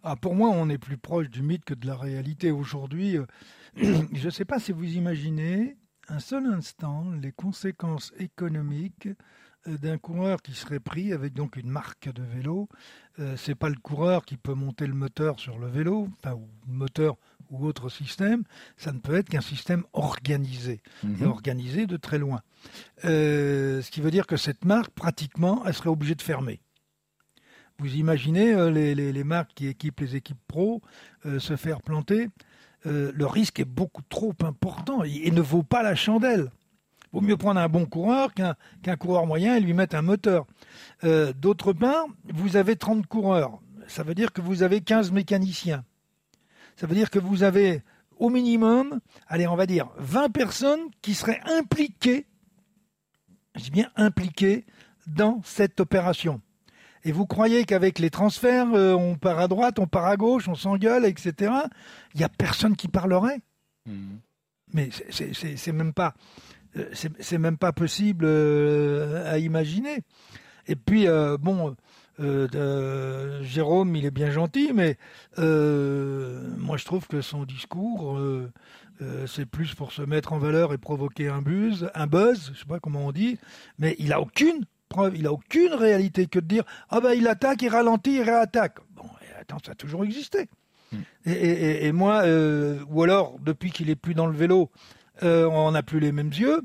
Ah, 0.03 0.15
pour 0.15 0.35
moi, 0.35 0.49
on 0.51 0.69
est 0.69 0.77
plus 0.77 0.97
proche 0.97 1.29
du 1.29 1.41
mythe 1.43 1.63
que 1.63 1.73
de 1.73 1.87
la 1.87 1.95
réalité. 1.95 2.51
Aujourd'hui, 2.51 3.17
euh, 3.17 3.25
je 4.13 4.25
ne 4.25 4.29
sais 4.29 4.45
pas 4.45 4.59
si 4.59 4.71
vous 4.71 4.95
imaginez 4.95 5.77
un 6.09 6.19
seul 6.19 6.45
instant 6.47 7.05
les 7.21 7.31
conséquences 7.31 8.11
économiques 8.19 9.07
euh, 9.07 9.15
d'un 9.67 9.97
coureur 9.97 10.41
qui 10.41 10.53
serait 10.53 10.79
pris 10.79 11.13
avec 11.13 11.33
donc 11.33 11.55
une 11.55 11.69
marque 11.69 12.11
de 12.13 12.21
vélo. 12.23 12.67
Euh, 13.19 13.35
c'est 13.37 13.55
pas 13.55 13.69
le 13.69 13.75
coureur 13.75 14.25
qui 14.25 14.37
peut 14.37 14.53
monter 14.53 14.87
le 14.87 14.93
moteur 14.93 15.39
sur 15.39 15.57
le 15.59 15.67
vélo, 15.67 16.09
enfin, 16.19 16.35
ou 16.35 16.47
moteur 16.67 17.15
ou 17.49 17.65
autre 17.65 17.89
système. 17.89 18.43
Ça 18.77 18.91
ne 18.91 18.99
peut 18.99 19.15
être 19.15 19.29
qu'un 19.29 19.41
système 19.41 19.83
organisé, 19.93 20.81
et 21.21 21.25
organisé 21.25 21.85
de 21.87 21.97
très 21.97 22.17
loin. 22.17 22.41
Euh, 23.05 23.81
ce 23.81 23.91
qui 23.91 24.01
veut 24.01 24.11
dire 24.11 24.25
que 24.27 24.37
cette 24.37 24.65
marque, 24.65 24.91
pratiquement, 24.91 25.63
elle 25.65 25.73
serait 25.73 25.89
obligée 25.89 26.15
de 26.15 26.21
fermer. 26.21 26.59
Vous 27.79 27.95
imaginez 27.95 28.53
euh, 28.53 28.69
les, 28.71 28.95
les- 28.95 29.11
les 29.11 29.23
marques 29.23 29.51
qui 29.55 29.67
équipent 29.67 29.99
les 29.99 30.15
équipes 30.15 30.37
pro 30.47 30.81
euh, 31.25 31.39
se 31.39 31.55
faire 31.55 31.81
planter 31.81 32.29
Le 32.85 33.25
risque 33.25 33.59
est 33.59 33.65
beaucoup 33.65 34.01
trop 34.09 34.33
important 34.43 35.03
et 35.03 35.31
ne 35.31 35.41
vaut 35.41 35.63
pas 35.63 35.83
la 35.83 35.95
chandelle. 35.95 36.51
Vaut 37.13 37.21
mieux 37.21 37.37
prendre 37.37 37.59
un 37.59 37.69
bon 37.69 37.85
coureur 37.85 38.33
qu'un 38.33 38.95
coureur 38.97 39.25
moyen 39.27 39.55
et 39.55 39.59
lui 39.59 39.73
mettre 39.73 39.95
un 39.95 40.01
moteur. 40.01 40.45
Euh, 41.03 41.31
D'autre 41.33 41.71
part, 41.71 42.05
vous 42.33 42.55
avez 42.57 42.75
30 42.75 43.05
coureurs. 43.07 43.59
Ça 43.87 44.03
veut 44.03 44.15
dire 44.15 44.33
que 44.33 44.41
vous 44.41 44.63
avez 44.63 44.81
15 44.81 45.11
mécaniciens. 45.11 45.83
Ça 46.75 46.87
veut 46.87 46.95
dire 46.95 47.11
que 47.11 47.19
vous 47.19 47.43
avez 47.43 47.83
au 48.17 48.29
minimum, 48.29 48.99
allez, 49.27 49.47
on 49.47 49.55
va 49.55 49.65
dire 49.67 49.89
20 49.97 50.29
personnes 50.29 50.79
qui 51.01 51.13
seraient 51.13 51.41
impliquées, 51.45 52.25
je 53.55 53.61
dis 53.65 53.71
bien 53.71 53.89
impliquées, 53.95 54.65
dans 55.05 55.41
cette 55.43 55.79
opération. 55.79 56.41
Et 57.03 57.11
vous 57.11 57.25
croyez 57.27 57.65
qu'avec 57.65 57.99
les 57.99 58.09
transferts, 58.09 58.73
euh, 58.73 58.93
on 58.95 59.15
part 59.15 59.37
à 59.39 59.47
droite, 59.49 59.77
on 59.77 59.87
part 59.87 60.05
à 60.05 60.15
gauche, 60.15 60.47
on 60.47 60.55
s'engueule, 60.55 61.05
etc. 61.05 61.51
Il 62.15 62.19
n'y 62.19 62.23
a 62.23 62.29
personne 62.29 62.75
qui 62.77 62.87
parlerait? 62.87 63.41
Mais 64.73 64.89
c'est- 65.11 65.71
même 65.73 65.93
pas, 65.93 66.15
c'est 66.93 67.11
c'est 67.21 67.37
même 67.37 67.57
pas 67.57 67.71
possible 67.71 68.25
euh, 68.27 69.31
à 69.31 69.37
imaginer. 69.39 69.99
Et 70.67 70.75
puis 70.75 71.07
euh, 71.07 71.37
bon, 71.37 71.75
euh, 72.19 73.41
Jérôme, 73.43 73.95
il 73.95 74.05
est 74.05 74.11
bien 74.11 74.31
gentil, 74.31 74.71
mais 74.73 74.97
euh, 75.39 76.47
moi 76.57 76.77
je 76.77 76.85
trouve 76.85 77.07
que 77.07 77.21
son 77.21 77.43
discours, 77.43 78.17
euh, 78.17 78.51
euh, 79.01 79.27
c'est 79.27 79.45
plus 79.45 79.73
pour 79.75 79.91
se 79.91 80.01
mettre 80.01 80.33
en 80.33 80.37
valeur 80.39 80.73
et 80.73 80.77
provoquer 80.77 81.27
un 81.27 81.41
buzz, 81.41 81.89
un 81.95 82.07
buzz, 82.07 82.51
je 82.53 82.59
sais 82.59 82.65
pas 82.65 82.79
comment 82.79 83.07
on 83.07 83.11
dit, 83.11 83.37
mais 83.79 83.95
il 83.99 84.13
a 84.13 84.21
aucune 84.21 84.65
preuve, 84.89 85.17
il 85.17 85.27
a 85.27 85.33
aucune 85.33 85.73
réalité 85.73 86.27
que 86.27 86.39
de 86.39 86.45
dire 86.45 86.63
ah 86.89 87.01
ben 87.01 87.13
il 87.13 87.27
attaque, 87.27 87.61
il 87.61 87.69
ralentit, 87.69 88.15
il 88.15 88.21
réattaque. 88.23 88.77
Bon, 88.95 89.03
et 89.21 89.39
attends, 89.41 89.57
ça 89.65 89.71
a 89.71 89.75
toujours 89.75 90.03
existé. 90.05 90.47
Et, 91.25 91.31
et- 91.31 91.65
et- 91.85 91.85
et 91.87 91.91
moi, 91.91 92.21
euh, 92.23 92.79
ou 92.87 93.01
alors 93.01 93.37
depuis 93.39 93.71
qu'il 93.71 93.89
est 93.89 93.95
plus 93.95 94.13
dans 94.13 94.27
le 94.27 94.37
vélo, 94.37 94.69
euh, 94.69 95.02
on 95.21 95.71
n'a 95.71 95.83
plus 95.83 95.99
les 95.99 96.11
mêmes 96.11 96.31
yeux. 96.31 96.61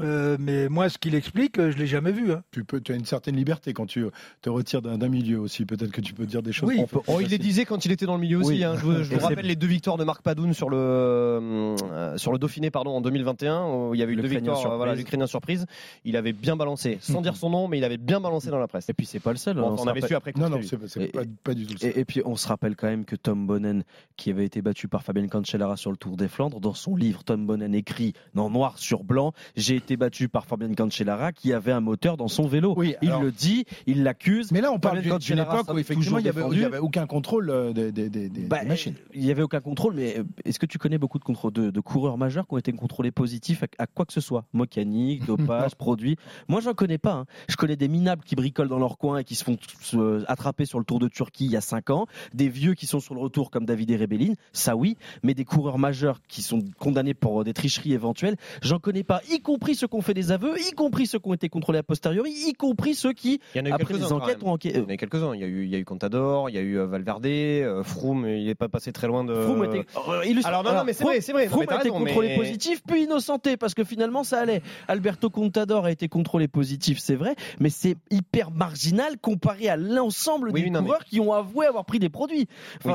Euh, 0.00 0.36
mais 0.38 0.68
moi, 0.68 0.88
ce 0.88 0.98
qu'il 0.98 1.14
explique, 1.14 1.58
euh, 1.58 1.70
je 1.70 1.78
l'ai 1.78 1.86
jamais 1.86 2.12
vu. 2.12 2.30
hein. 2.32 2.42
Tu, 2.50 2.64
peux, 2.64 2.80
tu 2.80 2.92
as 2.92 2.96
une 2.96 3.04
certaine 3.06 3.36
liberté 3.36 3.72
quand 3.72 3.86
tu 3.86 4.04
te 4.42 4.50
retires 4.50 4.82
d'un 4.82 5.08
milieu 5.08 5.40
aussi. 5.40 5.64
Peut-être 5.64 5.90
que 5.90 6.00
tu 6.00 6.12
peux 6.12 6.26
dire 6.26 6.42
des 6.42 6.52
choses. 6.52 6.68
Oui. 6.68 6.82
Oh, 7.06 7.20
il 7.20 7.28
les 7.28 7.38
disait 7.38 7.64
quand 7.64 7.84
il 7.86 7.92
était 7.92 8.06
dans 8.06 8.14
le 8.16 8.20
milieu 8.20 8.38
aussi. 8.38 8.62
Hein. 8.62 8.74
Je, 8.76 8.80
vous- 8.84 9.02
je 9.02 9.16
rappelle 9.16 9.46
les 9.46 9.56
deux 9.56 9.66
victoires 9.66 9.96
de 9.96 10.04
Marc 10.04 10.22
Padoun 10.22 10.52
sur 10.54 10.68
le 10.70 10.76
euh, 10.76 12.16
sur 12.16 12.32
le 12.32 12.38
Dauphiné 12.38 12.70
pardon 12.70 12.90
en 12.96 13.00
2021 13.00 13.66
où 13.66 13.94
il 13.94 14.00
y 14.00 14.02
avait 14.02 14.12
eu 14.12 14.16
deux 14.16 14.28
victoires. 14.28 14.56
euh, 14.56 14.60
surprise. 14.60 14.76
Voilà, 14.76 14.94
l'Ukrainien 14.94 15.26
surprise. 15.26 15.66
Il 16.04 16.16
avait 16.16 16.32
bien 16.32 16.56
balancé, 16.56 16.98
sans 17.00 17.22
dire 17.22 17.36
son 17.36 17.50
nom, 17.50 17.68
mais 17.68 17.78
il 17.78 17.84
avait 17.84 17.96
bien 17.96 18.20
balancé 18.20 18.50
dans 18.50 18.58
la 18.58 18.68
presse. 18.68 18.88
Et 18.88 18.94
puis 18.94 19.06
c'est 19.06 19.20
pas 19.20 19.30
le 19.32 19.38
seul. 19.38 19.56
Bon, 19.56 19.68
hein, 19.68 19.72
on, 19.72 19.76
se 19.76 19.82
avait 19.82 20.00
rappelle- 20.00 20.08
su 20.08 20.14
après. 20.14 20.32
Non, 20.36 20.48
non, 20.50 20.60
c'est 20.62 21.12
pas, 21.12 21.20
pas 21.42 21.54
du 21.54 21.66
tout 21.66 21.72
le 21.74 21.78
seul. 21.78 21.92
Et, 21.96 22.00
et 22.00 22.04
puis 22.04 22.20
on 22.24 22.36
se 22.36 22.46
rappelle 22.48 22.76
quand 22.76 22.86
même 22.88 23.04
que 23.04 23.16
Tom 23.16 23.46
Bonnen, 23.46 23.82
qui 24.16 24.30
avait 24.30 24.44
été 24.44 24.62
battu 24.62 24.88
par 24.88 25.02
Fabien 25.02 25.26
Cancellara 25.28 25.76
sur 25.76 25.90
le 25.90 25.96
Tour 25.96 26.16
des 26.16 26.28
Flandres, 26.28 26.60
dans 26.60 26.74
son 26.74 26.96
livre, 26.96 27.24
Tom 27.24 27.46
Bonnen 27.46 27.74
écrit 27.74 28.12
en 28.36 28.50
noir 28.50 28.78
sur 28.78 29.02
blanc 29.04 29.32
J'ai 29.56 29.76
été 29.86 29.96
battu 29.96 30.28
par 30.28 30.46
Fabien 30.46 30.74
Cancellara 30.74 31.30
qui 31.32 31.52
avait 31.52 31.70
un 31.70 31.80
moteur 31.80 32.16
dans 32.16 32.26
son 32.26 32.46
vélo. 32.48 32.74
Oui, 32.76 32.96
il 33.02 33.10
le 33.20 33.30
dit, 33.30 33.64
il 33.86 34.02
l'accuse. 34.02 34.50
Mais 34.50 34.60
là, 34.60 34.72
on 34.72 34.80
parle 34.80 35.00
d'une 35.00 35.38
époque 35.38 35.72
où 35.72 35.78
effectivement 35.78 36.18
il 36.18 36.24
n'y 36.24 36.28
avait, 36.64 36.78
aucun 36.78 37.06
contrôle 37.06 37.50
euh, 37.50 37.72
des, 37.72 37.92
des- 37.92 38.10
des- 38.10 38.28
des 38.28 38.40
Bah, 38.42 38.64
machines. 38.64 38.94
Il 39.14 39.22
n'y 39.22 39.30
avait 39.30 39.42
aucun 39.42 39.60
contrôle, 39.60 39.94
mais 39.94 40.18
euh, 40.18 40.24
est-ce 40.44 40.58
que 40.58 40.66
tu 40.66 40.78
connais 40.78 40.98
beaucoup 40.98 41.18
de, 41.20 41.24
contrôle, 41.24 41.52
de, 41.52 41.70
de 41.70 41.80
coureurs 41.80 42.18
majeurs 42.18 42.48
qui 42.48 42.54
ont 42.54 42.58
été 42.58 42.72
contrôlés 42.72 43.12
positifs 43.12 43.62
à, 43.62 43.66
à 43.78 43.86
quoi 43.86 44.04
que 44.04 44.12
ce 44.12 44.20
soit? 44.20 44.44
Mécanique, 44.52 45.24
dopage, 45.26 45.76
produit 45.76 46.16
Moi, 46.48 46.60
j'en 46.60 46.74
connais 46.74 46.98
pas. 46.98 47.12
hein. 47.12 47.26
Je 47.48 47.54
connais 47.56 47.76
des 47.76 47.86
minables 47.88 48.24
qui 48.24 48.34
bricolent 48.34 48.68
dans 48.68 48.80
leur 48.80 48.98
coin 48.98 49.18
et 49.18 49.24
qui 49.24 49.36
se 49.36 49.44
font 49.44 49.56
se 49.80 50.24
attraper 50.28 50.64
sur 50.64 50.80
le 50.80 50.84
Tour 50.84 50.98
de 50.98 51.06
Turquie 51.08 51.44
il 51.46 51.52
y 51.52 51.56
a 51.56 51.60
5 51.60 51.90
ans, 51.90 52.06
des 52.34 52.48
vieux 52.48 52.74
qui 52.74 52.86
sont 52.86 52.98
sur 52.98 53.14
le 53.14 53.20
retour 53.20 53.52
comme 53.52 53.64
David 53.66 53.92
et 53.92 53.96
Rebellin, 53.96 54.32
ça 54.52 54.74
oui, 54.74 54.96
mais 55.22 55.34
des 55.34 55.44
coureurs 55.44 55.78
majeurs 55.78 56.20
qui 56.26 56.42
sont 56.42 56.58
condamnés 56.78 57.14
pour 57.14 57.40
euh, 57.40 57.44
des 57.44 57.52
tricheries 57.54 57.92
éventuelles, 57.92 58.36
j'en 58.62 58.80
connais 58.80 59.04
pas, 59.04 59.20
y 59.30 59.38
compris 59.40 59.75
ceux 59.76 59.86
qui 59.86 59.94
ont 59.96 60.00
fait 60.02 60.14
des 60.14 60.32
aveux, 60.32 60.58
y 60.60 60.72
compris 60.72 61.06
ceux 61.06 61.18
qui 61.18 61.28
ont 61.28 61.34
été 61.34 61.48
contrôlés 61.48 61.78
a 61.78 61.82
posteriori, 61.82 62.30
y 62.48 62.52
compris 62.54 62.94
ceux 62.94 63.12
qui, 63.12 63.40
Il 63.54 63.58
y 63.58 63.60
en 63.62 63.66
a 63.66 63.68
eu 63.68 63.72
après 63.72 63.94
quand 63.94 64.12
enquêtes, 64.12 64.42
ont 64.42 64.50
enquêté. 64.52 64.78
Il 64.78 64.82
y 64.82 64.86
en 64.86 64.88
a 64.88 64.94
eu 64.94 64.96
quelques-uns. 64.96 65.34
Il 65.34 65.40
y 65.40 65.44
a 65.44 65.46
eu, 65.46 65.64
il 65.64 65.70
y 65.70 65.74
a 65.74 65.78
eu 65.78 65.84
Contador, 65.84 66.50
il 66.50 66.54
y 66.54 66.58
a 66.58 66.62
eu 66.62 66.78
euh, 66.78 66.86
Valverde, 66.86 67.26
euh, 67.26 67.82
Froome. 67.82 68.26
Il 68.28 68.46
n'est 68.46 68.54
pas 68.54 68.68
passé 68.68 68.92
très 68.92 69.06
loin 69.06 69.24
de. 69.24 69.34
Froome 69.34 69.64
était- 69.64 69.86
euh, 70.08 70.24
illustre- 70.24 70.48
Alors 70.48 70.64
non, 70.64 70.72
non, 70.74 70.84
mais 70.84 70.92
c'est 70.92 71.04
vrai, 71.04 71.20
c'est 71.20 71.32
vrai. 71.32 71.46
Froome 71.48 71.66
a 71.68 71.76
été 71.80 71.90
contrôlé 71.90 72.28
mais- 72.28 72.36
positif, 72.36 72.82
puis 72.86 73.04
innocenté, 73.04 73.56
parce 73.56 73.74
que 73.74 73.84
finalement 73.84 74.24
ça 74.24 74.40
allait. 74.40 74.62
Alberto 74.88 75.30
Contador 75.30 75.84
a 75.84 75.90
été 75.90 76.08
contrôlé 76.08 76.48
positif, 76.48 76.98
c'est 76.98 77.14
vrai, 77.16 77.34
mais 77.60 77.70
c'est 77.70 77.96
hyper 78.10 78.50
marginal 78.50 79.18
comparé 79.18 79.68
à 79.68 79.76
l'ensemble 79.76 80.50
Oui, 80.52 80.62
des 80.64 80.70
mais- 80.70 80.78
coureurs 80.80 81.04
qui 81.04 81.20
ont 81.20 81.32
avoué 81.32 81.66
avoir 81.66 81.84
pris 81.84 81.98
des 81.98 82.08
produits. 82.08 82.46
Oui. 82.84 82.92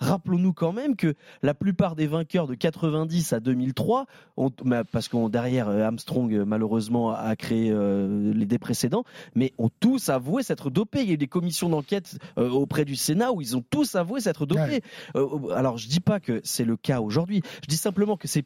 Rappelons-nous 0.00 0.52
quand 0.52 0.72
même 0.72 0.96
que 0.96 1.14
la 1.42 1.54
plupart 1.54 1.96
des 1.96 2.06
vainqueurs 2.06 2.46
de 2.46 2.54
90 2.54 3.32
à 3.32 3.40
2003, 3.40 4.06
ont, 4.36 4.50
mais 4.64 4.82
parce 4.90 5.08
qu'on 5.08 5.28
derrière 5.28 5.68
euh, 5.68 5.86
Armstrong 6.10 6.32
euh, 6.34 6.44
malheureusement 6.44 7.12
a 7.12 7.36
créé 7.36 7.70
euh, 7.70 8.32
les 8.34 8.46
des 8.46 8.58
précédents, 8.58 9.04
mais 9.36 9.52
ont 9.58 9.70
tous 9.80 10.08
avoué 10.08 10.42
s'être 10.42 10.70
dopés. 10.70 11.02
Il 11.02 11.06
y 11.06 11.10
a 11.10 11.14
eu 11.14 11.18
des 11.18 11.28
commissions 11.28 11.68
d'enquête 11.68 12.18
euh, 12.36 12.50
auprès 12.50 12.84
du 12.84 12.96
Sénat 12.96 13.32
où 13.32 13.40
ils 13.40 13.56
ont 13.56 13.62
tous 13.70 13.94
avoué 13.94 14.20
s'être 14.20 14.44
dopés. 14.44 14.82
Alors 15.54 15.78
je 15.78 15.88
dis 15.88 16.00
pas 16.00 16.18
que 16.18 16.40
c'est 16.42 16.64
le 16.64 16.76
cas 16.76 17.00
aujourd'hui. 17.00 17.42
Je 17.62 17.68
dis 17.68 17.76
simplement 17.76 18.16
que 18.16 18.26
c'est 18.26 18.44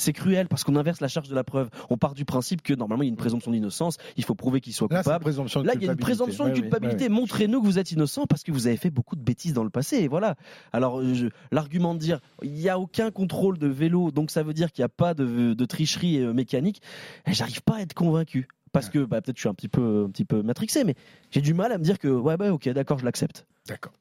c'est 0.00 0.12
cruel 0.12 0.48
parce 0.48 0.64
qu'on 0.64 0.74
inverse 0.76 1.00
la 1.00 1.08
charge 1.08 1.28
de 1.28 1.34
la 1.34 1.44
preuve. 1.44 1.70
On 1.90 1.96
part 1.96 2.14
du 2.14 2.24
principe 2.24 2.62
que 2.62 2.74
normalement 2.74 3.02
il 3.02 3.06
y 3.06 3.08
a 3.08 3.12
une 3.12 3.16
présomption 3.16 3.50
d'innocence, 3.52 3.96
il 4.16 4.24
faut 4.24 4.34
prouver 4.34 4.60
qu'il 4.60 4.72
soit 4.72 4.88
Là, 4.90 5.02
coupable. 5.02 5.22
présomption 5.22 5.62
de 5.62 5.66
Là, 5.66 5.74
il 5.76 5.84
y 5.84 5.88
a 5.88 5.92
une 5.92 5.98
présomption 5.98 6.44
de 6.46 6.52
oui, 6.52 6.60
culpabilité. 6.62 7.08
Montrez-nous 7.08 7.60
que 7.60 7.66
vous 7.66 7.78
êtes 7.78 7.92
innocent 7.92 8.26
parce 8.26 8.42
que 8.42 8.50
vous 8.52 8.66
avez 8.66 8.76
fait 8.76 8.90
beaucoup 8.90 9.14
de 9.16 9.22
bêtises 9.22 9.52
dans 9.52 9.64
le 9.64 9.70
passé. 9.70 9.98
Et 9.98 10.08
voilà. 10.08 10.34
Alors, 10.72 11.02
je- 11.14 11.28
l'argument 11.52 11.94
de 11.94 11.98
dire 12.00 12.20
il 12.42 12.52
n'y 12.52 12.68
a 12.68 12.78
aucun 12.78 13.10
contrôle 13.10 13.58
de 13.58 13.66
vélo, 13.68 14.10
donc 14.10 14.30
ça 14.30 14.42
veut 14.42 14.54
dire 14.54 14.72
qu'il 14.72 14.82
n'y 14.82 14.86
a 14.86 14.88
pas 14.88 15.14
de, 15.14 15.54
de 15.54 15.64
tricherie 15.64 16.18
euh, 16.20 16.32
mécanique, 16.32 16.80
eh, 17.26 17.32
j'arrive 17.32 17.62
pas 17.62 17.76
à 17.76 17.80
être 17.80 17.94
convaincu. 17.94 18.48
Parce 18.72 18.88
que 18.88 19.00
bah, 19.04 19.20
peut-être 19.20 19.36
je 19.36 19.40
suis 19.40 19.48
un 19.48 19.54
petit 19.54 19.68
peu, 19.68 20.04
un 20.06 20.10
petit 20.10 20.24
peu 20.24 20.42
matrixé, 20.42 20.84
mais 20.84 20.94
j'ai 21.32 21.40
du 21.40 21.54
mal 21.54 21.72
à 21.72 21.78
me 21.78 21.82
dire 21.82 21.98
que 21.98 22.06
ouais, 22.06 22.36
bah, 22.36 22.52
ok, 22.52 22.68
d'accord, 22.68 23.00
je 23.00 23.04
l'accepte. 23.04 23.44
D'accord. 23.68 23.92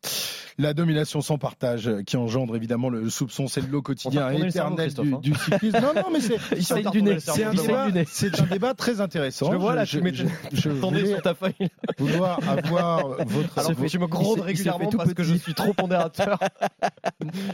La 0.57 0.73
domination 0.73 1.21
sans 1.21 1.37
partage 1.37 1.87
euh, 1.87 2.01
qui 2.03 2.17
engendre 2.17 2.53
évidemment 2.55 2.89
le 2.89 3.09
soupçon, 3.09 3.47
c'est 3.47 3.61
le 3.61 3.67
lot 3.67 3.81
quotidien 3.81 4.29
cerveau, 4.29 4.45
éternel 4.45 4.93
du, 4.93 5.13
hein. 5.13 5.19
du 5.21 5.33
cyclisme. 5.35 5.79
Non, 5.79 5.93
non, 5.95 6.09
mais 6.11 6.19
c'est 6.19 6.35
un- 6.73 7.95
un, 7.95 8.43
un 8.43 8.45
débat 8.47 8.73
très 8.73 8.99
intéressant. 8.99 9.45
Je 9.47 9.51
le 9.53 9.57
vois 9.57 9.75
là, 9.75 9.85
je, 9.85 9.97
tu 9.97 10.03
mets 10.03 10.13
je, 10.13 10.25
je 10.51 10.69
voulais 10.69 11.05
sur 11.07 11.21
ta 11.21 11.33
feuille. 11.33 11.53
vouloir 11.97 12.39
avoir 12.49 13.23
votre. 13.25 13.57
Alors 13.59 13.75
que 13.75 13.87
je 13.87 13.97
me 13.99 14.07
gronde 14.07 14.41
régulièrement 14.41 14.89
parce 14.89 15.13
que 15.13 15.23
je 15.23 15.35
suis 15.35 15.53
trop 15.53 15.73
pondérateur. 15.73 16.39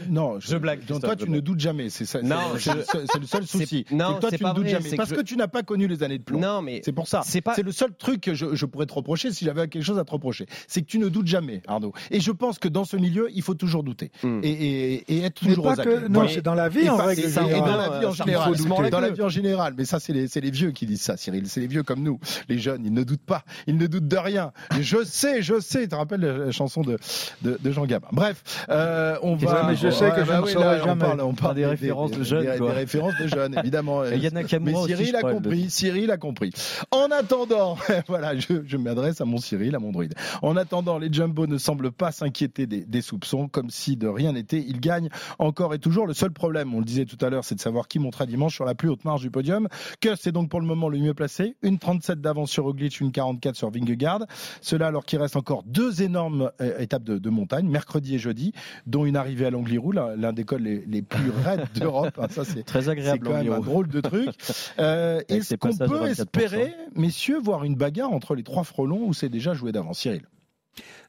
Non, 0.08 0.40
Je 0.40 0.56
blague, 0.56 0.84
Donc 0.86 1.02
toi, 1.02 1.16
tu 1.16 1.28
ne 1.30 1.40
doutes 1.40 1.60
jamais. 1.60 1.90
C'est 1.90 2.06
ça. 2.06 2.22
Non, 2.22 2.56
c'est- 2.58 2.74
le 3.20 3.26
seul 3.26 3.46
souci. 3.46 3.84
non, 3.90 4.18
toi, 4.18 4.30
tu 4.30 4.38
pas 4.38 4.50
ne 4.50 4.54
doutes 4.54 4.64
vrai, 4.64 4.72
jamais 4.72 4.88
c'est 4.90 4.96
parce 4.96 5.12
que 5.12 5.20
tu 5.22 5.36
n'as 5.36 5.48
pas 5.48 5.62
connu 5.62 5.86
les 5.86 6.02
années 6.02 6.18
de 6.18 6.24
plomb. 6.24 6.40
Non, 6.40 6.62
mais 6.62 6.80
C'est 6.84 6.92
pour 6.92 7.06
ça. 7.08 7.22
C'est 7.24 7.40
pas- 7.40 7.54
C'est 7.54 7.62
le 7.62 7.72
seul 7.72 7.94
truc 7.96 8.20
que 8.20 8.34
je, 8.34 8.54
je 8.54 8.66
pourrais 8.66 8.86
te 8.86 8.94
reprocher 8.94 9.32
si 9.32 9.44
j'avais 9.44 9.68
quelque 9.68 9.84
chose 9.84 9.98
à 9.98 10.04
te 10.04 10.10
reprocher. 10.10 10.46
C'est 10.66 10.82
que 10.82 10.86
tu 10.86 10.98
ne 10.98 11.08
doutes 11.08 11.26
jamais, 11.26 11.62
Arnaud. 11.66 11.92
Et 12.10 12.20
je 12.20 12.30
pense 12.32 12.58
que 12.58 12.68
dans 12.68 12.84
ce 12.84 12.96
milieu, 12.96 13.28
il 13.34 13.42
faut 13.42 13.54
toujours 13.54 13.82
douter 13.82 14.10
Hmm. 14.22 14.40
et, 14.42 14.50
et- 14.50 15.14
et 15.16 15.22
être 15.24 15.42
Mais 15.42 15.50
toujours 15.50 15.64
pas 15.64 15.80
aux 15.80 15.84
que, 15.84 16.08
non, 16.08 16.26
c'est 16.28 16.42
dans 16.42 16.54
la 16.54 16.68
vie 16.68 16.80
Et 16.86 16.90
en 16.90 16.96
pas- 16.96 17.06
règle 17.06 17.22
ça- 17.28 17.42
et 17.42 17.48
générale. 17.48 17.70
dans 17.70 17.76
la 17.76 17.98
vie 18.00 18.06
en 18.06 18.12
général. 18.12 18.90
Dans 18.90 19.00
la 19.00 19.10
vie 19.10 19.22
en 19.22 19.28
général. 19.28 19.74
Mais 19.76 19.84
ça, 19.84 19.98
c'est 20.00 20.12
les, 20.12 20.50
vieux 20.50 20.70
qui 20.70 20.86
disent 20.86 21.02
ça, 21.02 21.16
Cyril. 21.16 21.44
C'est 21.48 21.60
les 21.60 21.66
vieux 21.66 21.82
comme 21.82 22.02
nous. 22.02 22.18
Les 22.48 22.58
jeunes, 22.58 22.82
ils 22.84 22.92
ne 22.92 23.02
doutent 23.04 23.24
pas. 23.24 23.44
Ils 23.66 23.76
ne 23.76 23.86
doutent 23.86 24.08
de 24.08 24.16
rien. 24.16 24.52
Je 24.80 24.98
sais, 25.04 25.42
je 25.42 25.60
sais. 25.60 25.82
Tu 25.82 25.88
te 25.88 25.94
rappelles 25.94 26.20
la 26.20 26.50
chanson 26.52 26.82
de, 26.82 26.98
de, 27.42 27.58
de 27.62 27.70
Jean 27.72 27.86
Gabin. 27.86 28.08
Bref, 28.12 28.42
euh, 28.68 29.16
on 29.22 29.36
Ouais, 29.36 29.44
va. 29.46 29.64
mais 29.68 29.76
je 29.76 29.90
sais 29.90 30.10
que 30.10 30.24
je 30.24 30.32
oui, 30.42 30.54
là, 30.54 30.82
on 30.86 30.96
parle, 30.96 31.20
on 31.20 31.34
parle 31.34 31.54
des 31.56 31.66
références 31.66 32.10
de 32.12 32.22
jeunes, 32.22 32.44
Des, 32.44 32.72
références 32.72 33.14
de 33.20 33.26
jeunes, 33.26 33.56
évidemment. 33.58 34.04
Et 34.06 34.18
Yann 34.18 34.34
Nakamura 34.34 34.70
Mais 34.72 34.78
aussi, 34.94 34.96
Cyril 34.96 35.16
a 35.16 35.22
compris. 35.22 35.70
Cyril 35.70 36.10
a 36.10 36.16
compris. 36.16 36.52
En 36.90 37.08
attendant, 37.10 37.76
voilà, 38.08 38.36
je, 38.38 38.62
je 38.66 38.76
m'adresse 38.76 39.20
à 39.20 39.24
mon 39.24 39.38
Cyril, 39.38 39.74
à 39.74 39.78
mon 39.78 39.90
druide. 39.92 40.14
En 40.42 40.56
attendant, 40.56 40.98
les 40.98 41.12
Jumbo 41.12 41.46
ne 41.46 41.58
semblent 41.58 41.85
pas 41.88 42.12
s'inquiéter 42.12 42.66
des, 42.66 42.84
des 42.84 43.00
soupçons, 43.02 43.48
comme 43.48 43.70
si 43.70 43.96
de 43.96 44.06
rien 44.08 44.32
n'était. 44.32 44.60
Ils 44.60 44.80
gagnent 44.80 45.08
encore 45.38 45.74
et 45.74 45.78
toujours. 45.78 46.06
Le 46.06 46.14
seul 46.14 46.30
problème, 46.30 46.74
on 46.74 46.78
le 46.78 46.84
disait 46.84 47.04
tout 47.04 47.18
à 47.24 47.30
l'heure, 47.30 47.44
c'est 47.44 47.54
de 47.54 47.60
savoir 47.60 47.88
qui 47.88 47.98
montera 47.98 48.26
dimanche 48.26 48.54
sur 48.54 48.64
la 48.64 48.74
plus 48.74 48.88
haute 48.88 49.04
marge 49.04 49.22
du 49.22 49.30
podium. 49.30 49.68
Que 50.00 50.14
c'est 50.16 50.32
donc 50.32 50.48
pour 50.50 50.60
le 50.60 50.66
moment 50.66 50.88
le 50.88 50.98
mieux 50.98 51.14
placé. 51.14 51.56
Une 51.62 51.78
37 51.78 52.20
d'avance 52.20 52.50
sur 52.50 52.64
Roglic, 52.64 53.00
une 53.00 53.12
44 53.12 53.54
sur 53.56 53.70
Vingegaard. 53.70 54.26
Cela 54.60 54.88
alors 54.88 55.04
qu'il 55.04 55.18
reste 55.20 55.36
encore 55.36 55.62
deux 55.64 56.02
énormes 56.02 56.50
euh, 56.60 56.78
étapes 56.78 57.04
de, 57.04 57.18
de 57.18 57.30
montagne, 57.30 57.68
mercredi 57.68 58.14
et 58.14 58.18
jeudi, 58.18 58.52
dont 58.86 59.04
une 59.06 59.16
arrivée 59.16 59.46
à 59.46 59.50
l'Angliru, 59.50 59.92
l'un 59.94 60.32
des 60.32 60.44
cols 60.44 60.62
les, 60.62 60.84
les 60.86 61.02
plus 61.02 61.30
raides 61.44 61.66
d'Europe. 61.74 62.18
hein, 62.18 62.26
ça, 62.30 62.44
c'est 62.44 62.62
Très 62.64 62.82
c'est 62.82 62.88
agréable. 62.90 63.26
quand 63.26 63.34
même 63.34 63.52
un 63.52 63.60
drôle 63.60 63.88
de 63.88 64.00
truc. 64.00 64.28
Euh, 64.78 65.20
Est-ce 65.28 65.54
qu'on 65.54 65.74
peut 65.76 65.86
24%. 65.86 66.06
espérer, 66.10 66.74
messieurs, 66.94 67.38
voir 67.38 67.64
une 67.64 67.74
bagarre 67.76 68.12
entre 68.12 68.34
les 68.34 68.42
trois 68.42 68.64
frelons 68.64 69.06
ou 69.06 69.14
c'est 69.14 69.28
déjà 69.28 69.54
joué 69.54 69.72
d'avance, 69.72 69.98
Cyril? 70.00 70.22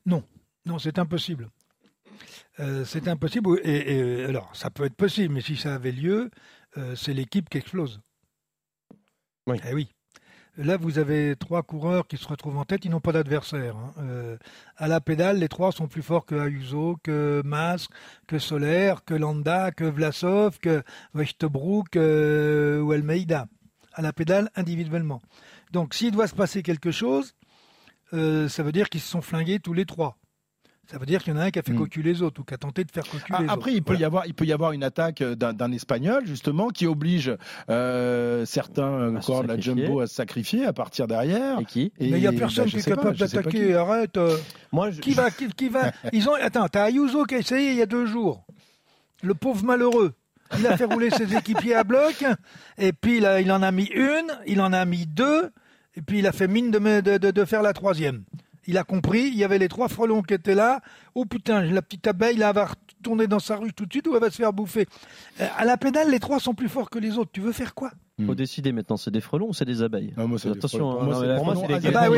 Non, 0.05 0.23
c'est 0.79 0.99
impossible. 0.99 1.49
Euh, 2.59 2.85
c'est 2.85 3.07
impossible. 3.07 3.59
Et, 3.63 3.97
et, 3.97 4.25
alors, 4.25 4.49
ça 4.55 4.69
peut 4.69 4.85
être 4.85 4.95
possible, 4.95 5.33
mais 5.33 5.41
si 5.41 5.55
ça 5.55 5.75
avait 5.75 5.91
lieu, 5.91 6.31
euh, 6.77 6.95
c'est 6.95 7.13
l'équipe 7.13 7.49
qui 7.49 7.57
explose. 7.59 8.01
Oui. 9.45 9.57
Eh 9.69 9.73
oui. 9.73 9.89
Là, 10.57 10.75
vous 10.75 10.97
avez 10.97 11.35
trois 11.35 11.61
coureurs 11.61 12.07
qui 12.07 12.17
se 12.17 12.27
retrouvent 12.27 12.57
en 12.57 12.65
tête, 12.65 12.83
ils 12.83 12.89
n'ont 12.89 12.99
pas 12.99 13.11
d'adversaire. 13.11 13.75
hein. 13.77 13.93
Euh, 13.99 14.37
à 14.75 14.87
la 14.87 14.99
pédale, 14.99 15.37
les 15.37 15.47
trois 15.49 15.71
sont 15.71 15.87
plus 15.87 16.01
forts 16.01 16.25
que 16.25 16.33
Ayuso, 16.33 16.97
que 17.03 17.43
Mas, 17.45 17.87
que 18.27 18.39
Soler, 18.39 18.95
que 19.05 19.13
Landa, 19.13 19.71
que 19.71 19.83
Vlasov, 19.83 20.57
que 20.57 20.81
Wechtebroek 21.13 21.95
euh, 21.95 22.81
ou 22.81 22.91
Almeida. 22.91 23.47
À 23.93 24.01
la 24.01 24.13
pédale, 24.13 24.49
individuellement. 24.55 25.21
Donc, 25.71 25.93
s'il 25.93 26.11
doit 26.11 26.27
se 26.27 26.35
passer 26.35 26.63
quelque 26.63 26.91
chose, 26.91 27.35
ça 28.11 28.63
veut 28.63 28.71
dire 28.71 28.89
qu'ils 28.89 29.01
se 29.01 29.09
sont 29.09 29.21
flingués 29.21 29.59
tous 29.59 29.73
les 29.73 29.85
trois. 29.85 30.17
Ça 30.89 30.97
veut 30.97 31.05
dire 31.05 31.21
qu'il 31.21 31.33
y 31.33 31.35
en 31.35 31.39
a 31.39 31.43
un 31.43 31.51
qui 31.51 31.59
a 31.59 31.63
fait 31.63 31.73
Mm. 31.73 31.77
cocu 31.79 32.01
les 32.01 32.21
autres 32.21 32.39
ou 32.39 32.43
qui 32.45 32.53
a 32.53 32.57
tenté 32.57 32.83
de 32.85 32.91
faire 32.91 33.03
cocu 33.03 33.25
Ah, 33.31 33.41
les 33.41 33.49
Après, 33.49 33.57
autres. 33.57 33.67
il 33.77 33.83
peut, 33.83 33.93
y 33.93 33.95
Voilà. 33.97 34.05
avoir, 34.07 34.25
il 34.27 34.33
peut 34.33 34.45
y 34.45 34.53
avoir 34.53 34.71
une 34.71 34.83
attaque 34.83 35.21
euh, 35.21 35.35
d'un 35.35 35.51
d'un 35.53 35.71
Espagnol, 35.73 36.23
justement, 36.25 36.69
qui 36.69 36.87
oblige 36.87 37.35
euh, 37.69 38.45
certains 38.45 38.83
euh, 38.87 39.17
À 39.17 39.19
coureurs 39.19 39.43
de 39.43 39.47
la. 39.49 39.59
Jumbo 39.59 39.99
à 39.99 40.07
se 40.07 40.15
sacrifier, 40.15 40.65
à 40.65 40.71
partir 40.71 41.07
derrière. 41.07 41.59
Et 41.59 41.65
qui? 41.65 41.91
Et, 41.99 42.09
Mais 42.09 42.17
il 42.17 42.21
n'y 42.21 42.27
a 42.27 42.31
bah, 42.31 42.39
personne 42.39 42.67
qui 42.69 42.77
est 42.77 42.83
capable 42.87 43.17
pas 43.17 43.27
d'attaquer. 43.27 43.67
qui. 43.67 43.73
Arrête. 43.73 44.15
euh, 44.17 44.37
Moi, 44.71 44.91
je- 44.91 45.01
qui 45.01 45.11
va, 45.11 45.29
qui, 45.29 45.47
qui 45.49 45.67
va? 45.69 45.91
Ils 46.13 46.29
ont. 46.29 46.33
Attends, 46.35 46.67
t'as 46.69 46.83
Ayuso 46.85 47.25
qui 47.25 47.35
a 47.35 47.39
essayé 47.39 47.71
il 47.71 47.77
y 47.77 47.81
a 47.81 47.85
deux 47.85 48.05
jours. 48.05 48.45
Le 49.23 49.33
pauvre 49.33 49.65
malheureux. 49.65 50.13
Il 50.57 50.65
a 50.67 50.77
fait 50.77 50.85
rouler 50.85 51.09
ses 51.09 51.35
équipiers 51.35 51.75
à 51.75 51.83
bloc. 51.83 52.23
Et 52.77 52.93
puis 52.93 53.19
là, 53.19 53.41
il 53.41 53.51
en 53.51 53.61
a 53.61 53.71
mis 53.71 53.89
une, 53.93 54.27
il 54.45 54.61
en 54.61 54.71
a 54.71 54.85
mis 54.85 55.05
deux. 55.05 55.49
Et 55.97 56.01
puis 56.01 56.19
il 56.19 56.27
a 56.27 56.31
fait 56.31 56.47
mine 56.47 56.71
de, 56.71 56.79
me- 56.79 57.01
de, 57.01 57.17
de- 57.17 57.31
de 57.31 57.45
faire 57.45 57.61
la 57.61 57.73
troisième. 57.73 58.23
Il 58.67 58.77
a 58.77 58.83
compris, 58.83 59.27
il 59.27 59.35
y 59.35 59.43
avait 59.43 59.57
les 59.59 59.69
trois 59.69 59.87
frelons 59.87 60.21
qui 60.21 60.33
étaient 60.33 60.55
là. 60.55 60.81
Oh 61.15 61.25
putain, 61.25 61.61
la 61.61 61.81
petite 61.81 62.05
abeille, 62.07 62.35
là, 62.37 62.49
elle 62.49 62.55
va 62.55 62.65
retourner 62.65 63.27
dans 63.27 63.39
sa 63.39 63.55
ruche 63.55 63.71
tout 63.75 63.85
de 63.85 63.91
suite 63.93 64.07
ou 64.07 64.13
elle 64.15 64.21
va 64.21 64.29
se 64.29 64.35
faire 64.35 64.51
bouffer. 64.53 64.85
Euh, 65.39 65.45
à 65.57 65.63
la 65.65 65.77
pédale, 65.77 66.11
les 66.11 66.19
trois 66.19 66.39
sont 66.39 66.53
plus 66.53 66.67
forts 66.69 66.89
que 66.89 66.99
les 66.99 67.17
autres. 67.17 67.31
Tu 67.31 67.39
veux 67.41 67.53
faire 67.53 67.73
quoi 67.73 67.91
Faut 68.25 68.35
décider 68.35 68.71
maintenant, 68.73 68.97
c'est 68.97 69.09
des 69.11 69.21
frelons 69.21 69.47
ou 69.49 69.53
c'est 69.53 69.63
des 69.65 69.81
abeilles 69.83 70.13
Non, 70.17 70.27
moi, 70.27 70.37
c'est 70.37 70.49
des 70.51 70.57
Attention, 70.57 70.91
frelons. 70.91 71.11
hein, 71.13 71.35
Pour 71.37 71.45
moi, 71.45 71.55
c'est 71.55 71.79
des. 71.79 71.87
Ah 71.95 72.09
bah 72.09 72.17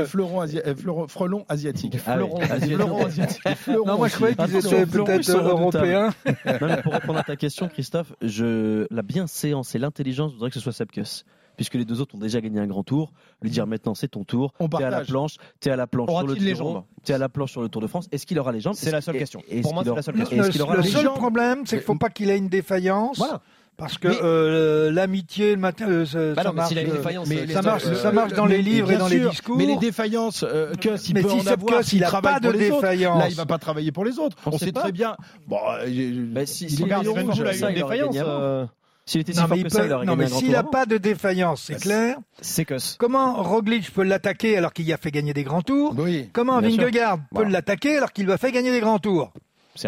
Des 0.00 0.04
fleurons, 0.06 0.40
asi- 0.40 0.58
euh, 0.64 0.74
fleurons- 0.76 1.08
frelons 1.08 1.44
asiatiques. 1.48 1.98
Fleurons 1.98 2.38
Ah, 2.42 2.46
des 2.46 2.52
asiatiques. 2.52 2.74
fleurons 2.76 3.04
asiatiques. 3.06 3.44
Des 3.44 3.54
fleurons 3.56 3.86
Non, 3.86 3.96
moi 3.98 4.08
je 4.08 4.14
croyais 4.14 4.34
qu'ils 4.36 4.56
étaient 4.56 4.86
peut-être 4.86 5.30
européens. 5.30 6.10
Non, 6.60 6.66
mais 6.68 6.82
pour 6.82 6.92
répondre 6.92 7.18
à 7.18 7.22
ta 7.24 7.34
question, 7.36 7.68
Christophe, 7.68 8.12
je... 8.22 8.86
la 8.94 9.02
bienséance 9.02 9.74
et 9.74 9.78
l'intelligence 9.78 10.32
voudraient 10.32 10.50
que 10.50 10.54
ce 10.54 10.60
soit 10.60 10.72
Sepkus. 10.72 11.24
Puisque 11.60 11.74
les 11.74 11.84
deux 11.84 12.00
autres 12.00 12.14
ont 12.14 12.18
déjà 12.18 12.40
gagné 12.40 12.58
un 12.58 12.66
grand 12.66 12.82
tour, 12.84 13.12
lui 13.42 13.50
dire 13.50 13.66
maintenant 13.66 13.94
c'est 13.94 14.08
ton 14.08 14.24
tour, 14.24 14.54
On 14.60 14.66
t'es 14.70 14.82
à 14.82 14.88
la 14.88 15.04
planche, 15.04 15.34
t'es 15.60 15.70
à 15.70 15.76
la 15.76 15.86
planche 15.86 16.08
sur 16.08 16.20
le 16.20 16.24
Aura-t-il 16.24 16.46
les 16.46 16.54
Giro, 16.54 16.72
jambes 16.72 16.84
t'es 17.04 17.12
à 17.12 17.18
la 17.18 17.28
planche 17.28 17.50
sur 17.52 17.60
le 17.60 17.68
Tour 17.68 17.82
de 17.82 17.86
France. 17.86 18.08
Est-ce 18.12 18.24
qu'il 18.24 18.38
aura 18.38 18.50
les 18.50 18.60
jambes? 18.60 18.72
C'est 18.78 18.90
la 18.90 19.02
seule 19.02 19.18
question. 19.18 19.42
Pour 19.60 19.74
moi, 19.74 19.82
c'est 19.84 19.94
la 19.94 20.00
seule 20.00 20.14
Le, 20.16 20.24
question. 20.24 20.72
Le 20.72 20.82
seul 20.82 21.04
problème, 21.12 21.66
c'est 21.66 21.76
qu'il 21.76 21.84
faut 21.84 21.96
pas 21.96 22.08
qu'il 22.08 22.30
ait 22.30 22.38
une 22.38 22.48
défaillance. 22.48 23.18
Voilà. 23.18 23.42
Parce 23.76 23.98
que 23.98 24.08
Mais- 24.08 24.18
euh, 24.22 24.90
l'amitié, 24.90 25.50
le 25.54 25.60
matin, 25.60 25.86
euh, 25.88 26.04
ça, 26.06 26.18
Bah 26.34 26.42
ça 26.42 26.48
non, 26.48 26.50
mais 26.50 26.56
marche, 26.56 26.68
s'il 26.68 26.78
a 26.78 26.82
une 26.82 26.90
euh, 26.90 26.96
défaillance, 26.96 27.28
mais 27.28 27.36
euh, 27.36 27.46
ça 27.46 27.60
les- 27.60 27.66
marche, 27.66 27.82
euh, 27.86 27.94
ça 27.94 28.12
marche 28.12 28.32
dans 28.34 28.46
les 28.46 28.60
livres 28.62 28.90
et 28.92 28.96
dans 28.96 29.08
les 29.08 29.20
discours. 29.20 29.56
Mais 29.58 29.66
les 29.66 29.76
défaillances, 29.76 30.44
euh, 30.48 30.72
que 30.74 30.96
s'il 30.96 31.14
Mais 31.14 31.22
peut 31.22 31.28
si 31.30 31.40
en 31.40 31.46
avoir, 31.46 31.84
s'il 31.84 32.00
travaille 32.02 32.32
pas 32.34 32.40
de 32.40 32.48
pour 32.50 32.58
les 32.58 32.70
autres, 32.70 32.80
défaillance. 32.82 33.18
Là, 33.18 33.28
il 33.28 33.34
va 33.36 33.46
pas 33.46 33.58
travailler 33.58 33.92
pour 33.92 34.04
les 34.06 34.18
autres. 34.18 34.36
On 34.46 34.50
On, 34.54 34.58
sait 34.58 34.72
pas. 34.72 34.80
très 34.80 34.92
bien. 34.92 35.16
Bon, 35.46 35.56
euh, 35.70 35.84
j'ai- 35.86 36.10
Bah, 36.12 36.44
si- 36.46 36.66
il 36.66 36.82
Evenpool, 36.82 37.20
Evenpool, 37.20 37.46
a 37.46 37.54
une 37.70 37.74
défaillance, 37.74 38.16
euh, 38.18 38.66
S'il 39.10 39.22
était 39.22 39.32
si 39.32 39.38
Non, 39.40 39.48
fort 39.48 39.56
mais, 39.56 39.62
que 39.64 39.68
il 39.68 39.70
ça, 39.72 39.80
peut- 39.80 39.86
il 39.86 39.92
aurait 39.92 40.06
non, 40.06 40.12
gagné 40.12 40.18
mais 40.18 40.26
un 40.26 40.30
grand 40.30 40.38
s'il 40.38 40.50
n'a 40.52 40.62
pas 40.62 40.86
de 40.86 40.96
défaillance, 40.98 41.62
c'est 41.66 41.72
Bah, 41.74 41.78
clair. 41.80 42.16
C'est 42.40 42.64
Kuss. 42.64 42.96
Comment 42.98 43.42
Roglic 43.42 43.90
peut 43.92 44.04
l'attaquer 44.04 44.56
alors 44.56 44.72
qu'il 44.72 44.92
a 44.92 44.96
fait 44.98 45.10
gagner 45.10 45.32
des 45.32 45.42
grands 45.42 45.62
tours 45.62 45.94
Oui. 45.98 46.28
Comment 46.32 46.60
sûr. 46.60 46.70
Vingegaard 46.70 47.18
peut 47.34 47.44
l'attaquer 47.44 47.96
alors 47.96 48.12
qu'il 48.12 48.26
lui 48.26 48.32
a 48.32 48.38
fait 48.38 48.52
gagner 48.52 48.70
des 48.70 48.78
grands 48.80 49.00
tours 49.00 49.32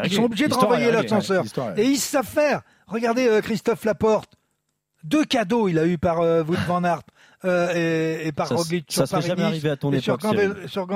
Ils 0.04 0.12
sont 0.12 0.24
obligés 0.24 0.48
de 0.48 0.54
renvoyer 0.54 0.90
l'ascenseur. 0.90 1.44
est- 1.44 1.78
Et 1.82 1.84
ils 1.86 1.98
savent 1.98 2.26
faire. 2.26 2.62
Regardez 2.88 3.28
euh, 3.28 3.40
Christophe 3.40 3.84
Laporte. 3.84 4.32
Deux 5.04 5.24
cadeaux 5.24 5.68
il 5.68 5.78
a 5.78 5.86
eu 5.86 5.98
par 5.98 6.20
euh, 6.20 6.42
Wout 6.42 6.56
van 6.66 6.82
Aert 6.84 7.02
euh, 7.44 7.72
et, 8.22 8.26
et 8.28 8.32
par 8.32 8.48
Ça, 8.48 8.56
Roglic 8.56 8.86
ça 8.88 9.06
sur 9.06 9.18
serait 9.18 9.28
jamais 9.28 9.42
arrivé 9.44 9.70
à 9.70 9.76
ton 9.76 9.92
et 9.92 9.98
époque. 9.98 10.20
Ganvel- 10.22 10.66
sur. 10.68 10.86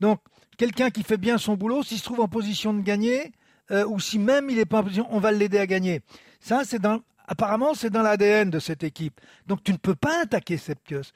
Donc, 0.00 0.18
quelqu'un 0.58 0.90
qui 0.90 1.02
fait 1.02 1.16
bien 1.16 1.38
son 1.38 1.54
boulot, 1.56 1.82
s'il 1.82 1.98
se 1.98 2.04
trouve 2.04 2.20
en 2.20 2.28
position 2.28 2.74
de 2.74 2.80
gagner, 2.80 3.32
euh, 3.70 3.84
ou 3.86 4.00
si 4.00 4.18
même 4.18 4.48
il 4.50 4.56
n'est 4.56 4.64
pas 4.64 4.78
en 4.80 4.82
position, 4.82 5.06
on 5.10 5.20
va 5.20 5.32
l'aider 5.32 5.58
à 5.58 5.66
gagner. 5.66 6.00
Ça, 6.42 6.62
c'est 6.64 6.82
apparemment, 7.28 7.72
c'est 7.72 7.88
dans 7.88 8.02
l'ADN 8.02 8.50
de 8.50 8.58
cette 8.58 8.82
équipe. 8.82 9.20
Donc, 9.46 9.62
tu 9.62 9.72
ne 9.72 9.76
peux 9.76 9.94
pas 9.94 10.22
attaquer 10.22 10.58
Sepkus. 10.58 11.12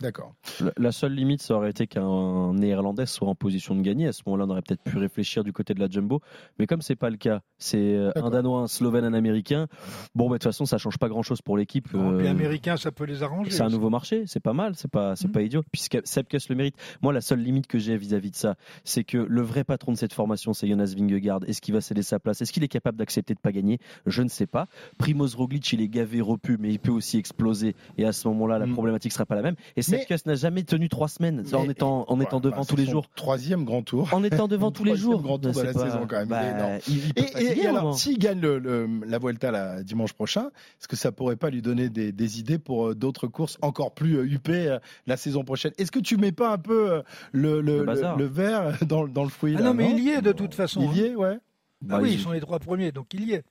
D'accord. 0.00 0.34
La- 0.76 0.92
seule 0.92 1.12
limite, 1.12 1.42
ça 1.42 1.54
aurait 1.54 1.70
été 1.70 1.88
qu'un 1.88 2.52
Néerlandais 2.54 3.04
soit 3.06 3.26
en 3.26 3.34
position 3.34 3.74
de 3.74 3.82
gagner. 3.82 4.06
À 4.06 4.12
ce 4.12 4.22
moment-là, 4.26 4.44
on 4.46 4.50
aurait 4.50 4.62
peut-être 4.62 4.82
pu 4.84 4.96
réfléchir 4.96 5.42
du 5.42 5.52
côté 5.52 5.74
de 5.74 5.80
la 5.80 5.88
Jumbo. 5.90 6.20
Mais 6.60 6.68
comme 6.68 6.82
c'est 6.82 6.94
pas 6.94 7.10
le 7.10 7.16
cas, 7.16 7.40
c'est 7.58 7.94
euh, 7.96 8.12
un. 8.14 8.30
Danois, 8.30 8.60
un 8.60 8.66
Slovène, 8.68 9.04
un 9.04 9.12
Américain. 9.12 9.66
Bon, 10.14 10.26
bah, 10.28 10.34
de 10.34 10.38
toute 10.38 10.44
façon, 10.44 10.66
ça 10.66 10.78
change 10.78 10.98
pas 10.98 11.08
grand-chose 11.08 11.42
pour 11.42 11.56
l'équipe. 11.56 11.92
Bon, 11.92 12.16
puis 12.16 12.28
Euh, 12.28 12.30
américain, 12.30 12.76
ça 12.76 12.92
peut 12.92 13.04
les 13.04 13.24
arranger. 13.24 13.50
C'est 13.50 13.62
un 13.64 13.68
nouveau 13.70 13.90
marché, 13.90 14.22
c'est 14.26 14.38
pas 14.38 14.52
mal, 14.52 14.74
c'est 14.76 14.90
pas, 14.90 15.16
c'est 15.16 15.26
Mhm. 15.26 15.32
pas 15.32 15.42
idiot. 15.42 15.62
Puisque 15.72 15.98
Sepkus 16.04 16.48
le 16.48 16.54
mérite. 16.54 16.76
Moi, 17.02 17.12
la 17.12 17.20
seule 17.20 17.40
limite 17.40 17.66
que 17.66 17.78
j'ai 17.80 17.96
vis-à-vis 17.96 18.30
de 18.30 18.36
ça, 18.36 18.54
c'est 18.84 19.02
que 19.02 19.18
le 19.18 19.42
vrai 19.42 19.64
patron 19.64 19.90
de 19.90 19.96
cette 19.98 20.12
formation, 20.12 20.52
c'est 20.52 20.68
Jonas 20.68 20.94
Vingegaard. 20.96 21.40
Est-ce 21.48 21.60
qu'il 21.60 21.74
va 21.74 21.80
céder 21.80 22.02
sa 22.02 22.20
place? 22.20 22.40
Est-ce 22.40 22.52
qu'il 22.52 22.62
est 22.62 22.68
capable 22.68 22.98
d'accepter 22.98 23.34
de 23.34 23.40
pas 23.40 23.50
gagner? 23.50 23.78
Je 24.06 24.22
ne 24.22 24.28
sais 24.28 24.46
pas. 24.46 24.68
Primoz 24.96 25.34
Roglic, 25.34 25.72
il 25.72 25.80
est 25.80 25.88
gavé, 25.88 26.20
repu, 26.20 26.56
mais 26.58 26.70
il 26.70 26.78
peut 26.78 26.92
aussi 26.92 27.18
exploser. 27.18 27.74
Et 27.96 28.04
à 28.04 28.12
ce 28.12 28.28
moment-là, 28.28 28.60
la 28.60 28.66
Mhm. 28.66 28.74
problématique 28.74 29.10
sera 29.12 29.26
pas 29.26 29.34
la 29.34 29.42
même. 29.42 29.56
Et 29.76 29.82
Mais- 29.87 29.87
Sepkus 29.90 30.26
n'a 30.26 30.34
jamais 30.34 30.62
tenu 30.62 30.88
trois 30.88 31.08
semaines 31.08 31.44
en 31.52 31.68
étant, 31.68 32.04
en 32.08 32.20
étant 32.20 32.40
devant 32.40 32.58
bah, 32.58 32.62
tous 32.68 32.76
les 32.76 32.86
jours. 32.86 33.06
Troisième 33.16 33.64
grand 33.64 33.82
tour. 33.82 34.08
En 34.12 34.22
étant 34.24 34.48
devant 34.48 34.70
tous 34.70 34.84
les 34.84 34.90
Troisième 34.92 35.10
jours. 35.12 35.22
grand 35.22 35.38
tour 35.38 35.52
de 35.52 35.62
la 35.62 35.72
pas- 35.72 35.84
saison, 35.84 36.06
quand 36.08 36.18
même. 36.18 36.28
bah, 36.28 36.78
Il 36.88 37.14
peut 37.14 37.40
Et, 37.40 37.66
alors, 37.66 37.82
moment. 37.84 37.92
s'il 37.94 38.18
gagne 38.18 38.40
le, 38.40 38.58
le- 38.58 38.88
la 39.06 39.18
Vuelta 39.18 39.50
là, 39.50 39.82
dimanche 39.82 40.12
prochain, 40.12 40.46
est-ce 40.80 40.88
que 40.88 40.96
ça 40.96 41.12
pourrait 41.12 41.36
pas 41.36 41.50
lui 41.50 41.62
donner 41.62 41.88
des, 41.88 42.12
des 42.12 42.40
idées 42.40 42.58
pour 42.58 42.88
euh, 42.88 42.94
d'autres 42.94 43.26
courses 43.26 43.58
encore 43.62 43.94
plus 43.94 44.16
euh, 44.18 44.24
huppées 44.24 44.68
euh, 44.68 44.78
la 45.06 45.16
saison 45.16 45.44
prochaine? 45.44 45.72
Est-ce 45.78 45.90
que 45.90 45.98
tu 46.00 46.16
mets 46.16 46.32
pas 46.32 46.52
un 46.52 46.58
peu 46.58 46.92
euh, 46.92 47.02
le, 47.32 47.60
le, 47.60 47.78
Le 47.78 47.84
bazar. 47.84 48.16
le- 48.16 48.24
le 48.24 48.30
verre 48.30 48.78
dans, 48.86 49.06
dans 49.08 49.24
le 49.24 49.30
fruit 49.30 49.54
Ah 49.56 49.60
là, 49.60 49.66
non, 49.68 49.74
mais 49.74 49.90
il 49.90 50.04
y 50.04 50.10
est 50.10 50.22
de 50.22 50.32
toute 50.32 50.54
façon. 50.54 50.88
Il 50.92 50.98
y 50.98 51.04
est, 51.06 51.14
ouais. 51.14 51.36
Ah 51.38 51.84
Bah, 51.94 51.98
oui, 52.02 52.10
il- 52.10 52.14
ils 52.14 52.20
sont 52.20 52.32
les 52.32 52.40
trois 52.40 52.58
premiers, 52.58 52.90
donc 52.90 53.06
il 53.14 53.24
y 53.28 53.32
est. 53.34 53.44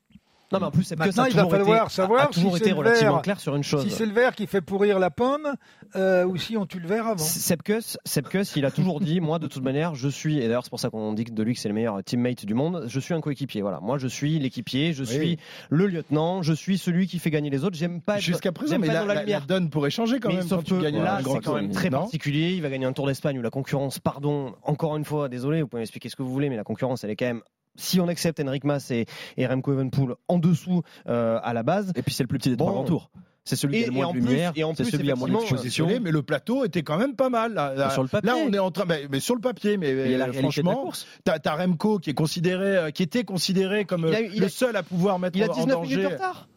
Non, 0.52 0.60
mais 0.60 0.66
en 0.68 0.72
plus, 0.72 0.84
Sepkus 0.84 1.06
Maintenant, 1.08 1.24
a 1.24 1.28
il 1.30 1.36
va 1.36 1.42
toujours 1.44 1.52
falloir 1.60 1.84
été, 1.88 1.94
savoir 1.94 2.22
a- 2.22 2.24
a 2.24 2.28
toujours 2.28 2.52
si 2.52 2.58
été 2.58 2.66
c'est 2.66 2.72
le 2.72 2.78
relativement 2.78 3.14
vert. 3.16 3.22
clair 3.22 3.40
sur 3.42 3.56
une 3.58 3.64
chose. 3.64 3.84
Si 3.84 3.90
c'est 3.90 4.06
le 4.06 4.14
verre 4.14 4.34
qui 4.34 4.48
fait 4.48 4.62
pourrir 4.62 4.98
la 4.98 5.10
pomme, 5.10 5.54
euh, 5.98 6.24
ou 6.26 6.38
si 6.38 6.56
on 6.56 6.66
tue 6.66 6.80
le 6.80 6.88
verre 6.88 7.06
avant. 7.08 7.18
Sepkus, 7.18 7.98
Sepkus, 8.06 8.56
il 8.56 8.64
a 8.66 8.72
toujours 8.72 9.02
dit, 9.02 9.20
moi 9.20 9.40
de 9.40 9.48
toute 9.48 9.62
manière, 9.64 9.94
je 9.96 10.08
suis, 10.08 10.38
et 10.38 10.48
d'ailleurs 10.48 10.64
c'est 10.64 10.70
pour 10.70 10.80
ça 10.80 10.90
qu'on 10.90 11.12
dit 11.12 11.26
de 11.26 11.44
lui 11.44 11.54
que 11.54 11.60
c'est 11.60 11.68
le 11.68 11.74
meilleur 11.76 12.02
teammate 12.04 12.46
du 12.46 12.54
monde, 12.54 12.86
je 12.88 13.00
suis 13.02 13.14
un 13.14 13.20
coéquipier. 13.20 13.62
Voilà, 13.62 13.82
moi 13.82 13.98
je 13.98 14.08
suis 14.08 14.40
l'équipier, 14.40 14.94
je 14.94 15.04
suis 15.04 15.18
Oui. 15.20 15.38
le 15.70 15.88
lieutenant, 15.88 16.42
je 16.44 16.54
suis 16.54 16.78
celui 16.78 17.08
qui 17.08 17.20
fait 17.20 17.30
gagner 17.30 17.50
les 17.50 17.66
autres. 17.66 17.76
J'aime 17.76 18.00
pas 18.02 18.16
être, 18.16 18.22
Jusqu'à 18.22 18.54
présent, 18.54 18.80
mais 18.80 18.88
pas 18.88 18.94
la, 18.94 19.00
dans 19.02 19.06
la 19.08 19.24
la- 19.26 19.40
donne 19.42 19.70
pourrait 19.70 19.90
changer 19.90 20.20
quand 20.22 20.30
Mais 20.30 20.36
même 20.36 20.48
sauf 20.48 20.60
quand 20.60 20.64
tu 20.64 20.74
que 20.78 20.82
gagnes 20.84 21.04
là, 21.04 21.18
un 21.18 21.22
grand 21.24 21.36
c'est 21.36 21.42
quand 21.42 21.56
même 21.56 21.72
très 21.72 21.90
non 21.90 22.00
particulier. 22.04 22.54
Il 22.54 22.62
va 22.62 22.70
gagner 22.70 22.86
un 22.86 22.94
Tour 22.94 23.08
d'Espagne 23.08 23.38
où 23.38 23.42
la 23.42 23.50
concurrence, 23.50 24.00
pardon, 24.00 24.56
encore 24.64 24.96
une 24.96 25.04
fois, 25.06 25.28
désolé, 25.28 25.62
vous 25.62 25.68
pouvez 25.68 25.82
m'expliquer 25.82 26.08
ce 26.08 26.16
que 26.16 26.24
vous 26.24 26.32
voulez, 26.32 26.50
mais 26.50 26.56
la 26.56 26.64
concurrence, 26.64 27.04
elle 27.04 27.10
est 27.10 27.16
quand 27.18 27.26
même. 27.26 27.42
Si 27.78 28.00
on 28.02 28.08
accepte 28.10 28.40
Henrik 28.42 28.64
Mas 28.66 28.92
et, 28.92 29.06
et 29.38 29.48
Remco 29.48 29.72
Evenepoel 29.72 30.16
en 30.28 30.40
dessous 30.40 30.82
euh, 31.08 31.40
à 31.42 31.54
la 31.54 31.64
base, 31.64 31.92
Et 31.96 32.02
puis 32.02 32.14
c'est 32.14 32.24
le 32.24 32.28
plus 32.28 32.40
petit 32.40 32.50
des 32.50 32.56
Bon. 32.56 32.66
trois 32.66 32.74
grands 32.80 32.84
tours. 32.86 33.10
C'est 33.46 33.56
celui 33.56 33.78
qui 33.78 33.84
a 33.86 33.88
le 33.88 33.94
moins 33.94 34.08
en 34.08 34.14
de 34.14 34.20
plus- 34.20 34.28
lumière. 34.28 34.52
et 34.58 34.64
en 34.66 34.76
C'est 34.76 34.84
plus, 34.84 34.92
celui 34.92 35.06
qui 35.06 35.12
a 35.12 35.16
moins 35.16 35.30
d'exposition. 35.30 35.86
désolé, 35.86 36.02
mais 36.04 36.12
le 36.12 36.22
plateau 36.22 36.66
était 36.66 36.84
quand 36.84 36.98
même 36.98 37.16
pas 37.16 37.30
mal. 37.30 37.54
Là, 37.54 37.74
là, 37.76 37.90
Sur 37.92 38.04
le 38.04 38.10
papier. 38.10 38.30
là, 38.30 38.36
on 38.36 38.52
est 38.52 38.60
en 38.60 38.72
train, 38.72 38.84
mais, 38.86 39.08
mais 39.10 39.22
sur 39.22 39.36
le 39.36 39.40
papier, 39.42 39.78
mais 39.78 39.94
la 40.18 40.26
euh, 40.26 40.28
de 40.28 40.32
franchement, 40.34 40.92
t'as 41.24 41.38
as 41.46 41.56
Remco 41.56 41.98
qui 42.00 42.10
est 42.10 42.14
considéré, 42.14 42.76
euh, 42.76 42.92
qui 42.92 43.04
était 43.04 43.24
considéré 43.24 43.86
comme 43.86 44.04
a 44.04 44.08
euh, 44.10 44.28
le 44.36 44.46
a- 44.48 44.50
seul 44.50 44.76
à 44.76 44.84
pouvoir 44.84 45.18
mettre 45.18 45.38
il 45.38 45.44
a 45.44 45.50
en 45.50 45.54
19 45.54 45.82
minutes 45.82 45.98
de 45.98 46.02
danger. 46.04 46.16
retard. 46.16 46.50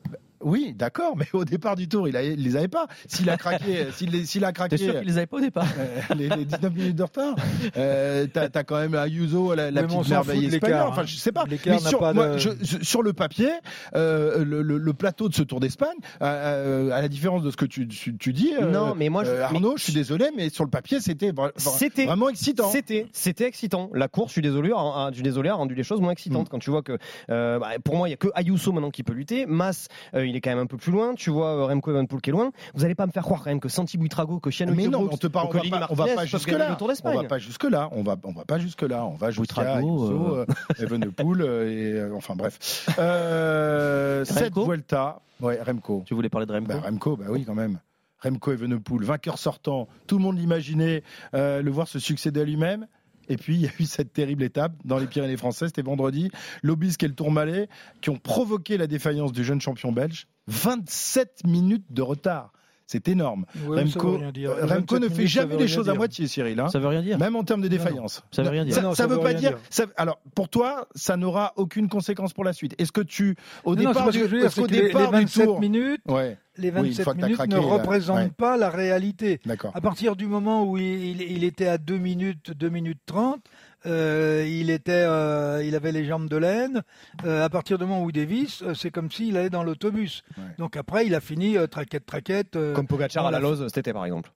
Oui, 0.42 0.74
d'accord, 0.76 1.16
mais 1.16 1.26
au 1.32 1.44
départ 1.44 1.76
du 1.76 1.88
tour, 1.88 2.08
il, 2.08 2.16
a, 2.16 2.22
il 2.22 2.42
les 2.42 2.56
avait 2.56 2.68
pas. 2.68 2.86
S'il 3.06 3.28
a 3.30 3.36
craqué, 3.36 3.86
s'il 4.24 4.44
a 4.44 4.52
craqué, 4.52 4.76
T'es 4.76 4.84
sûr 4.84 4.98
qu'il 4.98 5.08
les 5.08 5.16
avait 5.18 5.26
pas 5.26 5.36
au 5.36 5.40
départ? 5.40 5.66
euh, 5.78 6.14
les, 6.14 6.28
les 6.28 6.44
19 6.44 6.74
minutes 6.74 6.96
de 6.96 7.02
retard, 7.02 7.34
euh, 7.76 8.26
t'as 8.32 8.48
as 8.54 8.64
quand 8.64 8.78
même 8.78 8.94
Ayuso, 8.94 9.54
la, 9.54 9.70
la 9.70 9.82
petite 9.82 10.08
merveille 10.08 10.46
espagnole. 10.46 10.78
hein. 10.80 10.86
Enfin, 10.88 11.04
je 11.04 11.16
sais 11.16 11.32
pas. 11.32 11.44
L'écart 11.48 11.74
Mais 11.76 11.82
n'a 11.82 11.88
sur, 11.88 11.98
pas 11.98 12.12
moi, 12.12 12.28
de- 12.30 12.38
je- 12.38 12.50
je- 12.62 12.82
sur 12.82 13.02
le 13.02 13.12
papier, 13.12 13.50
euh, 13.94 14.44
le, 14.44 14.62
le- 14.62 14.78
le 14.78 14.92
plateau 14.94 15.28
de 15.28 15.34
ce 15.34 15.42
Tour 15.42 15.60
d'Espagne, 15.60 15.96
euh, 16.22 16.88
euh, 16.88 16.92
à 16.92 17.02
la 17.02 17.08
différence 17.08 17.42
de 17.42 17.50
ce 17.50 17.56
que 17.56 17.64
tu, 17.66 17.86
tu, 17.88 18.16
tu 18.16 18.32
dis, 18.32 18.52
euh, 18.60 18.70
Non, 18.70 18.94
mais 18.94 19.08
moi, 19.08 19.24
je- 19.24 19.30
euh, 19.30 19.44
Arnaud, 19.44 19.70
mais- 19.72 19.76
je 19.78 19.84
suis 19.84 19.92
désolé, 19.92 20.26
mais 20.36 20.48
sur 20.50 20.64
le 20.64 20.70
papier, 20.70 21.00
c'était 21.00 21.30
vra- 21.32 21.52
vra- 21.52 21.76
C'était- 21.78 22.06
vraiment 22.06 22.28
excitant. 22.28 22.70
C'était, 22.70 23.06
c'était 23.12 23.44
excitant. 23.46 23.90
La 23.94 24.08
course, 24.08 24.28
je 24.28 24.32
suis 24.32 24.42
désolé, 24.42 24.70
a, 24.72 24.76
a- 24.78 25.08
je 25.10 25.14
suis 25.16 25.22
désolé, 25.22 25.48
a 25.50 25.54
rendu 25.54 25.74
les 25.74 25.82
choses 25.82 26.00
moins 26.00 26.12
excitantes. 26.12 26.46
Mm. 26.48 26.50
Quand 26.50 26.58
tu 26.58 26.70
vois 26.70 26.82
que, 26.82 26.96
euh, 27.30 27.58
bah, 27.58 27.70
pour 27.84 27.96
moi, 27.96 28.08
il 28.08 28.12
y 28.12 28.14
a 28.14 28.16
que 28.16 28.28
Ayuso 28.34 28.72
maintenant 28.72 28.90
qui 28.90 29.02
peut 29.02 29.12
lutter. 29.12 29.46
Mas, 29.46 29.88
euh, 30.14 30.24
il 30.30 30.36
est 30.36 30.40
quand 30.40 30.50
même 30.50 30.58
un 30.58 30.66
peu 30.66 30.76
plus 30.76 30.92
loin. 30.92 31.14
Tu 31.14 31.30
vois 31.30 31.48
euh, 31.56 31.64
Remco 31.66 31.90
Evenepoel 31.90 32.20
qui 32.20 32.30
est 32.30 32.32
loin. 32.32 32.50
Vous 32.74 32.84
allez 32.84 32.94
pas 32.94 33.06
me 33.06 33.12
faire 33.12 33.22
croire 33.22 33.42
quand 33.42 33.50
même 33.50 33.60
que 33.60 33.68
Santi 33.68 33.98
Buitrago, 33.98 34.40
que 34.40 34.50
Shane 34.50 34.74
mais 34.74 34.86
non, 34.86 35.00
Brooks, 35.00 35.12
on 35.12 35.16
te 35.16 35.26
parle, 35.26 35.48
on 35.52 35.58
va 35.58 35.78
pas, 35.78 35.86
on 35.90 35.94
va 35.94 36.06
pas 36.06 36.24
jusque 36.24 36.50
là. 36.50 36.76
On 37.04 37.14
va 37.14 37.24
pas 37.24 37.38
jusque 37.38 37.64
là. 37.64 37.88
On 37.92 38.02
va, 38.02 38.16
on 38.24 38.32
va 38.32 38.44
pas 38.44 38.58
jusque 38.58 38.82
là. 38.82 39.04
On 39.04 39.14
va 39.14 39.30
jusqu'à 39.30 39.76
Ayuso, 39.76 40.36
euh. 40.36 40.46
euh, 40.48 40.74
Evenepoel 40.84 41.40
et 41.42 41.92
euh, 41.94 42.14
enfin 42.14 42.34
bref. 42.36 42.88
Euh, 42.98 44.24
cette 44.24 44.54
Remco 44.54 44.66
Vuelta, 44.66 45.20
ouais, 45.40 45.60
Remco. 45.62 46.02
Tu 46.06 46.14
voulais 46.14 46.28
parler 46.28 46.46
de 46.46 46.52
Remco 46.52 46.68
Bah, 46.68 46.80
Remco, 46.84 47.16
bah 47.16 47.26
oui, 47.28 47.44
quand 47.44 47.54
même. 47.54 47.78
Remco 48.22 48.52
Evenepoel, 48.52 49.04
vainqueur 49.04 49.38
sortant. 49.38 49.88
Tout 50.06 50.18
le 50.18 50.22
monde 50.22 50.38
l'imaginait 50.38 51.02
euh, 51.34 51.62
le 51.62 51.70
voir 51.70 51.88
se 51.88 51.98
succéder 51.98 52.40
à 52.40 52.44
lui-même. 52.44 52.86
Et 53.30 53.36
puis, 53.36 53.54
il 53.54 53.60
y 53.62 53.66
a 53.66 53.70
eu 53.78 53.84
cette 53.84 54.12
terrible 54.12 54.42
étape 54.42 54.74
dans 54.84 54.98
les 54.98 55.06
Pyrénées 55.06 55.36
françaises, 55.36 55.68
c'était 55.68 55.82
vendredi. 55.82 56.30
L'Obisque 56.62 57.04
et 57.04 57.08
le 57.08 57.14
Tourmalet 57.14 57.68
qui 58.00 58.10
ont 58.10 58.18
provoqué 58.18 58.76
la 58.76 58.88
défaillance 58.88 59.32
du 59.32 59.44
jeune 59.44 59.60
champion 59.60 59.92
belge. 59.92 60.26
27 60.48 61.46
minutes 61.46 61.86
de 61.90 62.02
retard. 62.02 62.52
C'est 62.92 63.06
énorme. 63.06 63.46
Ouais, 63.68 63.84
Remco, 63.84 64.16
euh, 64.20 64.66
Remco 64.66 64.96
27 64.96 65.00
ne 65.00 65.08
fait 65.08 65.26
jamais 65.28 65.56
les 65.56 65.68
choses 65.68 65.88
à 65.88 65.94
moitié, 65.94 66.26
Cyril. 66.26 66.58
hein. 66.58 66.68
Ça 66.70 66.80
veut 66.80 66.88
rien 66.88 67.02
dire. 67.02 67.18
Même 67.18 67.36
en 67.36 67.44
termes 67.44 67.60
de 67.60 67.68
Non, 67.68 67.76
défaillance. 67.76 68.24
Ça 68.32 68.42
veut 68.42 68.48
rien 68.48 68.64
dire. 68.64 68.74
Ça, 68.74 68.82
Non, 68.82 68.90
ça 68.94 69.04
ça 69.04 69.06
veut 69.06 69.14
veut 69.14 69.20
pas 69.22 69.32
dire. 69.32 69.50
dire. 69.50 69.58
ça- 69.70 69.86
alors, 69.96 70.18
pour 70.34 70.48
toi, 70.48 70.88
ça 70.96 71.16
n'aura 71.16 71.52
aucune 71.54 71.88
conséquence 71.88 72.32
pour 72.32 72.42
la 72.42 72.52
suite. 72.52 72.74
Est-ce 72.78 72.90
que 72.90 73.00
tu, 73.00 73.36
au 73.62 73.76
Non, 73.76 73.82
non, 73.84 73.88
départ 73.90 74.06
ce 74.06 74.10
du, 74.10 74.18
dire, 74.18 74.28
que 74.52 74.60
les, 74.72 74.80
les 74.80 74.86
départ 74.88 75.12
du 75.12 75.18
27 75.18 75.44
tour, 75.46 75.60
minutes, 75.60 76.00
ouais, 76.08 76.36
les 76.56 76.70
Oui, 76.70 76.76
une 76.78 76.82
27 76.86 77.04
fois 77.04 77.14
que 77.14 77.20
t'as 77.20 77.26
minutes 77.26 77.36
craqué, 77.38 77.54
ne 77.54 77.58
représentent 77.60 78.18
ouais. 78.18 78.30
pas 78.36 78.56
la 78.56 78.70
réalité. 78.70 79.38
d'accord. 79.46 79.70
À 79.76 79.80
partir 79.80 80.16
du 80.16 80.26
moment 80.26 80.64
où 80.68 80.76
il, 80.76 80.84
il- 81.20 81.22
il 81.22 81.44
était 81.44 81.68
à 81.68 81.78
2 81.78 81.96
minutes, 81.96 82.50
2 82.58 82.70
minutes 82.70 82.98
30, 83.06 83.40
euh, 83.86 84.46
il, 84.48 84.70
était, 84.70 85.04
euh, 85.06 85.62
il 85.64 85.74
avait 85.74 85.92
les 85.92 86.04
jambes 86.04 86.28
de 86.28 86.36
laine. 86.36 86.82
Euh, 87.24 87.44
à 87.44 87.48
partir 87.48 87.78
du 87.78 87.84
moment 87.84 88.02
où 88.04 88.10
il 88.10 88.12
dévisse, 88.12 88.62
c'est 88.74 88.90
comme 88.90 89.10
s'il 89.10 89.36
allait 89.36 89.50
dans 89.50 89.62
l'autobus. 89.62 90.22
Ouais. 90.36 90.44
Donc 90.58 90.76
après, 90.76 91.06
il 91.06 91.14
a 91.14 91.20
fini 91.20 91.56
traquette, 91.70 92.06
traquette. 92.06 92.58
Comme 92.74 92.86
Pogacar 92.86 93.26
à 93.26 93.30
la. 93.30 93.40
Lose 93.40 93.66
cet 93.68 93.78
été, 93.78 93.92
par 93.92 94.04
exemple. 94.04 94.30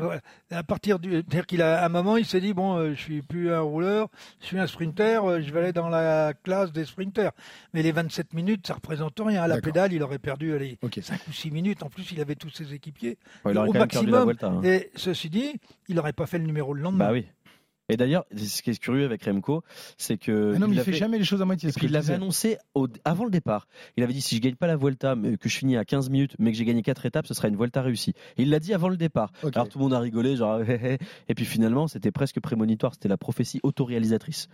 Ouais. 0.00 0.20
À 0.50 0.62
partir 0.62 0.98
du, 0.98 1.10
c'est-à-dire 1.12 1.46
qu'il 1.46 1.62
a 1.62 1.80
à 1.80 1.86
un 1.86 1.88
moment, 1.88 2.16
il 2.16 2.26
s'est 2.26 2.40
dit 2.40 2.52
bon, 2.52 2.76
euh, 2.76 2.94
je 2.94 3.00
suis 3.00 3.22
plus 3.22 3.52
un 3.52 3.60
rouleur, 3.60 4.08
je 4.40 4.46
suis 4.46 4.58
un 4.58 4.66
sprinter, 4.66 5.24
euh, 5.24 5.40
je 5.40 5.52
vais 5.52 5.60
aller 5.60 5.72
dans 5.72 5.88
la 5.88 6.34
classe 6.34 6.72
des 6.72 6.84
sprinters. 6.84 7.32
Mais 7.72 7.82
les 7.82 7.92
27 7.92 8.34
minutes, 8.34 8.66
ça 8.66 8.74
représente 8.74 9.18
rien. 9.18 9.42
À 9.42 9.48
la 9.48 9.60
pédale, 9.60 9.92
il 9.92 10.02
aurait 10.02 10.18
perdu 10.18 10.54
allez, 10.54 10.78
Ok. 10.82 10.98
5 11.02 11.20
ou 11.28 11.32
6 11.32 11.50
minutes. 11.50 11.82
En 11.82 11.88
plus, 11.88 12.10
il 12.12 12.20
avait 12.20 12.34
tous 12.34 12.50
ses 12.50 12.74
équipiers 12.74 13.18
Ouais, 13.44 13.52
il 13.52 13.58
aurait 13.58 13.68
au 13.68 13.72
maximum. 13.72 14.32
Hein. 14.42 14.60
Et 14.62 14.90
ceci 14.96 15.30
dit, 15.30 15.58
il 15.88 15.96
n'aurait 15.96 16.12
pas 16.12 16.26
fait 16.26 16.38
le 16.38 16.44
numéro 16.44 16.74
le 16.74 16.82
lendemain. 16.82 17.06
Bah 17.06 17.12
oui. 17.12 17.26
Et 17.88 17.96
d'ailleurs, 17.96 18.24
ce 18.36 18.62
qui 18.62 18.70
est 18.70 18.78
curieux 18.78 19.04
avec 19.04 19.24
Remco, 19.24 19.62
c'est 19.96 20.18
que. 20.18 20.52
Ah 20.56 20.58
non, 20.58 20.66
mais 20.66 20.74
il 20.74 20.80
avait- 20.80 20.92
fait 20.92 20.98
jamais 20.98 21.18
les 21.18 21.24
choses 21.24 21.40
à 21.40 21.44
moitié. 21.44 21.70
Ce 21.70 21.78
il 21.82 21.92
l'avait 21.92 22.14
annoncé 22.14 22.58
au- 22.74 22.88
avant 23.04 23.24
le 23.24 23.30
départ. 23.30 23.68
Il 23.96 24.02
avait 24.02 24.12
dit 24.12 24.20
si 24.20 24.36
je 24.36 24.40
gagne 24.40 24.56
pas 24.56 24.66
la 24.66 24.76
Vuelta, 24.76 25.14
mais 25.14 25.36
que 25.36 25.48
je 25.48 25.56
finis 25.56 25.76
à 25.76 25.84
15 25.84 26.10
minutes, 26.10 26.34
mais 26.40 26.50
que 26.50 26.58
j'ai 26.58 26.64
gagné 26.64 26.82
4 26.82 27.06
étapes, 27.06 27.26
ce 27.26 27.34
sera 27.34 27.48
une 27.48 27.56
Vuelta 27.56 27.82
réussie. 27.82 28.14
Et 28.38 28.42
il 28.42 28.50
l'a 28.50 28.58
dit 28.58 28.74
avant 28.74 28.88
le 28.88 28.96
départ. 28.96 29.30
Alors 29.56 29.68
tout 29.68 29.78
le 29.78 29.84
monde 29.84 29.94
a 29.94 30.00
rigolé, 30.00 30.36
genre 30.36 30.60
hé, 30.62 30.64
hé. 30.94 30.98
et 31.28 31.34
puis 31.34 31.44
finalement 31.44 31.86
c'était 31.86 32.10
presque 32.10 32.40
prémonitoire, 32.40 32.94
c'était 32.94 33.08
la 33.08 33.16
prophétie 33.18 33.60
autoréalisatrice. 33.62 34.48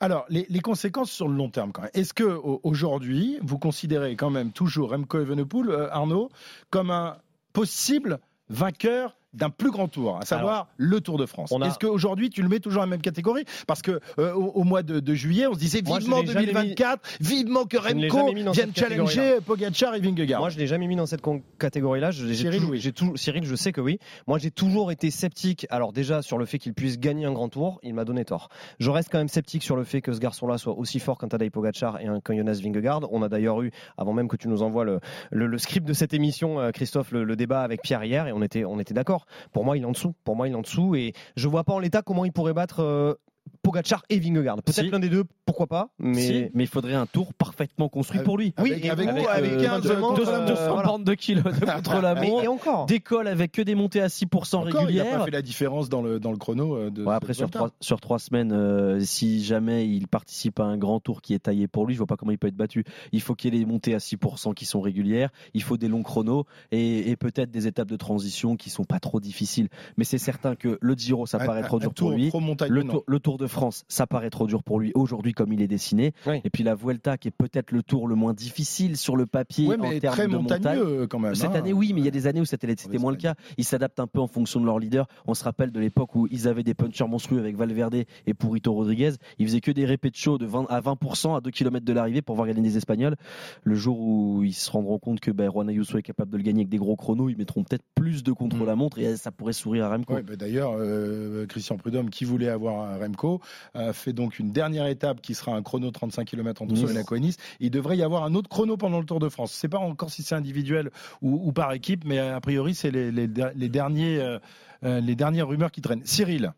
Alors, 0.00 0.24
les, 0.28 0.46
les 0.48 0.60
conséquences 0.60 1.10
sur 1.12 1.28
le 1.28 1.36
long 1.36 1.50
terme, 1.50 1.72
quand 1.72 1.82
même. 1.82 1.90
Est-ce 1.94 2.14
que 2.14 2.24
au- 2.24 2.60
aujourd'hui, 2.64 3.38
vous 3.42 3.58
considérez 3.58 4.16
quand 4.16 4.30
même 4.30 4.50
toujours 4.52 4.90
Remco 4.90 5.20
Evenepoel, 5.20 5.68
euh, 5.68 5.88
Arnaud, 5.92 6.30
comme 6.70 6.90
un 6.90 7.18
possible 7.52 8.18
vainqueur 8.48 9.16
d'un 9.34 9.50
plus 9.50 9.70
grand 9.70 9.88
tour, 9.88 10.18
à 10.18 10.24
savoir 10.24 10.68
le 10.76 11.00
Tour 11.00 11.18
de 11.18 11.26
France. 11.26 11.50
a- 11.62 11.66
Est-ce 11.68 11.78
qu'aujourd'hui 11.78 12.28
tu 12.30 12.42
le 12.42 12.48
mets 12.48 12.60
toujours 12.60 12.80
dans 12.80 12.86
la 12.86 12.90
même 12.90 13.00
catégorie 13.02 13.44
Parce 13.66 13.80
que 13.82 14.00
euh, 14.18 14.32
au, 14.34 14.46
au 14.50 14.64
mois 14.64 14.82
de, 14.82 15.00
de 15.00 15.14
juillet, 15.14 15.46
on 15.46 15.54
se 15.54 15.58
disait 15.58 15.80
Moi, 15.84 15.98
vivement 16.00 16.20
l'ai 16.20 16.26
jamais 16.26 16.46
2024, 16.52 17.00
vivement 17.20 17.64
que 17.64 17.76
Remco 17.76 18.16
vienne 18.52 18.72
challenger 19.14 19.38
Pogacar 19.44 19.94
et 19.94 20.00
Vingegaard. 20.00 20.40
Moi, 20.40 20.50
je 20.50 20.58
l'ai 20.58 20.66
jamais 20.66 20.86
mis 20.86 20.96
dans 20.96 21.06
cette 21.06 21.22
catégorie-là. 21.58 22.12
Cyril, 22.12 22.58
toujours- 22.58 22.70
oui. 22.72 22.80
j'ai 22.80 22.92
tout- 22.92 23.16
Cyril, 23.16 23.44
je 23.44 23.54
sais 23.54 23.72
que 23.72 23.80
oui. 23.80 23.98
Moi, 24.26 24.38
j'ai 24.38 24.50
toujours 24.50 24.90
été 24.92 25.10
sceptique. 25.10 25.66
Alors 25.70 25.92
déjà 25.92 26.22
sur 26.22 26.38
le 26.38 26.44
fait 26.46 26.58
qu'il 26.58 26.74
puisse 26.74 26.98
gagner 26.98 27.24
un 27.26 27.32
grand 27.32 27.48
tour, 27.48 27.78
il 27.82 27.94
m'a 27.94 28.04
donné 28.04 28.24
tort. 28.24 28.48
Je 28.78 28.90
reste 28.90 29.08
quand 29.10 29.18
même 29.18 29.28
sceptique 29.28 29.62
sur 29.62 29.76
le 29.76 29.84
fait 29.84 30.00
que 30.02 30.12
ce 30.12 30.18
garçon-là 30.20 30.58
soit 30.58 30.74
aussi 30.74 30.98
fort 31.00 31.18
qu'un 31.18 31.28
Tadej 31.28 31.50
Pogacar 31.50 32.00
et 32.00 32.06
un 32.06 32.20
qu'un 32.20 32.36
Jonas 32.36 32.60
Vingegaard. 32.62 33.00
On 33.10 33.22
a 33.22 33.28
d'ailleurs 33.28 33.62
eu, 33.62 33.70
avant 33.96 34.12
même 34.12 34.28
que 34.28 34.36
tu 34.36 34.48
nous 34.48 34.62
envoies 34.62 34.84
le, 34.84 35.00
le, 35.30 35.46
le 35.46 35.58
script 35.58 35.86
de 35.86 35.92
cette 35.92 36.14
émission, 36.14 36.60
euh, 36.60 36.70
Christophe, 36.70 37.12
le, 37.12 37.24
le 37.24 37.36
débat 37.36 37.62
avec 37.62 37.82
Pierre 37.82 38.04
hier, 38.04 38.26
et 38.26 38.32
on 38.32 38.42
était, 38.42 38.64
on 38.64 38.78
était 38.78 38.94
d'accord. 38.94 39.21
Pour 39.52 39.64
moi, 39.64 39.76
il 39.76 39.82
est 39.82 39.86
en 39.86 39.92
dessous. 39.92 40.14
Pour 40.24 40.36
moi, 40.36 40.48
il 40.48 40.52
est 40.52 40.56
en 40.56 40.62
dessous, 40.62 40.94
et 40.94 41.12
je 41.36 41.48
vois 41.48 41.64
pas 41.64 41.72
en 41.72 41.78
l'état 41.78 42.02
comment 42.02 42.24
il 42.24 42.32
pourrait 42.32 42.54
battre. 42.54 42.80
euh, 42.80 43.14
Pogacar 43.62 44.04
et 44.08 44.20
Vingegaard. 44.20 44.56
Peut-être 44.62 44.84
Si. 44.84 44.90
l'un 44.90 45.00
des 45.00 45.08
deux, 45.08 45.24
pourquoi 45.52 45.66
pas. 45.66 45.88
Mais 45.98 46.20
Si, 46.22 46.44
mais 46.54 46.64
il 46.64 46.66
faudrait 46.66 46.94
un 46.94 47.06
tour 47.06 47.34
parfaitement 47.34 47.88
construit 47.88 48.18
Avec- 48.18 48.24
pour 48.26 48.38
lui. 48.38 48.54
avec- 48.56 48.72
oui, 48.72 48.80
et 48.82 48.90
avec- 48.90 49.10
vous, 49.10 49.28
avec 49.28 49.52
euh, 49.52 49.62
15 49.62 49.84
éventuellement, 49.84 50.08
contre 50.08 50.22
la 50.30 50.38
euh, 50.38 50.48
montre. 50.48 50.68
voilà. 50.72 50.82
bornes 50.88 51.04
de 51.04 51.14
kilomètres 51.14 51.60
contre 51.76 52.00
la 52.00 52.14
montre. 52.14 52.44
et 52.44 52.48
encore. 52.48 52.86
Décolle 52.86 53.28
avec 53.28 53.52
que 53.52 53.62
des 53.62 53.74
montées 53.74 54.00
à 54.00 54.08
6% 54.08 54.56
Encore, 54.58 54.68
il 54.70 54.74
n'a 54.74 54.80
régulières. 54.80 55.18
pas 55.18 55.24
fait 55.26 55.30
la 55.30 55.42
différence 55.42 55.88
dans 55.88 56.00
le, 56.02 56.18
dans 56.18 56.30
le 56.32 56.38
chrono 56.38 56.74
euh, 56.76 56.90
de 56.90 57.04
Ouais, 57.04 57.14
après, 57.14 57.34
sur 57.34 57.50
trois, 57.50 57.70
sur 57.80 58.00
trois 58.00 58.18
semaines, 58.18 58.52
euh, 58.52 59.00
si 59.00 59.44
jamais 59.44 59.86
il 59.88 60.08
participe 60.08 60.58
à 60.60 60.64
un 60.64 60.76
grand 60.78 61.00
tour 61.00 61.20
qui 61.22 61.34
est 61.34 61.40
taillé 61.40 61.68
pour 61.68 61.86
lui, 61.86 61.94
je 61.94 61.98
vois 61.98 62.06
pas 62.06 62.16
comment 62.16 62.32
il 62.32 62.38
peut 62.38 62.48
être 62.48 62.56
battu. 62.56 62.84
Il 63.12 63.20
faut 63.20 63.34
qu'il 63.34 63.52
y 63.52 63.56
ait 63.56 63.60
des 63.60 63.66
montées 63.66 63.94
à 63.94 63.98
6% 63.98 64.54
qui 64.54 64.64
sont 64.64 64.80
régulières, 64.80 65.30
il 65.54 65.62
faut 65.62 65.76
des 65.76 65.88
longs 65.88 66.02
chronos 66.02 66.46
et, 66.70 67.10
et 67.10 67.16
peut-être 67.16 67.50
des 67.50 67.66
étapes 67.66 67.88
de 67.88 67.96
transition 67.96 68.56
qui 68.56 68.70
sont 68.70 68.84
pas 68.84 69.00
trop 69.00 69.20
difficiles. 69.20 69.68
Mais 69.96 70.04
c'est 70.04 70.18
certain 70.18 70.54
que 70.56 70.78
le 70.80 70.94
Giro, 70.94 71.26
ça 71.26 71.38
Un- 71.40 71.46
paraît 71.46 71.60
un- 71.60 71.64
trop 71.64 71.76
un 71.76 71.80
dur 71.80 71.94
pour 71.94 72.10
lui. 72.12 72.30
Le 72.68 72.84
tour, 72.84 73.04
le 73.06 73.20
Tour 73.20 73.38
de 73.38 73.46
France, 73.46 73.84
ça 73.88 74.06
paraît 74.06 74.30
trop 74.30 74.46
dur 74.46 74.62
pour 74.62 74.80
lui 74.80 74.92
aujourd'hui 74.94 75.32
comme 75.42 75.52
il 75.52 75.60
est 75.62 75.66
dessiné. 75.68 76.12
Oui. 76.26 76.40
Et 76.44 76.50
puis 76.50 76.62
la 76.62 76.74
Vuelta 76.76 77.18
qui 77.18 77.28
est 77.28 77.32
peut-être 77.36 77.72
le 77.72 77.82
tour 77.82 78.06
le 78.06 78.14
moins 78.14 78.32
difficile 78.32 78.96
sur 78.96 79.16
le 79.16 79.26
papier 79.26 79.68
en 79.74 79.76
mais 79.78 79.98
termes 79.98 80.14
très 80.14 80.28
de 80.28 80.32
montagne. 80.32 80.58
montagneux 80.62 81.06
quand 81.08 81.18
même. 81.18 81.34
Cette 81.34 81.50
hein. 81.50 81.54
année, 81.54 81.72
oui, 81.72 81.92
mais 81.92 82.00
il 82.00 82.04
y 82.04 82.08
a 82.08 82.12
des 82.12 82.26
années 82.28 82.40
où 82.40 82.44
c'était 82.44 82.68
moins 82.98 83.10
le 83.10 83.16
cas. 83.18 83.34
Ils 83.56 83.64
s'adaptent 83.64 83.98
un 84.00 84.06
peu 84.06 84.20
en 84.20 84.28
fonction 84.28 84.60
de 84.60 84.66
leur 84.66 84.78
leader. 84.78 85.08
On 85.26 85.34
se 85.34 85.42
rappelle 85.42 85.72
de 85.72 85.80
l'époque 85.80 86.14
où 86.14 86.28
ils 86.30 86.46
avaient 86.46 86.62
des 86.62 86.74
punchers 86.74 87.06
monstrueux 87.08 87.40
avec 87.40 87.56
Valverde 87.56 87.94
et 88.26 88.34
Purito 88.34 88.72
Rodriguez. 88.72 89.12
Ils 89.38 89.46
faisaient 89.46 89.60
que 89.60 89.72
des 89.72 89.84
répés 89.84 90.10
de 90.10 90.16
show 90.16 90.38
de 90.38 90.46
20 90.46 90.66
à 90.68 90.80
20% 90.80 91.36
à 91.36 91.40
2 91.40 91.50
km 91.50 91.84
de 91.84 91.92
l'arrivée 91.92 92.22
pour 92.22 92.36
voir 92.36 92.46
gagner 92.46 92.62
des 92.62 92.76
Espagnols. 92.76 93.16
Le 93.64 93.74
jour 93.74 93.98
où 94.00 94.42
ils 94.44 94.52
se 94.54 94.70
rendront 94.70 94.98
compte 94.98 95.20
que 95.20 95.30
ben, 95.30 95.50
Juan 95.50 95.68
Ayuso 95.68 95.98
est 95.98 96.02
capable 96.02 96.30
de 96.30 96.36
le 96.36 96.42
gagner 96.42 96.60
avec 96.60 96.68
des 96.68 96.78
gros 96.78 96.96
chronos, 96.96 97.28
ils 97.28 97.36
mettront 97.36 97.64
peut-être 97.64 97.84
plus 97.94 98.22
de 98.22 98.32
contre 98.32 98.56
Mm. 98.56 98.66
la 98.66 98.76
montre 98.76 98.98
et 98.98 99.16
ça 99.16 99.30
pourrait 99.30 99.52
sourire 99.52 99.86
à 99.86 99.90
Remco. 99.90 100.14
Ouais, 100.14 100.22
bah 100.22 100.36
D'ailleurs, 100.36 100.74
euh, 100.76 101.46
Christian 101.46 101.76
Prudhomme, 101.76 102.10
qui 102.10 102.24
voulait 102.24 102.48
avoir 102.48 102.80
un 102.88 102.98
Remco, 102.98 103.40
a 103.74 103.92
fait 103.92 104.12
donc 104.12 104.38
une 104.38 104.52
dernière 104.52 104.86
étape 104.86 105.20
qui 105.20 105.31
sera 105.34 105.54
un 105.54 105.62
chrono 105.62 105.90
35 105.90 106.24
km 106.26 106.62
entre 106.62 106.74
Nice. 106.74 106.84
Monaco 106.84 107.14
et 107.14 107.20
Nice. 107.20 107.36
Il 107.60 107.70
devrait 107.70 107.96
y 107.96 108.02
avoir 108.02 108.24
un 108.24 108.34
autre 108.34 108.48
chrono 108.48 108.76
pendant 108.76 108.98
le 108.98 109.06
Tour 109.06 109.20
de 109.20 109.28
France. 109.28 109.52
Je 109.52 109.56
sais 109.56 109.68
pas 109.68 109.78
encore 109.78 110.10
si 110.10 110.22
c'est 110.22 110.34
individuel 110.34 110.90
ou, 111.20 111.40
ou 111.48 111.52
par 111.52 111.72
équipe, 111.72 112.04
mais 112.04 112.18
a 112.18 112.40
priori, 112.40 112.74
c'est 112.74 112.90
les, 112.90 113.10
les, 113.10 113.28
les 113.54 113.68
derniers, 113.68 114.20
euh, 114.20 114.38
euh, 114.84 115.00
les 115.00 115.14
dernières 115.14 115.48
rumeurs 115.48 115.70
qui 115.70 115.80
traînent. 115.80 116.04
Cyril. 116.04 116.52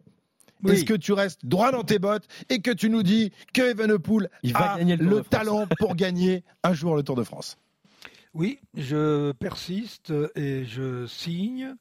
Oui. 0.62 0.72
Est-ce 0.72 0.85
que 0.85 0.95
tu 0.95 1.12
restes 1.12 1.45
droit 1.45 1.72
dans 1.72 1.83
tes 1.83 1.99
bottes 1.99 2.27
et 2.49 2.61
que 2.61 2.70
tu 2.70 2.89
nous 2.89 3.03
dis 3.03 3.33
que 3.53 3.62
Evenepoel 3.72 4.31
Il 4.43 4.53
va 4.55 4.72
a 4.72 4.79
gagner 4.79 4.97
le 4.97 5.05
Tour 5.05 5.11
de 5.11 5.22
France. 5.22 5.29
talent 5.31 5.66
pour 5.79 5.95
gagner 5.97 6.43
un 6.62 6.72
jour 6.72 6.97
le 6.97 7.03
Tour 7.03 7.16
de 7.16 7.25
France? 7.25 7.59
Oui, 8.33 8.59
je 8.77 9.33
persiste 9.33 10.12
et 10.35 10.64
je 10.64 11.07
signe, 11.07 11.75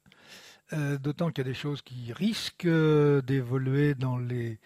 euh, 0.72 0.98
d'autant 0.98 1.30
qu'il 1.30 1.44
y 1.44 1.48
a 1.48 1.50
des 1.50 1.54
choses 1.58 1.82
qui 1.82 2.12
risquent 2.12 2.68
d'évoluer 3.26 3.94
dans 3.94 4.18
les 4.18 4.58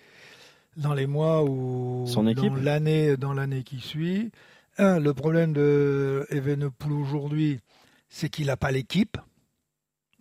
dans 0.76 0.94
les 0.94 1.06
mois 1.06 1.42
ou 1.44 2.04
Son 2.06 2.22
dans 2.24 2.54
l'année 2.56 3.16
dans 3.16 3.32
l'année 3.32 3.62
qui 3.62 3.80
suit. 3.80 4.30
Un, 4.78 5.00
le 5.00 5.12
problème 5.14 5.52
de 5.52 6.26
Evenepoel 6.30 6.92
aujourd'hui, 6.92 7.60
c'est 8.08 8.28
qu'il 8.28 8.46
n'a 8.46 8.56
pas 8.56 8.70
l'équipe. 8.70 9.16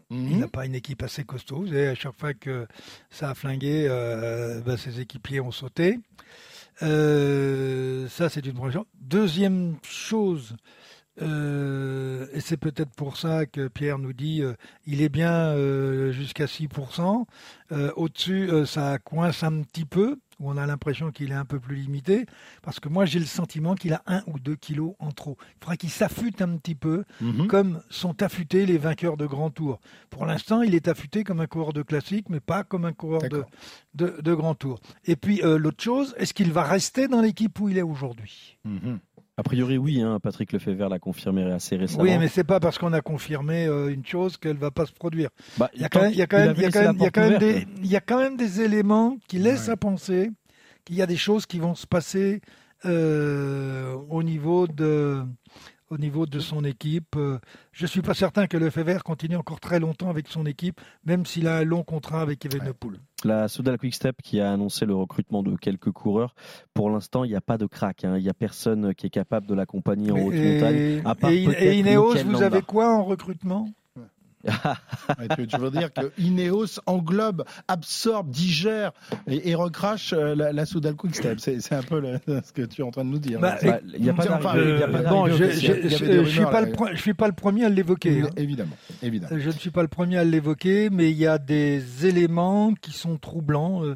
Il 0.10 0.18
Mhm. 0.18 0.40
n'a 0.40 0.48
pas 0.48 0.66
une 0.66 0.74
équipe 0.74 1.04
assez 1.04 1.26
costaud. 1.26 1.58
Vous 1.58 1.68
savez, 1.68 1.88
à 1.90 1.96
chaque 1.96 2.18
fois 2.18 2.34
que 2.34 2.66
ça 3.10 3.30
a 3.30 3.36
flingué, 3.36 3.88
euh, 3.90 4.62
ben, 4.62 4.78
ses 4.78 5.02
équipiers 5.02 5.42
ont 5.42 5.52
sauté. 5.52 6.00
Euh, 6.82 8.08
ça, 8.08 8.30
c'est 8.30 8.46
une 8.46 8.54
première 8.54 8.74
chose. 8.74 8.86
Deuxième 9.02 9.76
chose, 9.84 10.56
euh, 11.22 12.28
et 12.34 12.40
c'est 12.40 12.58
peut-être 12.58 12.92
pour 12.96 13.18
ça 13.18 13.46
que 13.46 13.68
Pierre 13.68 13.98
nous 14.00 14.14
dit 14.14 14.42
euh, 14.44 14.54
il 14.86 15.02
est 15.02 15.10
bien 15.10 15.34
euh, 15.50 16.12
jusqu'à 16.12 16.46
6%. 16.46 17.26
Euh, 17.72 17.92
Au-dessus, 17.96 18.50
ça 18.66 18.98
coince 19.00 19.44
un 19.44 19.62
petit 19.64 19.86
peu, 19.86 20.18
où 20.40 20.50
on 20.52 20.58
a 20.58 20.66
l'impression 20.66 21.12
qu'il 21.12 21.32
est 21.32 21.36
un 21.36 21.46
peu 21.46 21.60
plus 21.60 21.76
limité, 21.76 22.26
parce 22.62 22.80
que 22.80 22.90
moi 22.90 23.06
j'ai 23.06 23.20
le 23.20 23.26
sentiment 23.26 23.76
qu'il 23.76 23.94
a 23.94 24.04
un 24.08 24.22
ou 24.28 24.40
deux 24.40 24.56
kilos 24.56 24.94
en 25.00 25.12
trop. 25.12 25.38
Il 25.42 25.60
faudra 25.60 25.78
qu'il 25.78 25.90
s'affûte 25.90 26.42
un 26.42 26.58
petit 26.58 26.76
peu, 26.76 27.04
Mhm. 27.22 27.48
comme 27.48 27.82
sont 27.90 28.22
affûtés 28.22 28.66
les 28.66 28.78
vainqueurs 28.78 29.18
de 29.18 29.26
grand 29.26 29.50
tour. 29.50 29.80
Pour 30.10 30.26
l'instant, 30.26 30.62
il 30.62 30.76
est 30.76 30.88
affûté 30.88 31.24
comme 31.24 31.40
un 31.42 31.48
coureur 31.48 31.74
de 31.74 31.82
classique, 31.82 32.30
mais 32.30 32.40
pas 32.40 32.64
comme 32.64 32.86
un 32.86 32.94
coureur 32.94 33.22
de, 33.94 34.22
de 34.22 34.34
grand 34.34 34.54
tour. 34.56 34.80
Et 35.06 35.16
puis 35.16 35.42
euh, 35.44 35.58
l'autre 35.58 35.84
chose, 35.84 36.14
est-ce 36.18 36.34
qu'il 36.34 36.52
va 36.52 36.64
rester 36.64 37.08
dans 37.08 37.22
l'équipe 37.22 37.60
où 37.60 37.70
il 37.70 37.78
est 37.78 37.82
aujourd'hui? 37.82 38.58
Mhm. 38.66 39.00
A 39.40 39.44
priori, 39.44 39.78
oui. 39.78 40.02
Hein, 40.02 40.20
Patrick 40.22 40.52
Lefebvre 40.52 40.90
l'a 40.90 40.98
confirmé 41.00 41.44
assez 41.44 41.76
récemment. 41.76 42.04
Oui, 42.04 42.18
mais 42.18 42.28
c'est 42.28 42.44
pas 42.44 42.60
parce 42.60 42.80
qu'on 42.80 42.92
a 42.94 43.02
confirmé 43.02 43.68
euh, 43.68 43.94
une 43.94 44.06
chose 44.06 44.38
qu'elle 44.38 44.58
va 44.58 44.72
pas 44.72 44.88
se 44.88 44.92
produire. 44.94 45.30
Bah, 45.58 45.70
Il 45.76 45.82
y 45.82 45.86
a 45.86 45.90
quand 45.90 46.02
même, 46.02 46.12
des, 46.14 47.68
il 47.78 47.88
y 47.88 47.96
a 47.96 48.02
quand 48.02 48.18
même 48.20 48.36
des 48.36 48.62
éléments 48.62 49.18
qui 49.28 49.38
laissent 49.38 49.68
Ouais. 49.68 49.74
à 49.74 49.78
penser 49.78 50.32
qu'il 50.86 50.96
y 50.96 51.02
a 51.04 51.06
des 51.06 51.18
choses 51.18 51.46
qui 51.46 51.60
vont 51.60 51.76
se 51.76 51.86
passer 51.86 52.42
euh, 52.86 53.96
au 54.10 54.24
niveau 54.24 54.68
de, 54.68 55.24
au 55.90 55.98
niveau 55.98 56.26
de 56.26 56.40
son 56.40 56.64
équipe. 56.64 57.16
Euh, 57.16 57.40
Je 57.72 57.86
suis 57.86 58.02
pas 58.02 58.14
certain 58.14 58.48
que 58.48 58.58
Lefebvre 58.58 59.04
continue 59.04 59.36
encore 59.36 59.60
très 59.60 59.80
longtemps 59.80 60.10
avec 60.10 60.28
son 60.28 60.46
équipe, 60.46 60.82
même 61.06 61.26
s'il 61.26 61.48
a 61.48 61.58
un 61.58 61.64
long 61.64 61.84
contrat 61.84 62.22
avec 62.22 62.46
Evenepoel. 62.46 63.00
La 63.24 63.48
Soudal 63.48 63.78
Quickstep 63.78 64.22
qui 64.22 64.40
a 64.42 64.52
annoncé 64.52 64.86
le 64.86 64.94
recrutement 64.96 65.44
de 65.44 65.56
quelques 65.56 65.92
coureurs. 65.92 66.36
Pour 66.74 66.90
l'instant, 66.90 67.24
il 67.24 67.30
n'y 67.30 67.36
a 67.36 67.42
pas 67.42 67.58
de 67.58 67.66
crack. 67.66 68.04
hein. 68.04 68.18
Il 68.18 68.24
n'y 68.24 68.30
a 68.30 68.34
personne 68.34 68.94
qui 68.94 69.08
est 69.08 69.12
capable 69.12 69.48
de 69.48 69.54
l'accompagner 69.56 70.12
en 70.12 70.16
haute 70.18 70.34
montagne. 70.36 70.76
Et, 70.76 71.02
à 71.06 71.16
part 71.16 71.32
et- 71.32 71.44
et 71.44 71.80
Ineos, 71.80 72.16
vous 72.24 72.32
Landa. 72.32 72.46
avez 72.48 72.62
quoi 72.62 72.94
en 72.94 73.04
recrutement? 73.04 73.62
Ouais, 73.64 73.72
tu, 75.50 75.58
veux 75.58 75.72
dire 75.72 75.92
que 75.94 76.12
Ineos 76.18 76.80
englobe, 76.86 77.44
absorbe, 77.68 78.30
digère 78.30 78.92
et, 79.28 79.50
et 79.50 79.56
recrache 79.56 80.14
euh, 80.14 80.36
la, 80.36 80.52
la 80.54 80.66
Soudal 80.66 80.96
Quickstep. 80.96 81.40
C'est 81.40 81.74
un 81.74 81.84
peu 81.84 82.00
le- 82.00 82.20
ce 82.44 82.52
que 82.54 82.62
tu 82.64 82.82
es 82.82 82.84
en 82.84 82.92
train 82.92 83.06
de 83.06 83.10
nous 83.10 83.20
dire. 83.20 83.40
Bah, 83.40 83.58
Il 83.96 84.02
n'y 84.04 84.10
a 84.10 84.14
pas 84.14 84.24
je, 85.38 85.44
je 86.24 86.30
suis 86.30 86.44
pas 86.46 86.62
le, 86.62 86.72
pre- 86.72 86.96
je 86.96 87.02
suis 87.02 87.14
pas 87.14 87.28
le 87.28 87.34
premier 87.34 87.66
à 87.66 87.70
l'évoquer. 87.70 88.22
hein. 88.22 88.30
Évidemment, 88.38 88.76
évidemment. 89.02 89.38
Je 89.40 89.48
ne 89.48 89.52
suis 89.52 89.72
pas 89.72 89.82
le 89.82 89.88
premier 89.88 90.18
à 90.18 90.24
l'évoquer, 90.24 90.90
mais 90.90 91.12
il 91.12 91.18
y 91.18 91.28
a 91.28 91.38
des 91.38 92.06
éléments 92.06 92.74
qui 92.82 92.92
sont 92.92 93.18
troublants. 93.18 93.84
euh. 93.84 93.96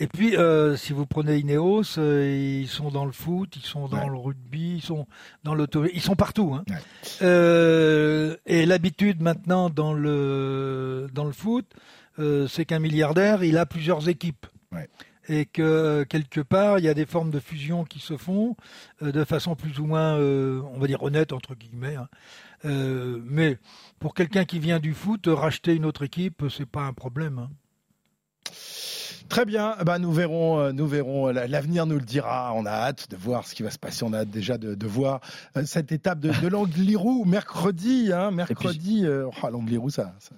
Et 0.00 0.06
puis, 0.06 0.36
euh, 0.36 0.76
si 0.76 0.92
vous 0.92 1.06
prenez 1.06 1.38
Ineos, 1.38 1.98
euh, 1.98 2.60
ils 2.62 2.68
sont 2.68 2.90
dans 2.90 3.04
le 3.04 3.10
foot, 3.12 3.56
ils 3.56 3.62
sont 3.66 3.88
dans 3.88 3.98
Ouais. 3.98 4.08
le 4.08 4.16
rugby, 4.16 4.76
ils 4.76 4.82
sont 4.82 5.06
dans 5.42 5.54
l'auto, 5.54 5.84
ils 5.92 6.00
sont 6.00 6.14
partout. 6.14 6.54
hein. 6.54 6.64
Ouais. 6.70 6.76
Euh, 7.22 8.36
et 8.46 8.64
l'habitude 8.66 9.20
maintenant 9.22 9.70
dans 9.70 9.92
le 9.92 11.08
dans 11.12 11.24
le 11.24 11.32
foot, 11.32 11.66
euh, 12.18 12.46
c'est 12.46 12.64
qu'un 12.64 12.78
milliardaire, 12.78 13.42
il 13.42 13.58
a 13.58 13.66
plusieurs 13.66 14.08
équipes. 14.08 14.46
Ouais. 14.72 14.88
Et 15.30 15.44
que 15.44 15.62
euh, 15.62 16.04
quelque 16.04 16.40
part, 16.40 16.78
il 16.78 16.84
y 16.84 16.88
a 16.88 16.94
des 16.94 17.04
formes 17.04 17.30
de 17.30 17.40
fusion 17.40 17.84
qui 17.84 17.98
se 17.98 18.16
font 18.16 18.56
euh, 19.02 19.12
de 19.12 19.24
façon 19.24 19.56
plus 19.56 19.78
ou 19.78 19.86
moins, 19.86 20.16
euh, 20.16 20.62
on 20.72 20.78
va 20.78 20.86
dire 20.86 21.02
honnête 21.02 21.32
entre 21.32 21.54
guillemets. 21.54 21.96
hein. 21.96 22.08
Euh, 22.64 23.20
mais 23.24 23.58
pour 23.98 24.14
quelqu'un 24.14 24.44
qui 24.44 24.58
vient 24.58 24.78
du 24.78 24.94
foot, 24.94 25.26
racheter 25.26 25.74
une 25.74 25.84
autre 25.84 26.02
équipe, 26.04 26.44
c'est 26.56 26.66
pas 26.68 26.82
un 26.82 26.92
problème. 26.92 27.38
hein. 27.40 27.50
Très 29.28 29.44
bien, 29.44 29.76
bah 29.84 29.98
nous 29.98 30.10
verrons, 30.12 30.58
euh, 30.58 30.72
nous 30.72 30.86
verrons. 30.86 31.26
La- 31.28 31.46
L'avenir 31.46 31.84
nous 31.84 31.96
le 31.96 32.00
dira. 32.04 32.52
On 32.54 32.64
a 32.64 32.70
hâte 32.70 33.10
de 33.10 33.16
voir 33.16 33.46
ce 33.46 33.54
qui 33.54 33.62
va 33.62 33.70
se 33.70 33.78
passer. 33.78 34.02
On 34.04 34.12
a 34.14 34.20
hâte 34.20 34.30
déjà 34.30 34.56
de, 34.56 34.74
de 34.74 34.86
voir 34.86 35.20
euh, 35.56 35.64
cette 35.66 35.92
étape 35.92 36.18
de, 36.20 36.30
de 36.40 36.48
l'Angliru 36.48 37.24
mercredi. 37.26 38.10
Hein, 38.12 38.30
mercredi, 38.30 39.04
euh, 39.04 39.26
oh, 39.42 39.48
l'Angliru, 39.50 39.90
ça, 39.90 40.14
ça, 40.18 40.30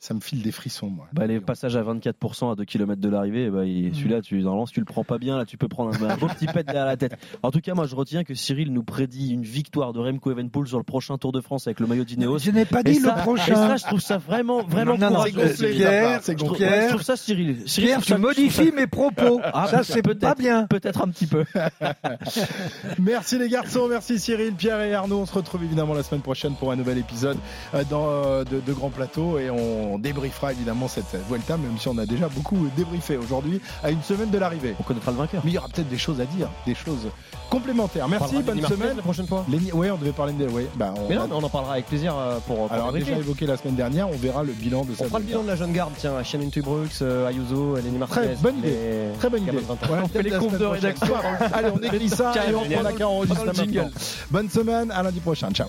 ça 0.00 0.14
me 0.14 0.20
file 0.20 0.42
des 0.42 0.52
frissons, 0.52 0.88
moi. 0.90 1.08
Bah, 1.12 1.26
les 1.26 1.40
passages 1.40 1.74
à 1.76 1.82
24% 1.82 2.52
à 2.52 2.54
2 2.54 2.64
km 2.64 3.00
de 3.00 3.08
l'arrivée, 3.08 3.50
bah, 3.50 3.64
il- 3.64 3.92
celui-là, 3.96 4.20
tu, 4.22 4.38
normalement, 4.40 4.64
si 4.66 4.72
tu 4.74 4.78
le 4.78 4.86
prends 4.86 5.02
pas 5.02 5.18
bien, 5.18 5.36
là, 5.36 5.44
tu 5.44 5.56
peux 5.56 5.66
prendre 5.66 5.90
un, 6.00 6.08
un 6.10 6.16
beau 6.16 6.28
petit 6.28 6.46
pet 6.46 6.64
derrière 6.64 6.86
la 6.86 6.96
tête. 6.96 7.16
En 7.42 7.50
tout 7.50 7.60
cas, 7.60 7.74
moi, 7.74 7.84
je 7.86 7.96
retiens 7.96 8.22
que 8.22 8.32
Cyril 8.32 8.72
nous 8.72 8.84
prédit 8.84 9.32
une 9.32 9.42
victoire 9.42 9.92
de 9.92 9.98
Remco 9.98 10.30
Evenepoel 10.30 10.68
sur 10.68 10.78
le 10.78 10.84
prochain 10.84 11.18
Tour 11.18 11.32
de 11.32 11.40
France 11.40 11.66
avec 11.66 11.80
le 11.80 11.88
maillot 11.88 12.04
d'Ineos. 12.04 12.38
Je 12.38 12.52
n'ai 12.52 12.64
pas 12.64 12.80
Et 12.80 12.92
dit 12.92 12.94
ça- 12.96 13.16
le 13.16 13.22
prochain. 13.22 13.52
Et 13.52 13.56
ça, 13.56 13.76
je 13.76 13.84
trouve 13.86 14.00
ça 14.00 14.18
vraiment, 14.18 14.62
vraiment 14.62 14.96
Non, 14.96 15.10
non, 15.10 15.16
courageux. 15.24 15.48
c'est 15.56 15.70
Pierre, 15.72 16.20
Je 16.24 16.32
trouve- 16.34 16.56
Pierre. 16.56 16.82
je 16.84 16.88
trouve 16.90 17.02
ça, 17.02 17.16
Cyril. 17.16 17.62
Cyril, 17.66 17.88
Pierre, 17.88 18.02
tu 18.02 18.12
ça- 18.12 18.18
modifies 18.18 18.66
ça- 18.68 18.72
mes 18.76 18.86
propos. 18.86 19.40
Ah, 19.52 19.66
ça, 19.68 19.82
c'est 19.82 20.02
peut-être, 20.02 20.20
pas 20.20 20.34
bien. 20.36 20.66
Peut-être 20.68 21.02
un 21.02 21.08
petit 21.08 21.26
peu. 21.26 21.44
Merci 23.00 23.38
les 23.38 23.48
garçons, 23.48 23.88
merci 23.88 24.18
Cyril, 24.18 24.52
Pierre 24.54 24.80
et 24.80 24.94
Arnaud. 24.94 25.20
On 25.20 25.26
se 25.26 25.32
retrouve 25.34 25.64
évidemment 25.64 25.94
la 25.94 26.02
semaine 26.02 26.20
prochaine 26.22 26.54
pour 26.54 26.70
un 26.72 26.76
nouvel 26.76 26.98
épisode 26.98 27.36
euh, 27.74 27.82
dans, 27.90 28.06
euh, 28.08 28.44
de, 28.44 28.60
de 28.64 28.72
Grand 28.72 28.90
Plateau 28.90 29.38
et 29.38 29.50
on 29.50 29.87
débriefera 29.96 30.52
évidemment 30.52 30.88
cette 30.88 31.16
Vuelta, 31.30 31.56
même 31.56 31.78
si 31.78 31.86
on 31.88 31.96
a 31.98 32.04
déjà 32.04 32.28
beaucoup 32.28 32.68
débriefé 32.76 33.16
aujourd'hui 33.16 33.60
à 33.82 33.90
une 33.90 34.02
semaine 34.02 34.30
de 34.30 34.38
l'arrivée. 34.38 34.74
On 34.80 34.82
connaîtra 34.82 35.12
le 35.12 35.16
vainqueur. 35.18 35.40
Mais 35.44 35.52
il 35.52 35.54
y 35.54 35.58
aura 35.58 35.68
peut-être 35.68 35.88
des 35.88 35.96
choses 35.98 36.20
à 36.20 36.24
dire, 36.26 36.48
des 36.66 36.74
choses 36.74 37.08
complémentaires. 37.48 38.06
On 38.06 38.08
Merci, 38.08 38.42
bonne 38.42 38.60
Marquez 38.60 38.74
semaine. 38.74 38.96
la 38.96 39.02
prochaine 39.02 39.26
fois. 39.28 39.46
Les- 39.48 39.72
Ouais, 39.72 39.90
on 39.90 39.96
devait 39.96 40.12
parler 40.12 40.32
de. 40.32 40.48
Ouais, 40.48 40.66
bah, 40.74 40.92
on 40.96 41.08
Mais 41.08 41.16
a- 41.16 41.26
non, 41.28 41.36
on 41.38 41.44
en 41.44 41.48
parlera 41.48 41.74
avec 41.74 41.86
plaisir 41.86 42.12
euh, 42.18 42.38
pour, 42.46 42.56
pour 42.56 42.72
Alors, 42.72 42.86
débriefer. 42.86 43.10
déjà 43.12 43.20
évoqué 43.20 43.46
la 43.46 43.56
semaine 43.56 43.76
dernière, 43.76 44.08
on 44.08 44.16
verra 44.16 44.42
le 44.42 44.52
bilan 44.52 44.84
de 44.84 44.90
On 44.92 44.96
cette 44.96 45.06
fera 45.06 45.18
le 45.20 45.24
bilan 45.24 45.42
de 45.44 45.48
la 45.48 45.56
jeune 45.56 45.72
garde, 45.72 45.92
tiens, 45.96 46.20
Shannon 46.24 46.50
Tubrux, 46.50 46.88
euh, 47.02 47.28
Ayuso, 47.28 47.76
Lenny 47.76 47.96
Martinez. 47.98 48.26
Très 48.26 48.36
bonne 48.36 48.58
idée. 48.58 48.70
les- 48.70 49.18
Très 49.18 49.30
bonne 49.30 49.42
idée. 49.42 49.52
Ouais, 49.52 49.98
On 50.02 50.08
fait 50.08 50.22
les 50.22 50.30
comptes 50.30 50.58
de 50.58 50.64
rédaction. 50.64 51.14
Allez, 51.52 51.68
on 51.74 51.78
écrit 51.82 52.08
ça 52.08 52.32
et 52.48 52.54
on 52.54 52.64
prend 52.64 52.82
la 52.82 53.52
maintenant. 53.52 53.90
Bonne 54.30 54.50
semaine, 54.50 54.90
à 54.90 55.02
lundi 55.02 55.20
prochain. 55.20 55.50
Ciao. 55.52 55.68